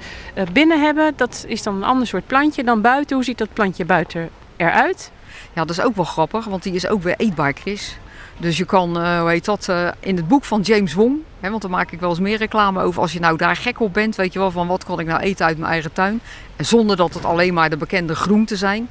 binnen 0.52 0.80
hebben. 0.80 1.12
Dat 1.16 1.44
is 1.48 1.62
dan 1.62 1.76
een 1.76 1.84
ander 1.84 2.06
soort 2.06 2.26
plantje 2.26 2.64
dan 2.64 2.80
buiten. 2.80 3.16
Hoe 3.16 3.24
ziet 3.24 3.38
dat 3.38 3.52
plantje 3.52 3.84
buiten 3.84 4.28
eruit? 4.56 5.10
Ja, 5.56 5.64
dat 5.64 5.78
is 5.78 5.84
ook 5.84 5.96
wel 5.96 6.04
grappig, 6.04 6.44
want 6.44 6.62
die 6.62 6.72
is 6.72 6.86
ook 6.86 7.02
weer 7.02 7.14
eetbaar, 7.16 7.52
Chris. 7.52 7.98
Dus 8.36 8.56
je 8.56 8.64
kan, 8.64 9.00
eh, 9.00 9.20
hoe 9.20 9.28
heet 9.28 9.44
dat, 9.44 9.68
eh, 9.68 9.88
in 10.00 10.16
het 10.16 10.28
boek 10.28 10.44
van 10.44 10.60
James 10.60 10.94
Wong, 10.94 11.16
hè, 11.40 11.50
want 11.50 11.62
daar 11.62 11.70
maak 11.70 11.90
ik 11.90 12.00
wel 12.00 12.10
eens 12.10 12.18
meer 12.18 12.38
reclame 12.38 12.82
over. 12.82 13.02
Als 13.02 13.12
je 13.12 13.20
nou 13.20 13.36
daar 13.36 13.56
gek 13.56 13.80
op 13.80 13.92
bent, 13.92 14.16
weet 14.16 14.32
je 14.32 14.38
wel, 14.38 14.50
van 14.50 14.66
wat 14.66 14.84
kan 14.84 15.00
ik 15.00 15.06
nou 15.06 15.20
eten 15.20 15.46
uit 15.46 15.58
mijn 15.58 15.70
eigen 15.70 15.92
tuin. 15.92 16.20
En 16.56 16.64
zonder 16.64 16.96
dat 16.96 17.14
het 17.14 17.24
alleen 17.24 17.54
maar 17.54 17.70
de 17.70 17.76
bekende 17.76 18.14
groenten 18.14 18.56
zijn. 18.56 18.88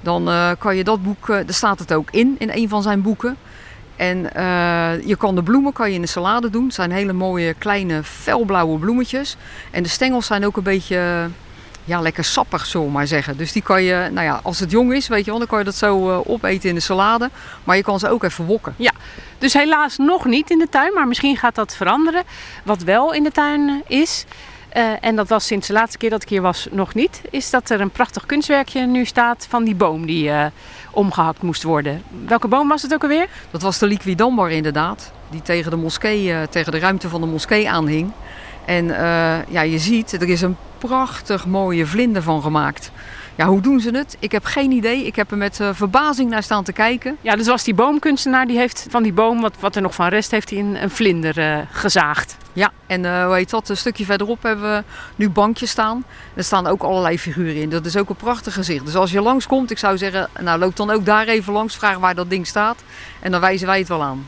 Dan 0.00 0.28
eh, 0.28 0.50
kan 0.58 0.76
je 0.76 0.84
dat 0.84 1.02
boek, 1.02 1.26
daar 1.26 1.44
staat 1.46 1.78
het 1.78 1.92
ook 1.92 2.10
in, 2.10 2.36
in 2.38 2.50
een 2.52 2.68
van 2.68 2.82
zijn 2.82 3.02
boeken. 3.02 3.36
En 3.96 4.18
je 5.06 5.16
kan 5.18 5.34
de 5.34 5.42
bloemen 5.42 5.72
kan 5.72 5.88
je 5.88 5.94
in 5.94 6.00
de 6.00 6.06
salade 6.06 6.50
doen. 6.50 6.64
Het 6.64 6.74
zijn 6.74 6.90
hele 6.90 7.12
mooie 7.12 7.54
kleine 7.54 8.02
felblauwe 8.02 8.78
bloemetjes. 8.78 9.36
En 9.70 9.82
de 9.82 9.88
stengels 9.88 10.26
zijn 10.26 10.46
ook 10.46 10.56
een 10.56 10.62
beetje, 10.62 11.28
ja, 11.90 12.00
lekker 12.00 12.24
sappig, 12.24 12.66
zullen 12.66 12.86
we 12.86 12.92
maar 12.92 13.06
zeggen. 13.06 13.36
Dus 13.36 13.52
die 13.52 13.62
kan 13.62 13.82
je, 13.82 14.08
nou 14.12 14.26
ja, 14.26 14.40
als 14.42 14.60
het 14.60 14.70
jong 14.70 14.92
is, 14.92 15.08
weet 15.08 15.24
je 15.24 15.30
wel, 15.30 15.38
dan 15.38 15.48
kan 15.48 15.58
je 15.58 15.64
dat 15.64 15.74
zo 15.74 16.10
eh, 16.10 16.30
opeten 16.30 16.68
in 16.68 16.74
de 16.74 16.80
salade. 16.80 17.30
Maar 17.64 17.76
je 17.76 17.82
kan 17.82 17.98
ze 17.98 18.08
ook 18.08 18.24
even 18.24 18.44
wokken. 18.44 18.74
Ja, 18.76 18.92
dus 19.38 19.52
helaas 19.52 19.96
nog 19.96 20.24
niet 20.24 20.50
in 20.50 20.58
de 20.58 20.68
tuin, 20.68 20.94
maar 20.94 21.08
misschien 21.08 21.36
gaat 21.36 21.54
dat 21.54 21.76
veranderen. 21.76 22.22
Wat 22.64 22.82
wel 22.82 23.12
in 23.12 23.22
de 23.22 23.30
tuin 23.30 23.68
eh, 23.68 23.98
is, 23.98 24.24
eh, 24.68 24.92
en 25.00 25.16
dat 25.16 25.28
was 25.28 25.46
sinds 25.46 25.66
de 25.66 25.72
laatste 25.72 25.98
keer 25.98 26.10
dat 26.10 26.22
ik 26.22 26.28
hier 26.28 26.42
was 26.42 26.68
nog 26.70 26.94
niet, 26.94 27.20
is 27.30 27.50
dat 27.50 27.70
er 27.70 27.80
een 27.80 27.90
prachtig 27.90 28.26
kunstwerkje 28.26 28.86
nu 28.86 29.04
staat 29.04 29.46
van 29.48 29.64
die 29.64 29.74
boom 29.74 30.06
die 30.06 30.30
eh, 30.30 30.46
omgehakt 30.90 31.42
moest 31.42 31.62
worden. 31.62 32.02
Welke 32.26 32.48
boom 32.48 32.68
was 32.68 32.82
het 32.82 32.94
ook 32.94 33.02
alweer? 33.02 33.28
Dat 33.50 33.62
was 33.62 33.78
de 33.78 33.86
liquidambar 33.86 34.50
inderdaad, 34.50 35.12
die 35.30 35.42
tegen 35.42 35.70
de 35.70 35.76
moskee, 35.76 36.48
tegen 36.48 36.72
de 36.72 36.78
ruimte 36.78 37.08
van 37.08 37.20
de 37.20 37.26
moskee 37.26 37.70
aanhing. 37.70 38.12
En 38.64 38.90
eh, 38.90 39.46
ja, 39.48 39.60
je 39.60 39.78
ziet, 39.78 40.12
er 40.12 40.28
is 40.28 40.40
een 40.40 40.56
prachtig 40.78 41.46
mooie 41.46 41.86
vlinder 41.86 42.22
van 42.22 42.42
gemaakt. 42.42 42.90
Ja, 43.34 43.46
hoe 43.46 43.60
doen 43.60 43.80
ze 43.80 43.90
het? 43.90 44.16
Ik 44.18 44.32
heb 44.32 44.44
geen 44.44 44.70
idee. 44.70 45.06
Ik 45.06 45.16
heb 45.16 45.30
er 45.30 45.36
met 45.36 45.60
eh, 45.60 45.68
verbazing 45.72 46.30
naar 46.30 46.42
staan 46.42 46.64
te 46.64 46.72
kijken. 46.72 47.16
Ja, 47.20 47.36
dus 47.36 47.46
was 47.46 47.64
die 47.64 47.74
boomkunstenaar, 47.74 48.46
die 48.46 48.58
heeft 48.58 48.86
van 48.90 49.02
die 49.02 49.12
boom, 49.12 49.40
wat, 49.40 49.54
wat 49.60 49.76
er 49.76 49.82
nog 49.82 49.94
van 49.94 50.08
rest, 50.08 50.30
heeft 50.30 50.50
hij 50.50 50.58
een, 50.58 50.82
een 50.82 50.90
vlinder 50.90 51.38
eh, 51.38 51.58
gezaagd. 51.70 52.36
Ja, 52.52 52.72
en 52.86 53.24
hoe 53.24 53.34
heet 53.34 53.50
dat? 53.50 53.68
Een 53.68 53.76
stukje 53.76 54.04
verderop 54.04 54.42
hebben 54.42 54.72
we 54.76 54.82
nu 55.16 55.30
bankjes 55.30 55.70
staan. 55.70 56.04
Er 56.34 56.44
staan 56.44 56.66
ook 56.66 56.82
allerlei 56.82 57.18
figuren 57.18 57.56
in. 57.56 57.70
Dat 57.70 57.86
is 57.86 57.96
ook 57.96 58.08
een 58.08 58.16
prachtig 58.16 58.54
gezicht. 58.54 58.84
Dus 58.84 58.94
als 58.94 59.10
je 59.10 59.20
langskomt, 59.20 59.70
ik 59.70 59.78
zou 59.78 59.98
zeggen, 59.98 60.28
nou 60.40 60.58
loop 60.58 60.76
dan 60.76 60.90
ook 60.90 61.04
daar 61.04 61.26
even 61.26 61.52
langs, 61.52 61.76
vraag 61.76 61.98
waar 61.98 62.14
dat 62.14 62.30
ding 62.30 62.46
staat. 62.46 62.82
En 63.20 63.30
dan 63.30 63.40
wijzen 63.40 63.66
wij 63.66 63.78
het 63.78 63.88
wel 63.88 64.02
aan. 64.02 64.26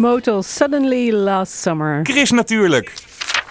De 0.00 0.06
motel 0.06 0.42
Suddenly 0.42 1.12
Last 1.12 1.52
Summer. 1.52 2.00
Chris 2.02 2.30
natuurlijk. 2.30 2.92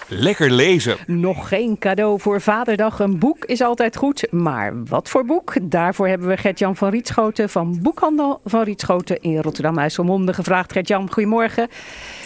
Lekker 0.08 0.52
lezen. 0.52 0.98
Nog 1.08 1.48
geen 1.48 1.78
cadeau 1.80 2.20
voor 2.20 2.42
Vaderdag. 2.42 3.00
Een 3.00 3.20
boek 3.20 3.46
is 3.46 3.62
altijd 3.62 3.96
goed. 3.96 4.28
Maar 4.32 4.84
wat 4.86 5.10
voor 5.10 5.26
boek? 5.26 5.54
Daarvoor 5.62 6.08
hebben 6.08 6.28
we 6.28 6.38
Gert-Jan 6.38 6.76
van 6.76 6.90
Rietschoten 6.90 7.50
van 7.50 7.80
Boekhandel 7.82 8.42
van 8.46 8.64
Rietschoten 8.64 9.22
in 9.22 9.42
Rotterdam-IJsselmonde 9.42 10.34
gevraagd. 10.34 10.72
Gert-Jan, 10.72 11.12
goedemorgen. 11.12 11.68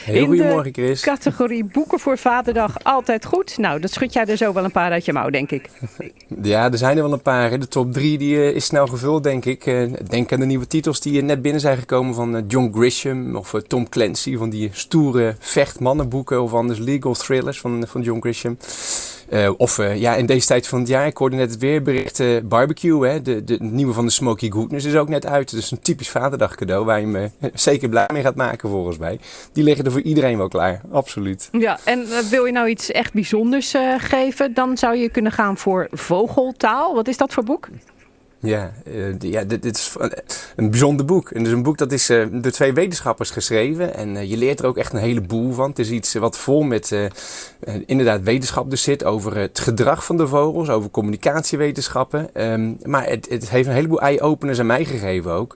Heel 0.04 0.26
goedemorgen, 0.26 0.74
de 0.74 0.82
Chris. 0.84 1.02
categorie 1.02 1.64
boeken 1.66 2.00
voor 2.00 2.18
Vaderdag 2.18 2.84
altijd 2.84 3.26
goed. 3.26 3.58
Nou, 3.58 3.80
dat 3.80 3.92
schud 3.92 4.14
jij 4.14 4.26
er 4.26 4.38
zo 4.38 4.54
wel 4.54 4.64
een 4.64 4.72
paar 4.72 4.92
uit 4.92 5.06
je 5.06 5.14
mouw, 5.14 5.30
denk 5.30 5.52
ik. 5.52 5.70
Ja, 6.42 6.72
er 6.72 6.78
zijn 6.78 6.98
er 6.98 7.04
wel 7.04 7.14
een 7.14 7.22
paar. 7.22 7.50
hè. 7.50 7.58
De 7.58 7.68
top 7.68 7.94
drie 7.94 8.18
die, 8.18 8.36
eh, 8.38 8.56
is 8.56 8.66
snel 8.66 8.88
gevuld, 8.88 9.24
denk 9.24 9.46
ik. 9.46 9.66
Eh, 9.66 9.94
Denk 10.10 10.32
aan 10.34 10.40
de 10.40 10.46
nieuwe 10.46 10.68
titels 10.68 11.00
die 11.00 11.18
eh, 11.20 11.26
net 11.26 11.42
binnen 11.42 11.62
zijn 11.62 11.78
gekomen 11.78 12.16
van 12.16 12.44
John 12.48 12.72
Grisham 12.74 13.36
of 13.36 13.54
Tom 13.68 13.90
Clancy. 13.90 14.38
Van 14.38 14.50
die 14.50 14.70
stoere 14.74 15.36
vechtmannenboeken 15.40 16.42
of 16.42 16.54
anders 16.54 16.80
legal 16.80 17.14
thrillers 17.14 17.60
van, 17.60 17.84
van 17.88 18.02
John 18.02 18.20
Grisham. 18.22 18.58
Of 19.58 19.78
ja, 19.96 20.16
in 20.16 20.26
deze 20.26 20.48
tijd 20.48 20.68
van 20.68 20.80
het 20.80 20.88
jaar, 20.88 21.06
ik 21.08 21.18
hoorde 21.18 21.36
net 21.36 21.50
het 21.52 21.60
weerbericht, 21.60 22.20
eh, 22.20 22.28
barbecue, 22.44 23.08
hè, 23.08 23.22
de, 23.22 23.44
de 23.44 23.58
nieuwe 23.60 23.94
van 23.94 24.06
de 24.06 24.12
Smoky 24.12 24.52
Goodness 24.52 24.86
is 24.86 24.96
ook 24.96 25.10
net 25.10 25.26
uit. 25.26 25.52
Dus 25.52 25.72
een 25.72 25.80
typisch 25.82 26.10
vaderdag 26.10 26.56
cadeau 26.56 26.86
waar 26.86 27.00
je 27.00 27.08
me 27.08 27.30
zeker 27.54 27.90
blij 27.90 28.10
mee 28.14 28.22
gaat 28.22 28.36
maken 28.36 28.70
volgens 28.70 28.98
mij. 28.98 29.20
Die 29.54 29.64
liggen 29.64 29.86
er 29.86 29.92
voor 29.94 30.02
iedereen 30.02 30.38
wel 30.38 30.48
klaar, 30.48 30.82
absoluut. 30.92 31.50
Ja, 31.52 31.80
en 31.84 32.00
eh, 32.12 32.18
wil 32.20 32.46
je 32.46 32.52
nou 32.52 32.68
iets 32.68 32.92
echt 32.92 33.14
bijzonders 33.14 33.74
eh, 33.74 33.94
geven, 33.98 34.54
dan 34.54 34.78
zou 34.78 34.96
je 34.96 35.10
kunnen 35.10 35.32
gaan 35.32 35.58
voor 35.58 35.88
vogeltaal. 35.92 36.96
Wat 36.96 37.08
is 37.08 37.18
dat 37.18 37.34
voor 37.34 37.44
boek? 37.44 37.68
Ja, 38.40 38.74
d- 39.20 39.24
ja 39.24 39.44
dit, 39.44 39.62
dit 39.62 39.78
is 39.78 39.96
een 40.56 40.70
bijzonder 40.70 41.06
boek. 41.06 41.30
En 41.32 41.38
het 41.38 41.48
is 41.48 41.54
een 41.54 41.64
boek 41.64 41.78
dat 41.78 41.92
is 41.92 42.08
door 42.32 42.52
twee 42.52 42.74
wetenschappers 42.74 43.30
geschreven. 43.30 43.96
En 43.96 44.28
je 44.28 44.38
leert 44.38 44.60
er 44.60 44.66
ook 44.66 44.78
echt 44.78 44.94
een 44.94 45.00
heleboel 45.00 45.52
van. 45.54 45.70
Het 45.70 45.80
is 45.80 45.90
iets 45.90 46.14
wat 46.14 46.38
vol 46.38 46.64
met 46.64 46.96
inderdaad 47.86 48.22
wetenschap 48.22 48.70
dus 48.70 48.82
zit 48.84 49.04
over 49.04 49.38
het 49.38 49.60
gedrag 49.60 50.06
van 50.06 50.18
de 50.18 50.28
vogels, 50.28 50.70
over 50.70 50.90
communicatiewetenschappen. 50.90 52.30
Ehm, 52.34 52.74
maar 52.84 53.10
het, 53.10 53.30
het 53.30 53.50
heeft 53.50 53.68
een 53.68 53.74
heleboel 53.74 54.02
eye-openers 54.02 54.60
aan 54.60 54.66
mij 54.66 54.86
gegeven 54.86 55.32
ook. 55.32 55.56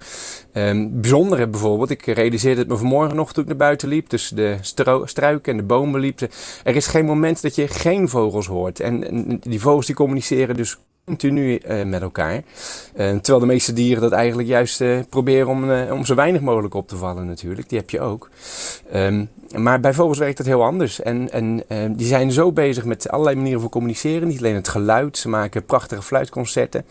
Ehm 0.58 0.88
bijzondere 0.92 1.48
bijvoorbeeld, 1.48 1.90
ik 1.90 2.06
realiseerde 2.06 2.60
het 2.60 2.70
me 2.70 2.78
vanmorgen 2.78 3.16
nog 3.16 3.34
toen 3.34 3.44
ik 3.44 3.50
naar 3.50 3.58
buiten 3.58 3.88
liep, 3.88 4.08
tussen 4.08 4.36
de 4.36 4.58
struiken 5.06 5.52
en 5.52 5.58
de 5.58 5.64
bomen 5.64 6.00
liep. 6.00 6.20
Er 6.64 6.76
is 6.76 6.88
geen 6.88 7.06
moment 7.06 7.42
dat 7.42 7.56
je 7.56 7.68
geen 7.68 8.10
vogels 8.10 8.48
hoort. 8.48 8.80
En, 8.80 9.40
die 9.44 9.62
vogels 9.62 9.86
die 9.86 9.96
communiceren 9.96 10.56
dus 10.56 10.78
continu 11.08 11.56
eh, 11.56 11.86
met 11.86 12.02
elkaar. 12.02 12.34
Eh, 12.34 13.10
terwijl 13.10 13.40
de 13.40 13.46
meeste 13.46 13.74
dieren 13.74 14.02
dat 14.02 14.12
eigenlijk 14.12 14.48
juist 14.48 14.82
eh, 14.82 15.00
proberen 15.10 15.48
om, 15.48 15.72
eh, 15.72 15.92
om 15.92 16.06
zo 16.06 16.16
weinig 16.16 16.42
mogelijk 16.42 16.74
op 16.74 16.88
te 16.88 16.96
vallen 16.96 17.26
natuurlijk. 17.26 17.70
Die 17.70 17.78
heb 17.78 17.90
je 17.90 18.00
ook. 18.00 18.30
Ehm, 18.92 19.26
maar 19.56 19.80
bij 19.80 19.94
vogels 19.94 20.18
werkt 20.18 20.38
het 20.38 20.48
heel 20.48 20.64
anders. 20.64 21.02
En, 21.02 21.32
en 21.32 21.64
die 21.96 22.08
zijn 22.08 22.32
zo 22.32 22.52
bezig 22.52 22.86
met 22.86 23.10
allerlei 23.10 23.36
manieren 23.36 23.62
van 23.62 23.70
communiceren. 23.70 24.28
Niet 24.28 24.38
alleen 24.38 24.56
het 24.56 24.68
geluid, 24.68 25.18
ze 25.18 25.30
maken 25.30 25.66
prachtige 25.66 26.02
fluitconcerten. 26.02 26.86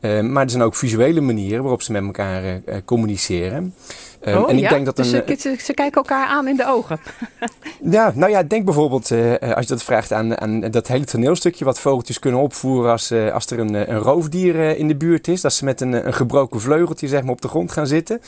Maar 0.00 0.42
er 0.42 0.50
zijn 0.50 0.62
ook 0.62 0.74
visuele 0.74 1.20
manieren 1.20 1.62
waarop 1.62 1.82
ze 1.82 1.92
met 1.92 2.02
elkaar 2.02 2.44
eh, 2.44 2.76
communiceren. 3.12 3.74
Ehm, 4.20 4.38
oh 4.38 4.50
en 4.50 4.58
ja, 4.58 4.62
ik 4.62 4.68
denk 4.68 4.84
dat 4.84 4.96
dus 4.96 5.12
een, 5.12 5.22
ze, 5.26 5.36
ze, 5.38 5.56
ze 5.58 5.74
kijken 5.74 5.96
elkaar 5.96 6.26
aan 6.26 6.48
in 6.48 6.56
de 6.56 6.66
ogen. 6.66 7.00
ja, 7.96 8.12
nou 8.14 8.30
ja, 8.30 8.42
denk 8.42 8.64
bijvoorbeeld, 8.64 9.10
eh, 9.10 9.42
eh, 9.42 9.56
als 9.56 9.66
je 9.66 9.72
dat 9.72 9.82
vraagt 9.82 10.12
aan, 10.12 10.40
aan 10.40 10.60
dat 10.60 10.88
hele 10.88 11.04
toneelstukje 11.04 11.64
wat 11.64 11.78
vogeltjes 11.78 12.18
kunnen 12.18 12.40
opvoeren 12.40 12.90
als, 12.90 13.10
eh, 13.10 13.32
als 13.32 13.46
er 13.46 13.58
een, 13.58 13.74
een 13.74 13.98
roofdier 13.98 14.76
in 14.76 14.88
de 14.88 14.96
buurt 14.96 15.28
is. 15.28 15.40
Dat 15.40 15.52
ze 15.52 15.64
met 15.64 15.80
een, 15.80 16.06
een 16.06 16.14
gebroken 16.14 16.60
vleugeltje 16.60 17.08
zeg 17.08 17.22
maar, 17.22 17.32
op 17.32 17.40
de 17.40 17.48
grond 17.48 17.72
gaan 17.72 17.86
zitten. 17.86 18.20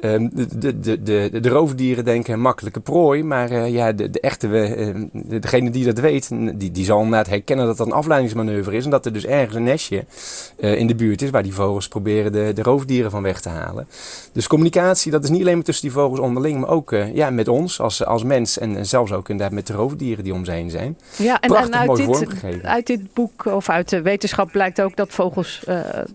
Ehm, 0.00 0.28
de, 0.32 0.58
de, 0.58 0.80
de, 0.80 1.02
de, 1.02 1.40
de 1.40 1.48
roofdieren 1.48 2.04
denken 2.04 2.32
een 2.32 2.40
makkelijke 2.40 2.80
prooi, 2.80 3.22
maar 3.22 3.50
eh, 3.50 3.72
ja, 3.72 3.92
de, 3.92 4.10
de 4.10 4.20
echte, 4.20 4.46
eh, 4.46 4.94
de- 5.12 5.38
degene 5.38 5.70
die 5.70 5.84
dat 5.84 5.98
weet, 5.98 6.28
die, 6.54 6.70
die 6.70 6.84
zal 6.84 6.98
inderdaad 7.02 7.26
herkennen 7.26 7.66
dat 7.66 7.76
dat 7.76 7.86
een 7.86 7.92
afleidingsmanoeuvre 7.92 8.76
is. 8.76 8.84
En 8.84 8.90
dat 8.90 9.06
er 9.06 9.12
dus 9.12 9.26
ergens 9.26 9.54
een 9.54 9.62
nestje 9.62 10.04
eh, 10.58 10.78
in 10.78 10.86
de 10.86 10.94
buurt 10.94 11.22
is 11.22 11.30
waar 11.30 11.42
die 11.42 11.54
vogels 11.54 11.88
proberen 11.88 12.32
de, 12.32 12.52
de 12.54 12.62
roofdieren 12.62 13.10
van 13.10 13.22
weg 13.22 13.40
te 13.40 13.48
halen. 13.48 13.86
Dus 14.32 14.46
communicatie, 14.46 15.10
dat 15.12 15.24
is 15.24 15.30
niet 15.30 15.40
alleen 15.40 15.54
maar 15.54 15.64
tussen 15.64 15.84
die 15.84 15.96
vogels 15.96 16.18
onderling, 16.20 16.60
maar 16.60 16.70
ook 16.70 16.92
eh, 16.92 17.14
ja, 17.14 17.30
met 17.30 17.48
ons 17.48 17.80
als, 17.80 18.04
als 18.04 18.22
mens 18.24 18.58
en, 18.58 18.76
en 18.76 18.86
zelfs 18.86 19.12
ook 19.12 19.28
inderdaad 19.28 19.54
met 19.54 19.66
de 19.66 19.72
roofdieren 19.72 20.24
die 20.24 20.32
om 20.34 20.44
ze 20.44 20.50
heen 20.50 20.70
zijn. 20.70 20.98
Ja, 21.16 21.40
en, 21.40 21.48
Prachtig 21.48 21.74
en 21.74 21.78
uit, 21.88 22.06
mooi 22.06 22.26
dit, 22.26 22.64
uit 22.64 22.86
dit 22.86 23.14
boek 23.14 23.44
of 23.46 23.68
uit 23.68 23.88
de 23.88 24.02
wetenschap 24.02 24.50
blijkt 24.50 24.80
ook 24.80 24.96
dat 24.96 25.08
vogels, 25.10 25.62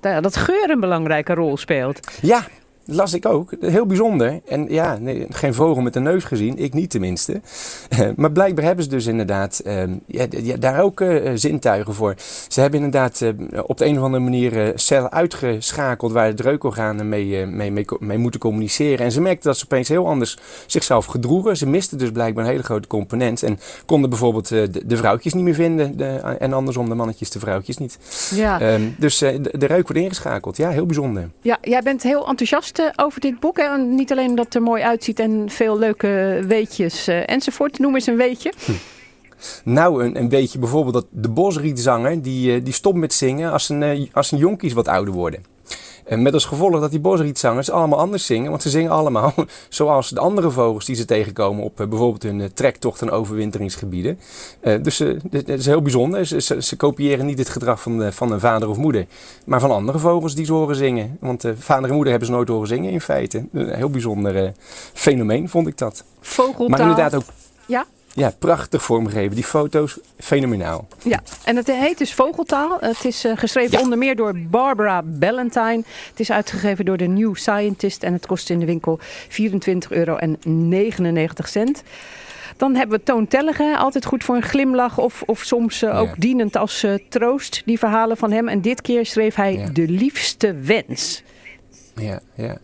nou 0.01 0.21
dat 0.21 0.36
geur 0.36 0.69
een 0.69 0.79
belangrijke 0.79 1.34
rol 1.34 1.57
speelt. 1.57 1.99
Ja, 2.21 2.47
dat 2.86 2.95
las 2.95 3.13
ik 3.13 3.25
ook. 3.25 3.53
Heel 3.61 3.86
bijzonder. 3.86 4.41
En 4.47 4.65
ja, 4.69 4.97
nee, 4.97 5.25
geen 5.29 5.53
vogel 5.53 5.82
met 5.82 5.95
een 5.95 6.03
neus 6.03 6.23
gezien. 6.23 6.57
Ik 6.57 6.73
niet 6.73 6.89
tenminste. 6.89 7.41
Eh, 7.91 8.09
maar 8.15 8.32
blijkbaar 8.32 8.65
hebben 8.65 8.84
ze 8.84 8.89
dus 8.89 9.05
inderdaad 9.05 9.59
eh, 9.59 9.84
ja, 10.05 10.27
daar 10.59 10.82
ook 10.82 11.01
eh, 11.01 11.32
zintuigen 11.36 11.93
voor. 11.93 12.15
Ze 12.47 12.61
hebben 12.61 12.84
inderdaad 12.84 13.21
eh, 13.21 13.29
op 13.65 13.77
de 13.77 13.86
een 13.86 13.97
of 13.97 14.03
andere 14.03 14.23
manier 14.23 14.65
eh, 14.65 14.71
cellen 14.75 15.11
uitgeschakeld 15.11 16.11
waar 16.11 16.36
de 16.36 16.43
reukorganen 16.43 17.09
mee, 17.09 17.41
eh, 17.41 17.47
mee, 17.47 17.86
mee, 17.99 18.17
moeten 18.17 18.39
communiceren. 18.39 19.05
En 19.05 19.11
ze 19.11 19.21
merkten 19.21 19.49
dat 19.49 19.57
ze 19.57 19.65
opeens 19.65 19.88
heel 19.88 20.07
anders 20.07 20.38
zichzelf 20.65 21.05
gedroegen. 21.05 21.57
Ze 21.57 21.67
misten 21.67 21.97
dus 21.97 22.11
blijkbaar 22.11 22.43
een 22.43 22.49
hele 22.49 22.63
grote 22.63 22.88
component. 22.88 23.43
En 23.43 23.59
konden 23.86 24.09
bijvoorbeeld 24.09 24.51
eh, 24.51 24.61
de, 24.71 24.86
de 24.86 24.97
vrouwtjes 24.97 25.34
niet 25.34 25.43
meer 25.43 25.53
vinden. 25.53 25.97
De, 25.97 26.05
en 26.39 26.53
andersom 26.53 26.89
de 26.89 26.95
mannetjes 26.95 27.29
de 27.29 27.39
vrouwtjes 27.39 27.77
niet. 27.77 27.97
Ja. 28.36 28.59
Ehm, 28.59 28.82
dus 28.97 29.21
eh, 29.21 29.36
de, 29.41 29.57
de 29.57 29.65
reuk 29.65 29.88
wordt 29.88 30.03
ingeschakeld. 30.03 30.57
Ja, 30.57 30.69
heel 30.69 30.86
bijzonder. 30.86 31.29
Ja, 31.41 31.57
jij 31.61 31.82
bent 31.82 32.03
heel 32.03 32.27
enthousiast 32.27 32.70
over 32.95 33.22
dit 33.22 33.39
boek. 33.39 33.57
Hè? 33.57 33.78
Niet 33.78 34.11
alleen 34.11 34.36
dat 34.36 34.45
het 34.45 34.55
er 34.55 34.61
mooi 34.61 34.84
uitziet 34.84 35.19
en 35.19 35.49
veel 35.49 35.80
leuke 35.80 36.41
weetjes 36.47 37.07
eh, 37.07 37.30
enzovoort. 37.30 37.80
Noem 37.80 37.95
eens 37.95 38.07
een 38.07 38.17
weetje. 38.17 38.53
Nou, 39.63 40.03
een, 40.03 40.17
een 40.17 40.30
bijvoorbeeld 40.59 40.93
dat 40.93 41.05
de 41.09 41.30
bosrietzanger, 41.30 42.22
die, 42.22 42.55
eh, 42.55 42.63
die 42.63 42.74
stopt 42.74 42.97
met 42.97 43.13
zingen 43.13 43.51
als 43.51 43.65
zijn, 43.65 43.84
eh, 43.84 44.07
als 44.13 44.28
zijn 44.28 44.41
jonkies 44.41 44.74
wat 44.74 44.88
ouder 44.88 45.13
worden. 45.13 45.43
En 46.12 46.22
met 46.22 46.34
als 46.34 46.45
gevolg 46.45 46.80
dat 46.80 46.91
die 46.91 46.99
bosrietzangers 46.99 47.70
allemaal 47.72 47.99
anders 47.99 48.26
zingen, 48.26 48.49
want 48.49 48.62
ze 48.62 48.70
zingen 48.70 48.91
allemaal 48.91 49.34
zoals 49.70 50.09
de 50.09 50.20
andere 50.20 50.51
vogels 50.51 50.86
die 50.86 50.95
ze 50.95 51.05
tegenkomen 51.05 51.64
op 51.64 51.80
eh, 51.80 51.88
bijvoorbeeld 51.88 52.24
hun 52.24 52.41
eh, 52.41 52.47
trektocht 52.53 53.01
en 53.01 53.12
overwinteringsgebieden. 53.12 54.20
Eh, 54.59 54.84
dus 54.84 55.03
dit 55.30 55.49
is 55.49 55.66
heel 55.66 55.82
bijzonder. 55.82 56.26
Ze, 56.26 56.41
ze, 56.41 56.62
ze 56.62 56.76
kopiëren 56.76 57.26
niet 57.26 57.38
het 57.38 57.49
gedrag 57.49 57.82
van, 57.82 58.03
eh, 58.03 58.12
van 58.12 58.32
een 58.32 58.39
vader 58.39 58.70
of 58.70 58.78
moeder, 58.78 59.05
maar 59.45 59.59
van 59.59 59.72
andere 59.72 59.99
vogels 59.99 60.36
die 60.36 60.45
ze 60.45 60.53
horen 60.53 60.76
zingen. 60.76 61.18
Want 61.20 61.45
vader 61.57 61.89
en 61.89 61.93
moeder 61.95 62.09
hebben 62.12 62.30
ze 62.30 62.36
nooit 62.36 62.47
horen 62.47 62.68
zingen 62.68 62.91
in 62.91 63.01
feite. 63.01 63.45
Een 63.53 63.74
heel 63.74 63.89
bijzonder 63.89 64.53
fenomeen 64.93 65.49
vond 65.49 65.68
ik 65.68 65.78
dat. 65.78 66.03
Vogeltaal. 66.20 66.68
Maar 66.68 66.80
inderdaad 66.80 67.16
ook 67.16 67.24
Ja? 67.66 67.86
Ja, 68.14 68.32
prachtig 68.39 68.84
vormgegeven. 68.84 69.36
Die 69.36 69.43
foto's, 69.43 69.99
fenomenaal. 70.18 70.88
Ja, 71.03 71.20
en 71.43 71.55
het 71.55 71.68
heet 71.68 71.97
dus 71.97 72.14
Vogeltaal. 72.14 72.78
Het 72.80 73.05
is 73.05 73.26
eh, 73.26 73.38
geschreven 73.38 73.80
onder 73.80 73.97
meer 73.97 74.16
door 74.16 74.38
Barbara 74.49 75.01
Ballantyne. 75.03 75.84
Het 76.09 76.20
is 76.20 76.32
uitgegeven 76.32 76.86
door 76.86 76.97
de 76.97 77.07
New 77.07 77.36
Scientist 77.36 78.03
en 78.03 78.14
het 78.14 78.26
kost 78.26 78.49
in 78.49 78.59
de 78.59 78.66
winkel 78.66 78.99
24,99 78.99 79.38
euro. 79.89 80.18
Dan 82.57 82.76
hebben 82.76 82.97
we 82.97 83.03
Toon 83.03 83.28
Tellegen, 83.28 83.78
altijd 83.78 84.05
goed 84.05 84.24
voor 84.24 84.36
een 84.36 84.41
glimlach 84.41 84.97
of, 84.97 85.22
of 85.26 85.39
soms 85.39 85.82
eh, 85.82 85.99
ook 85.99 86.14
dienend 86.18 86.55
als 86.55 86.84
eh, 86.84 86.93
troost, 87.09 87.62
die 87.66 87.80
verhalen 87.80 88.18
van 88.18 88.32
hem. 88.32 88.47
En 88.47 88.62
dit 88.62 88.82
keer 88.82 89.05
schreef 89.05 89.36
hij 89.36 89.70
De 89.74 89.88
Liefste 89.88 90.53
Wens. 90.53 91.24
Ja, 91.95 92.20
ja. 92.36 92.57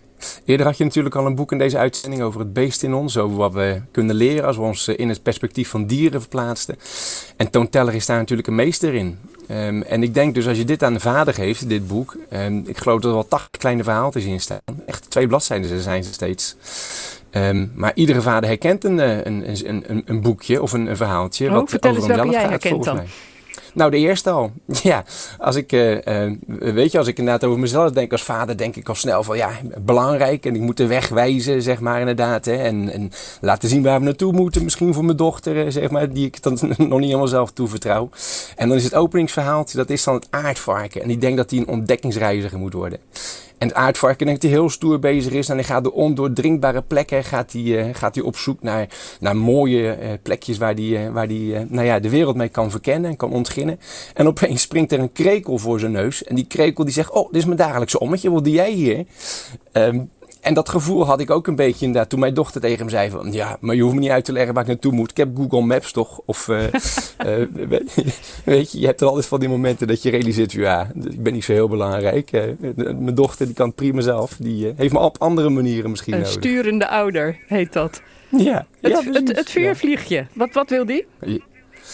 Eerder 0.47 0.65
had 0.65 0.77
je 0.77 0.83
natuurlijk 0.83 1.15
al 1.15 1.25
een 1.25 1.35
boek 1.35 1.51
in 1.51 1.57
deze 1.57 1.77
uitzending 1.77 2.21
over 2.21 2.39
het 2.39 2.53
beest 2.53 2.83
in 2.83 2.93
ons. 2.93 3.17
Over 3.17 3.37
wat 3.37 3.53
we 3.53 3.81
kunnen 3.91 4.15
leren 4.15 4.45
als 4.45 4.55
we 4.55 4.61
ons 4.61 4.87
eh, 4.87 4.97
in 4.97 5.09
het 5.09 5.23
perspectief 5.23 5.69
van 5.69 5.85
dieren 5.85 6.19
verplaatsten. 6.21 6.75
En 7.37 7.49
Toon 7.49 7.69
Teller 7.69 7.93
is 7.93 8.05
daar 8.05 8.17
natuurlijk 8.17 8.47
een 8.47 8.55
meester 8.55 8.93
in. 8.93 9.19
Ehm, 9.47 9.81
en 9.81 10.03
ik 10.03 10.13
denk 10.13 10.33
dus 10.33 10.47
als 10.47 10.57
je 10.57 10.65
dit 10.65 10.83
aan 10.83 10.93
de 10.93 10.99
vader 10.99 11.33
geeft, 11.33 11.69
dit 11.69 11.87
boek. 11.87 12.15
ehm, 12.29 12.61
ik 12.65 12.77
geloof 12.77 13.01
dat 13.01 13.09
er 13.09 13.17
wel 13.17 13.27
80 13.27 13.59
kleine 13.59 13.83
verhaaltjes 13.83 14.25
in 14.25 14.39
staan. 14.41 14.59
Echt 14.85 15.09
twee 15.09 15.27
bladzijden 15.27 15.81
zijn 15.81 16.03
ze 16.03 16.13
steeds. 16.13 16.55
Ehm, 17.29 17.67
maar 17.75 17.91
iedere 17.95 18.21
vader 18.21 18.49
herkent 18.49 18.83
een, 18.83 18.99
eh, 18.99 19.17
een, 19.17 19.49
een, 19.49 19.83
een, 19.87 20.03
een 20.05 20.21
boekje 20.21 20.61
of 20.61 20.71
een, 20.73 20.87
een 20.87 20.97
verhaaltje. 20.97 21.47
Oh, 21.47 21.53
wat 21.53 21.69
vertel 21.69 21.91
over 21.91 22.03
eens 22.03 22.13
welke 22.15 22.31
jij 22.31 22.41
gaat, 22.41 22.49
herkent 22.49 22.83
dan. 22.83 22.95
mij. 22.95 23.07
Nou, 23.77 23.91
de 23.91 23.97
eerste 23.97 24.29
al. 24.29 24.51
Ja, 24.83 25.03
als 25.37 25.55
ik, 25.55 25.71
eh, 25.71 26.25
eh, 26.25 26.33
weet 26.59 26.91
je, 26.91 26.97
als 26.97 27.07
ik 27.07 27.17
inderdaad 27.17 27.43
over 27.43 27.59
mezelf 27.59 27.91
denk 27.91 28.11
als 28.11 28.23
vader, 28.23 28.57
denk 28.57 28.75
ik 28.75 28.89
al 28.89 28.95
snel 28.95 29.23
van 29.23 29.37
ja, 29.37 29.49
belangrijk 29.79 30.45
en 30.45 30.55
ik 30.55 30.61
moet 30.61 30.77
de 30.77 30.87
weg 30.87 31.09
wijzen, 31.09 31.61
zeg 31.61 31.79
maar 31.79 31.99
inderdaad. 31.99 32.45
Hè, 32.45 32.55
en, 32.55 32.89
en 32.91 33.11
laten 33.41 33.69
zien 33.69 33.83
waar 33.83 33.99
we 33.99 34.05
naartoe 34.05 34.33
moeten, 34.33 34.63
misschien 34.63 34.93
voor 34.93 35.05
mijn 35.05 35.17
dochter, 35.17 35.65
eh, 35.65 35.71
zeg 35.71 35.89
maar, 35.89 36.13
die 36.13 36.25
ik 36.25 36.41
dan 36.41 36.53
nog 36.77 36.99
niet 36.99 37.05
helemaal 37.05 37.27
zelf 37.27 37.51
toevertrouw. 37.51 38.09
En 38.55 38.67
dan 38.67 38.77
is 38.77 38.83
het 38.83 38.95
openingsverhaaltje, 38.95 39.77
dat 39.77 39.89
is 39.89 40.03
dan 40.03 40.13
het 40.13 40.27
aardvarken. 40.29 41.01
En 41.01 41.09
ik 41.09 41.21
denk 41.21 41.37
dat 41.37 41.49
hij 41.49 41.59
een 41.59 41.67
ontdekkingsreiziger 41.67 42.59
moet 42.59 42.73
worden. 42.73 42.99
En 43.57 43.67
het 43.67 43.77
aardvarken 43.77 44.25
denk 44.25 44.41
dat 44.41 44.49
hij 44.51 44.59
heel 44.59 44.69
stoer 44.69 44.99
bezig 44.99 45.33
is. 45.33 45.49
En 45.49 45.55
hij 45.55 45.63
gaat 45.63 45.83
de 45.83 45.93
ondoordringbare 45.93 46.81
plekken 46.81 47.23
gaat 47.23 47.51
hij, 47.51 47.79
eh, 47.79 47.95
gaat 47.95 48.15
hij 48.15 48.23
op 48.23 48.37
zoek 48.37 48.61
naar, 48.61 48.87
naar 49.19 49.35
mooie 49.37 49.91
eh, 49.91 50.09
plekjes 50.21 50.57
waar 50.57 50.73
hij, 50.73 51.05
eh, 51.05 51.11
waar 51.11 51.27
eh, 51.27 51.59
nou 51.67 51.85
ja, 51.85 51.99
de 51.99 52.09
wereld 52.09 52.35
mee 52.35 52.49
kan 52.49 52.71
verkennen 52.71 53.09
en 53.09 53.15
kan 53.15 53.31
ontginnen. 53.31 53.79
En 54.13 54.27
opeens 54.27 54.61
springt 54.61 54.91
er 54.91 54.99
een 54.99 55.11
krekel 55.11 55.57
voor 55.57 55.79
zijn 55.79 55.91
neus. 55.91 56.23
En 56.23 56.35
die 56.35 56.47
krekel 56.47 56.83
die 56.83 56.93
zegt, 56.93 57.11
oh, 57.11 57.27
dit 57.27 57.35
is 57.35 57.45
mijn 57.45 57.57
dagelijkse 57.57 57.99
ommetje, 57.99 58.31
wat 58.31 58.43
doe 58.43 58.53
jij 58.53 58.71
hier? 58.71 59.05
Ehm, 59.71 59.99
en 60.41 60.53
dat 60.53 60.69
gevoel 60.69 61.05
had 61.05 61.19
ik 61.19 61.29
ook 61.31 61.47
een 61.47 61.55
beetje 61.55 61.85
inderdaad 61.85 62.09
toen 62.09 62.19
mijn 62.19 62.33
dochter 62.33 62.61
tegen 62.61 62.77
hem 62.77 62.89
zei 62.89 63.09
van... 63.09 63.31
Ja, 63.33 63.57
maar 63.59 63.75
je 63.75 63.81
hoeft 63.81 63.93
me 63.93 63.99
niet 63.99 64.09
uit 64.09 64.25
te 64.25 64.31
leggen 64.31 64.53
waar 64.53 64.63
ik 64.63 64.69
naartoe 64.69 64.91
moet. 64.91 65.11
Ik 65.11 65.17
heb 65.17 65.35
Google 65.35 65.61
Maps 65.61 65.91
toch? 65.91 66.19
Of 66.25 66.47
eh, 66.49 66.63
eh, 67.17 67.47
weet 68.45 68.71
je- 68.71 68.79
je, 68.79 68.85
hebt 68.85 69.01
er 69.01 69.07
altijd 69.07 69.25
van 69.25 69.39
die 69.39 69.49
momenten 69.49 69.87
dat 69.87 70.01
je 70.01 70.09
realiseert... 70.09 70.51
Ja, 70.51 70.91
ik 71.09 71.23
ben 71.23 71.33
niet 71.33 71.43
zo 71.43 71.51
heel 71.53 71.67
belangrijk. 71.69 72.31
Eh, 72.31 72.43
mijn 72.75 73.15
dochter 73.15 73.45
die 73.45 73.55
kan 73.55 73.67
het 73.67 73.75
prima 73.75 74.01
zelf. 74.01 74.35
Die 74.39 74.67
eh, 74.67 74.73
heeft 74.77 74.93
me 74.93 74.99
op 74.99 75.15
andere 75.19 75.49
manieren 75.49 75.89
misschien 75.89 76.13
Een 76.13 76.19
nodig. 76.19 76.33
sturende 76.35 76.87
ouder 76.87 77.37
heet 77.47 77.73
dat. 77.73 78.01
Ja, 78.29 78.65
Het, 78.81 78.91
ja, 78.91 78.97
het, 78.97 79.09
precies. 79.11 79.37
het 79.37 79.49
vuurvliegje. 79.49 80.25
Wat, 80.33 80.53
wat 80.53 80.69
wil 80.69 80.85
die? 80.85 81.05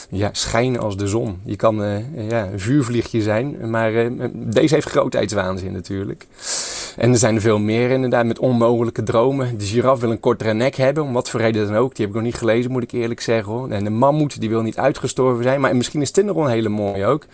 Ja, 0.10 0.30
schijnen 0.32 0.82
als 0.82 0.98
de 0.98 1.08
zon. 1.08 1.40
Je 1.46 1.56
kan 1.56 1.84
eh, 1.84 2.30
ja, 2.30 2.46
een 2.52 2.60
vuurvliegje 2.60 3.22
zijn, 3.22 3.70
maar 3.70 3.96
eh, 3.96 4.10
deze 4.34 4.74
heeft 4.74 4.90
grootheidswaanzin 4.90 5.72
natuurlijk. 5.72 6.26
En 6.98 7.12
er 7.12 7.18
zijn 7.18 7.36
er 7.36 7.42
veel 7.42 7.60
meer 7.60 7.90
inderdaad 7.90 8.26
met 8.26 8.40
onmogelijke 8.40 9.04
dromen. 9.04 9.58
De 9.58 9.66
giraf 9.66 10.00
wil 10.00 10.12
een 10.12 10.20
kortere 10.20 10.54
nek 10.54 10.76
hebben, 10.76 11.04
om 11.04 11.14
wat 11.14 11.30
voor 11.30 11.40
reden 11.40 11.68
dan 11.68 11.76
ook. 11.76 11.96
Die 11.96 12.06
heb 12.06 12.16
ik 12.16 12.22
nog 12.22 12.32
niet 12.32 12.40
gelezen, 12.40 12.72
moet 12.72 12.84
ik 12.84 12.92
eerlijk 12.92 13.22
zeggen. 13.22 13.54
Hoor. 13.54 13.70
En 13.70 13.84
de 13.84 13.90
mammoet 13.90 14.40
die 14.40 14.50
wil 14.50 14.62
niet 14.62 14.78
uitgestorven 14.78 15.44
zijn. 15.44 15.62
Maar 15.62 15.76
misschien 15.76 16.02
is 16.02 16.16
een 16.16 16.48
hele 16.48 16.70
mooie 16.70 17.06
ook. 17.06 17.26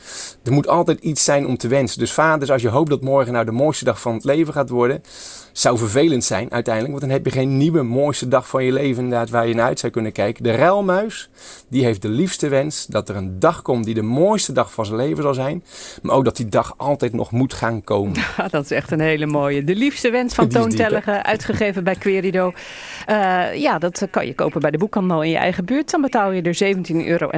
Er 0.44 0.52
moet 0.52 0.68
altijd 0.68 1.00
iets 1.00 1.24
zijn 1.24 1.48
om 1.48 1.58
te 1.58 1.68
wensen. 1.68 2.00
Dus 2.00 2.12
vaders, 2.12 2.52
als 2.52 2.62
je 2.62 2.70
hoopt 2.70 2.90
dat 2.90 3.02
morgen 3.02 3.34
nou 3.34 3.46
de 3.46 3.52
mooiste 3.52 3.84
dag 3.84 4.02
van 4.02 4.14
het 4.14 4.24
leven 4.24 4.54
gaat 4.54 4.70
worden... 4.70 5.02
zou 5.60 5.78
vervelend 5.78 6.24
zijn 6.24 6.52
uiteindelijk. 6.52 6.94
Want 6.94 7.06
dan 7.06 7.16
heb 7.16 7.26
je 7.26 7.40
geen 7.40 7.58
nieuwe 7.58 7.82
mooiste 7.82 8.28
dag 8.28 8.48
van 8.48 8.64
je 8.64 8.72
leven 8.72 9.04
inderdaad 9.04 9.30
waar 9.30 9.48
je 9.48 9.54
naar 9.54 9.66
uit 9.66 9.80
zou 9.80 9.92
kunnen 9.92 10.12
kijken. 10.12 10.44
De 10.44 10.52
ruilmuis, 10.52 11.30
die 11.68 11.84
heeft 11.84 12.02
de 12.02 12.10
liefste 12.10 12.48
wens 12.48 12.86
dat 12.86 13.10
er 13.10 13.16
een 13.16 13.40
dag 13.40 13.62
komt 13.62 13.86
die 13.86 13.94
de 13.94 14.02
mooiste 14.02 14.52
dag 14.52 14.74
van 14.74 14.86
zijn 14.86 14.98
leven 14.98 15.24
zal 15.24 15.34
zijn. 15.34 15.64
Maar 16.02 16.16
ook 16.16 16.26
dat 16.26 16.36
die 16.36 16.50
dag 16.50 16.74
altijd 16.78 17.14
nog 17.14 17.32
moet 17.32 17.54
gaan 17.54 17.84
komen. 17.84 18.14
Ja, 18.38 18.48
dat 18.52 18.64
is 18.64 18.72
echt 18.72 18.92
een 18.92 19.00
hele 19.00 19.26
mooie. 19.26 19.64
De 19.64 19.76
liefste 19.76 20.10
wens 20.10 20.34
van 20.34 20.48
Die 20.48 20.58
is 20.58 20.62
Toon 20.62 20.70
diep, 20.70 20.80
hè? 20.80 20.88
Tellige, 20.88 21.24
uitgegeven 21.24 21.84
bij 21.84 21.96
Querido. 21.96 22.54
Eh, 23.06 23.56
ja, 23.56 23.80
dat 23.80 24.08
kan 24.12 24.26
je 24.26 24.36
kopen 24.36 24.62
bij 24.62 24.72
de 24.72 24.78
boekhandel 24.78 25.24
in 25.24 25.30
je 25.30 25.38
eigen 25.38 25.66
buurt. 25.66 25.92
Dan 25.92 26.02
betaal 26.02 26.32
je 26.32 26.42
er 26.42 26.76
17,99 26.76 27.08
euro 27.08 27.30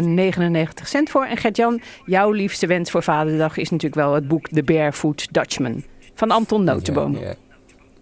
voor. 1.04 1.26
En 1.26 1.38
Gert-Jan, 1.38 1.82
jouw 2.06 2.32
liefste 2.32 2.68
wens 2.68 2.92
voor 2.92 3.04
Vaderdag 3.04 3.58
is 3.58 3.70
natuurlijk 3.70 4.02
wel 4.02 4.14
het 4.14 4.28
boek 4.28 4.48
The 4.48 4.64
Barefoot 4.64 5.28
Dutchman 5.32 5.84
van 6.14 6.32
Anton 6.32 6.64
Notenboom. 6.64 7.14
Ja, 7.14 7.22
ja, 7.22 7.36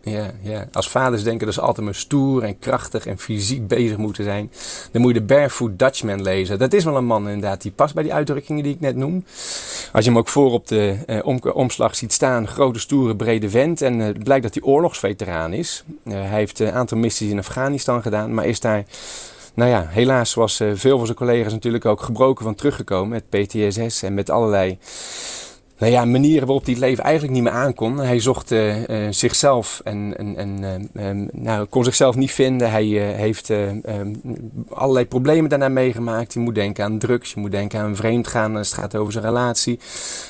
ja. 0.04 0.68
Als 0.72 0.90
vaders 0.90 1.24
denken 1.24 1.46
dat 1.46 1.56
ze 1.56 1.62
altijd 1.62 1.86
maar 1.86 1.96
stoer 1.96 2.44
en 2.44 2.60
krachtig 2.60 3.06
en 3.06 3.18
fysiek 3.18 3.68
bezig 3.68 3.98
moeten 3.98 4.24
zijn, 4.24 4.52
dan 4.92 5.02
moet 5.02 5.14
je 5.14 5.20
de 5.20 5.26
Barefoot 5.26 5.80
Dutchman 5.80 6.22
lezen. 6.22 6.60
Dat 6.60 6.74
is 6.74 6.84
wel 6.84 6.98
een 6.98 7.06
man 7.06 7.28
inderdaad, 7.28 7.62
die 7.62 7.72
past 7.72 7.94
bij 7.94 8.04
die 8.04 8.14
uitdrukkingen 8.14 8.64
die 8.64 8.74
ik 8.74 8.80
net 8.80 8.96
noem. 8.96 9.24
Als 9.92 10.04
je 10.06 10.10
hem 10.10 10.20
ook 10.20 10.28
voor 10.28 10.52
op 10.52 10.68
de 10.68 10.98
eh, 11.06 11.20
om- 11.24 11.42
omslag 11.54 11.96
ziet 11.96 12.14
staan, 12.14 12.48
grote, 12.48 12.80
stoere, 12.80 13.16
brede 13.16 13.50
vent. 13.50 13.82
En 13.82 14.00
eh, 14.02 14.08
het 14.08 14.24
blijkt 14.24 14.44
dat 14.44 14.54
hij 14.54 14.64
oorlogsveteraan 14.64 15.54
is. 15.54 15.84
Eh, 16.04 16.14
hij 16.14 16.28
heeft 16.40 16.60
een 16.60 16.72
aantal 16.72 16.98
missies 16.98 17.30
in 17.32 17.38
Afghanistan 17.38 18.02
gedaan, 18.02 18.34
maar 18.34 18.46
is 18.46 18.60
daar... 18.60 18.86
Nou 19.54 19.70
ja, 19.72 19.86
helaas 19.90 20.34
was 20.34 20.60
eh, 20.60 20.68
veel 20.74 20.98
van 20.98 21.06
zijn 21.06 21.18
collega's 21.18 21.52
natuurlijk 21.54 21.86
ook 21.86 22.02
gebroken 22.02 22.46
van 22.46 22.56
teruggekomen 22.56 23.10
met 23.10 23.30
PTSS 23.48 24.04
en 24.04 24.14
met 24.14 24.30
allerlei 24.30 24.78
nou 25.80 25.92
ja, 25.92 26.06
manieren 26.06 26.46
waarop 26.46 26.66
hij 26.66 26.74
het 26.74 26.84
leven 26.84 27.04
eigenlijk 27.04 27.34
niet 27.34 27.44
meer 27.44 27.52
aankon. 27.52 27.98
Hij 27.98 28.20
zocht 28.20 28.52
eh, 28.52 29.08
eh, 29.08 29.14
zichzelf 29.14 29.82
en, 29.84 30.14
en, 30.18 30.64
eh, 30.64 31.10
eh, 31.10 31.18
nou, 31.32 31.66
kon 31.66 31.84
zichzelf 31.84 32.16
niet 32.16 32.32
vinden. 32.32 32.72
Hij 32.72 32.86
heeft 32.86 33.50
eh, 33.50 33.70
eh, 33.70 34.08
allerlei 34.70 35.06
problemen 35.06 35.50
daarna 35.50 35.70
meegemaakt. 35.70 36.34
Je 36.34 36.40
moet 36.40 36.56
denken 36.56 36.84
aan 36.84 37.00
drugs, 37.00 37.34
je 37.34 37.40
moet 37.40 37.52
denken 37.52 37.80
aan 37.80 37.96
vreemdgaan 37.96 38.56
als 38.56 38.70
het 38.70 38.80
gaat 38.80 38.96
over 38.96 39.12
zijn 39.14 39.26
relatie. 39.26 39.80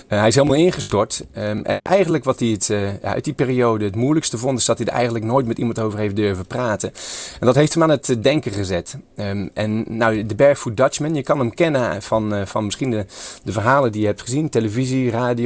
Hij 0.08 0.28
is 0.28 0.36
helemaal 0.36 0.58
ingestort. 0.58 1.26
Ehm, 1.34 1.62
en 1.64 1.80
eigenlijk 1.82 2.24
wat 2.24 2.40
hij 2.40 2.50
het, 2.50 2.74
uit 3.02 3.24
die 3.24 3.34
periode 3.34 3.86
het 3.86 3.96
moeilijkste 3.96 4.38
vond, 4.38 4.60
is 4.60 4.66
dat 4.66 4.78
hij 4.78 4.88
er 4.88 4.94
eigenlijk 4.94 5.26
nooit 5.26 5.46
met 5.46 5.58
iemand 5.58 5.80
over 5.80 6.00
heeft 6.00 6.16
durven 6.16 6.46
praten. 6.46 6.92
En 7.40 7.46
dat 7.46 7.56
heeft 7.56 7.74
hem 7.74 7.84
aan 7.84 7.90
het 7.90 8.18
denken 8.22 8.52
gezet. 8.52 8.98
Ehm, 9.16 9.48
en 9.54 9.86
nou, 9.88 10.26
de 10.26 10.36
Barefoot 10.36 10.78
Dutchman, 10.78 11.16
je 11.16 11.24
kan 11.24 11.40
hem 11.40 11.54
kennen 11.54 12.02
van, 12.02 12.48
van 12.48 12.66
misschien 12.66 12.92
de, 12.92 13.06
de 13.44 13.52
verhalen 13.52 13.92
die 13.92 14.02
je 14.02 14.08
hebt 14.08 14.22
gezien, 14.22 14.50
televisie, 14.50 15.10
radio. 15.10 15.39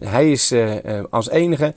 Hij 0.00 0.30
is 0.30 0.50
eh, 0.50 0.98
eh, 0.98 1.04
als 1.10 1.28
enige 1.28 1.74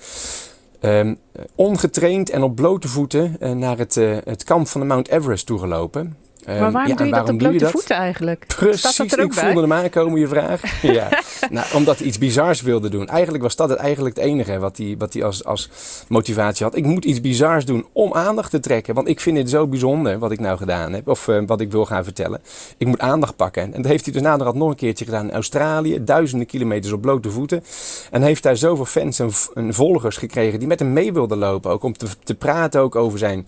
ehm, 0.79 1.15
ongetraind 1.55 2.29
en 2.29 2.43
op 2.43 2.55
blote 2.55 2.87
voeten 2.87 3.35
eh, 3.39 3.51
naar 3.51 3.77
het, 3.77 3.95
het 4.23 4.43
kamp 4.43 4.67
van 4.67 4.81
de 4.81 4.87
Mount 4.87 5.07
Everest 5.07 5.45
toegelopen. 5.45 6.17
Ehm, 6.49 6.59
Maar 6.59 6.71
waarom 6.71 6.91
ja, 6.91 6.97
doe 6.97 7.05
je 7.05 7.13
dat 7.13 7.29
op 7.29 7.37
blote 7.37 7.69
voeten 7.69 7.95
eigenlijk? 7.95 8.45
Precies, 8.47 8.79
Staat 8.79 8.97
dat 8.97 9.11
er 9.11 9.23
ook 9.23 9.29
ik 9.29 9.35
bij? 9.35 9.43
voelde 9.43 9.61
hem 9.61 9.73
aankomen, 9.73 10.19
je 10.19 10.27
vraag. 10.27 10.61
ja. 10.81 11.09
nou, 11.49 11.67
omdat 11.73 11.97
hij 11.97 12.07
iets 12.07 12.17
bizars 12.17 12.61
wilde 12.61 12.89
doen. 12.89 13.07
Eigenlijk 13.07 13.43
was 13.43 13.55
dat 13.55 13.69
het, 13.69 13.77
eigenlijk 13.77 14.15
het 14.15 14.25
enige 14.25 14.59
wat 14.59 14.77
hij, 14.77 14.95
wat 14.97 15.13
hij 15.13 15.23
als, 15.23 15.45
als 15.45 15.69
motivatie 16.07 16.65
had. 16.65 16.75
Ik 16.75 16.85
moet 16.85 17.05
iets 17.05 17.21
bizars 17.21 17.65
doen 17.65 17.85
om 17.91 18.13
aandacht 18.13 18.51
te 18.51 18.59
trekken. 18.59 18.93
Want 18.95 19.07
ik 19.07 19.19
vind 19.19 19.37
het 19.37 19.49
zo 19.49 19.67
bijzonder 19.67 20.19
wat 20.19 20.31
ik 20.31 20.39
nou 20.39 20.57
gedaan 20.57 20.93
heb. 20.93 21.07
Of 21.07 21.27
eh, 21.27 21.41
wat 21.45 21.61
ik 21.61 21.71
wil 21.71 21.85
gaan 21.85 22.03
vertellen. 22.03 22.41
Ik 22.77 22.87
moet 22.87 22.99
aandacht 22.99 23.35
pakken. 23.35 23.63
En 23.63 23.81
dat 23.81 23.91
heeft 23.91 24.03
hij 24.03 24.13
dus 24.13 24.21
naderhand 24.21 24.57
nog 24.57 24.69
een 24.69 24.75
keertje 24.75 25.05
gedaan 25.05 25.27
in 25.27 25.33
Australië. 25.33 26.03
Duizenden 26.03 26.47
kilometers 26.47 26.93
op 26.93 27.01
blote 27.01 27.29
voeten. 27.29 27.63
En 28.11 28.21
heeft 28.21 28.43
daar 28.43 28.57
zoveel 28.57 28.85
fans 28.85 29.19
en 29.19 29.73
volgers 29.73 30.17
gekregen 30.17 30.59
die 30.59 30.67
met 30.67 30.79
hem 30.79 30.93
mee 30.93 31.13
wilden 31.13 31.37
lopen. 31.37 31.71
Ook 31.71 31.83
om 31.83 31.97
te, 31.97 32.07
te 32.23 32.35
praten 32.35 32.81
ook 32.81 32.95
over 32.95 33.19
zijn 33.19 33.47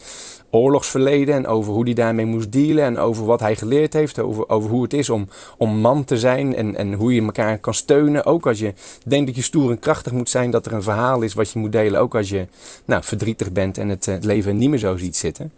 oorlogsverleden 0.51 1.35
en 1.35 1.47
over 1.47 1.73
hoe 1.73 1.83
hij 1.83 1.93
daarmee 1.93 2.25
moest 2.25 2.51
dealen 2.51 2.83
en 2.83 2.97
over 2.97 3.25
wat 3.25 3.39
hij 3.39 3.55
geleerd 3.55 3.93
heeft, 3.93 4.19
over, 4.19 4.49
over 4.49 4.69
hoe 4.69 4.83
het 4.83 4.93
is 4.93 5.09
om, 5.09 5.27
om 5.57 5.77
man 5.77 6.03
te 6.05 6.17
zijn 6.17 6.55
en, 6.55 6.75
en 6.75 6.93
hoe 6.93 7.13
je 7.13 7.21
elkaar 7.21 7.57
kan 7.57 7.73
steunen. 7.73 8.25
Ook 8.25 8.47
als 8.47 8.59
je 8.59 8.73
denkt 9.05 9.25
dat 9.25 9.35
je 9.35 9.41
stoer 9.41 9.71
en 9.71 9.79
krachtig 9.79 10.11
moet 10.11 10.29
zijn, 10.29 10.51
dat 10.51 10.65
er 10.65 10.73
een 10.73 10.83
verhaal 10.83 11.21
is 11.21 11.33
wat 11.33 11.51
je 11.51 11.59
moet 11.59 11.71
delen. 11.71 11.99
Ook 11.99 12.15
als 12.15 12.29
je 12.29 12.47
nou, 12.85 13.03
verdrietig 13.03 13.51
bent 13.51 13.77
en 13.77 13.89
het, 13.89 14.07
eh, 14.07 14.13
het 14.13 14.25
leven 14.25 14.57
niet 14.57 14.69
meer 14.69 14.79
zo 14.79 14.97
ziet 14.97 15.15
zitten. 15.15 15.51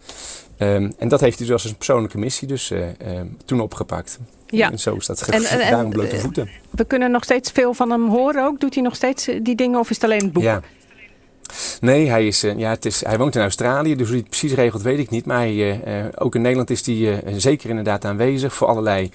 Ehm, 0.58 0.92
en 0.98 1.08
dat 1.08 1.20
heeft 1.20 1.38
hij 1.38 1.48
dus 1.48 1.56
als 1.56 1.66
een 1.66 1.76
persoonlijke 1.76 2.18
missie 2.18 2.48
dus 2.48 2.72
eh, 2.72 2.80
ehm, 2.98 3.28
toen 3.46 3.60
opgepakt. 3.62 4.20
Ja. 4.48 4.72
En 4.72 4.80
zo 4.80 4.96
is 4.96 5.06
dat 5.06 5.22
En- 5.22 5.44
en- 5.44 5.72
daarom 5.72 5.90
blote 5.90 6.16
eh, 6.16 6.22
voeten. 6.22 6.50
We 6.70 6.86
kunnen 6.86 7.12
nog 7.12 7.24
steeds 7.24 7.52
veel 7.52 7.74
van 7.74 7.90
hem 7.90 8.08
horen 8.10 8.46
ook. 8.46 8.60
Doet 8.60 8.74
hij 8.74 8.84
nog 8.84 8.96
steeds 8.96 9.30
die 9.42 9.56
dingen 9.56 9.80
of 9.80 9.90
is 9.90 9.96
het 9.96 10.06
alleen 10.06 10.24
het 10.24 10.34
boek? 10.34 10.44
Ja. 10.44 10.62
Nee, 11.82 12.10
hij, 12.10 12.28
is, 12.28 12.44
eh, 12.44 12.58
ja, 12.58 12.70
het 12.70 12.86
is, 12.86 13.06
hij 13.06 13.18
woont 13.18 13.36
in 13.36 13.42
Australië, 13.42 13.96
dus 13.96 14.08
hoe 14.08 14.16
hij 14.16 14.18
het 14.18 14.30
precies 14.30 14.54
regelt 14.54 14.82
weet 14.82 15.00
ik 15.00 15.10
niet. 15.10 15.26
Maar 15.26 15.46
eh, 15.46 16.00
eh, 16.00 16.06
ook 16.16 16.36
in 16.36 16.42
Nederland 16.42 16.70
is 16.70 16.86
hij 16.86 17.24
zeker 17.38 17.70
inderdaad 17.70 18.06
aanwezig 18.06 18.54
voor 18.54 18.68
allerlei 18.68 19.10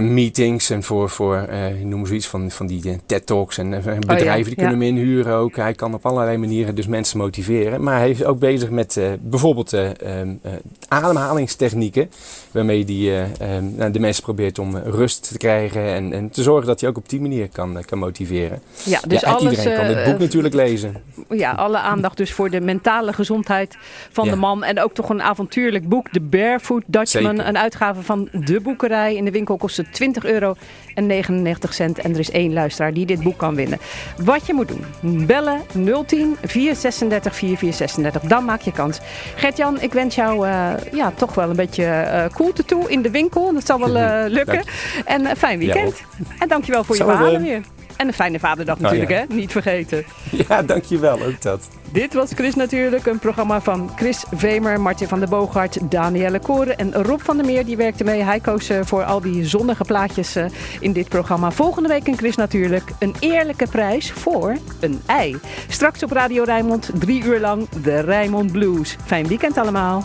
meetings 0.00 0.70
en 0.70 0.82
voor, 0.82 1.10
voor 1.10 1.36
eh, 1.36 1.64
noem 1.82 2.06
zoiets 2.06 2.26
van, 2.26 2.50
van 2.50 2.66
die 2.66 2.90
eh, 2.90 2.98
TED-talks 3.06 3.58
en 3.58 3.74
eh, 3.74 3.98
bedrijven 3.98 4.44
die 4.54 4.60
ja. 4.60 4.68
kunnen 4.68 4.86
hem 4.86 4.96
inhuren 4.96 5.34
ook. 5.34 5.56
Hij 5.56 5.74
kan 5.74 5.94
op 5.94 6.06
allerlei 6.06 6.36
manieren 6.36 6.74
dus 6.74 6.86
mensen 6.86 7.18
motiveren. 7.18 7.82
Maar 7.82 7.98
hij 7.98 8.10
is 8.10 8.24
ook 8.24 8.38
bezig 8.38 8.70
met 8.70 8.96
eh, 8.96 9.06
bijvoorbeeld 9.20 9.72
eh, 9.72 10.00
ehm, 10.00 10.34
eh, 10.42 10.52
ademhalingstechnieken, 10.88 12.10
waarmee 12.50 12.84
hij 12.84 13.22
eh, 13.38 13.54
ehm, 13.56 13.64
nou, 13.76 13.90
de 13.90 14.00
mensen 14.00 14.22
probeert 14.22 14.58
om 14.58 14.76
rust 14.76 15.28
te 15.28 15.38
krijgen 15.38 15.84
en, 15.84 16.12
en 16.12 16.30
te 16.30 16.42
zorgen 16.42 16.66
dat 16.66 16.80
hij 16.80 16.88
ook 16.88 16.96
op 16.96 17.08
die 17.08 17.20
manier 17.20 17.48
kan, 17.48 17.78
eh, 17.78 17.84
kan 17.84 17.98
motiveren. 17.98 18.60
Ja, 18.84 19.00
dus 19.08 19.22
en 19.22 19.30
alles, 19.32 19.50
iedereen 19.50 19.76
kan 19.76 19.86
dit 19.86 19.96
eh, 19.96 20.04
boek 20.04 20.14
eh, 20.14 20.20
natuurlijk 20.20 20.54
lezen. 20.54 20.94
Ja, 21.28 21.52
alle 21.52 21.78
aandacht 21.78 22.16
dus 22.16 22.32
voor 22.32 22.50
de 22.50 22.60
mentale 22.60 23.12
gezondheid 23.12 23.76
van 24.10 24.24
Ja. 24.24 24.30
de 24.30 24.36
man. 24.36 24.64
En 24.64 24.80
ook 24.82 24.94
toch 24.94 25.08
een 25.08 25.22
avontuurlijk 25.22 25.88
boek, 25.88 26.08
The 26.08 26.20
Barefoot 26.20 26.82
Dutchman. 26.86 27.36
Zeker. 27.36 27.46
Een 27.48 27.58
uitgave 27.58 28.02
van 28.02 28.28
de 28.32 28.60
boekerij. 28.60 29.14
In 29.16 29.24
de 29.24 29.30
winkel 29.30 29.56
kost 29.70 29.86
het 29.86 29.92
20 29.92 30.24
euro 30.24 30.54
en 30.94 31.06
99 31.06 31.74
cent. 31.74 31.98
En 31.98 32.12
er 32.12 32.18
is 32.18 32.30
één 32.30 32.52
luisteraar 32.52 32.92
die 32.92 33.06
dit 33.06 33.22
boek 33.22 33.38
kan 33.38 33.54
winnen. 33.54 33.78
Wat 34.24 34.46
je 34.46 34.54
moet 34.54 34.68
doen, 34.68 34.84
bellen 35.26 35.60
010 36.06 36.36
436 36.42 37.36
4436. 37.36 38.22
Dan 38.22 38.44
maak 38.44 38.60
je 38.60 38.72
kans. 38.72 39.00
Gert-Jan, 39.36 39.80
ik 39.80 39.92
wens 39.92 40.14
jou 40.14 40.48
eh, 40.48 40.72
ja, 40.92 41.12
toch 41.16 41.34
wel 41.34 41.50
een 41.50 41.56
beetje 41.56 42.28
koelte 42.34 42.64
toe 42.64 42.90
in 42.90 43.02
de 43.02 43.10
winkel. 43.10 43.52
Dat 43.52 43.66
zal 43.66 43.78
wel 43.78 43.96
eh, 43.96 44.30
lukken. 44.30 44.62
En 45.04 45.30
een 45.30 45.36
fijn 45.36 45.58
weekend. 45.58 46.02
En 46.38 46.48
dankjewel 46.48 46.84
voor 46.84 46.96
je 46.96 47.04
verhalen 47.04 47.42
weer. 47.42 47.62
En 48.00 48.06
een 48.06 48.12
fijne 48.12 48.38
vaderdag 48.38 48.78
Nou 48.78 48.94
ja. 48.94 49.00
natuurlijk, 49.00 49.30
hè? 49.30 49.36
Niet 49.36 49.52
vergeten. 49.52 50.04
Ja, 50.48 50.62
dankjewel. 50.62 51.22
Ook 51.22 51.42
dat. 51.42 51.68
Dit 51.92 52.14
was 52.14 52.30
Chris 52.34 52.54
Natuurlijk, 52.54 53.06
een 53.06 53.18
programma 53.18 53.60
van 53.60 53.90
Chris 53.96 54.24
Vemer, 54.30 54.80
Martin 54.80 55.08
van 55.08 55.18
der 55.18 55.28
Boogaard, 55.28 55.90
Danielle 55.90 56.38
Koren 56.38 56.78
en 56.78 56.92
Rob 56.92 57.20
van 57.20 57.36
der 57.36 57.46
Meer. 57.46 57.64
Die 57.64 57.76
werkte 57.76 58.04
mee. 58.04 58.22
Hij 58.22 58.40
koos 58.40 58.68
eh, 58.68 58.78
voor 58.82 59.04
al 59.04 59.20
die 59.20 59.46
zonnige 59.46 59.84
plaatjes 59.84 60.36
eh, 60.36 60.44
in 60.80 60.92
dit 60.92 61.08
programma. 61.08 61.50
Volgende 61.50 61.88
week 61.88 62.06
in 62.06 62.16
Chris 62.16 62.36
Natuurlijk 62.36 62.90
een 62.98 63.14
eerlijke 63.18 63.66
prijs 63.66 64.12
voor 64.12 64.56
een 64.80 65.00
ei. 65.06 65.36
Straks 65.68 66.02
op 66.02 66.10
Radio 66.10 66.42
Rijnmond, 66.42 66.90
drie 66.94 67.24
uur 67.24 67.40
lang 67.40 67.68
de 67.68 68.00
Rijnmond 68.00 68.52
Blues. 68.52 68.96
Fijn 69.04 69.26
weekend 69.26 69.58
allemaal. 69.58 70.04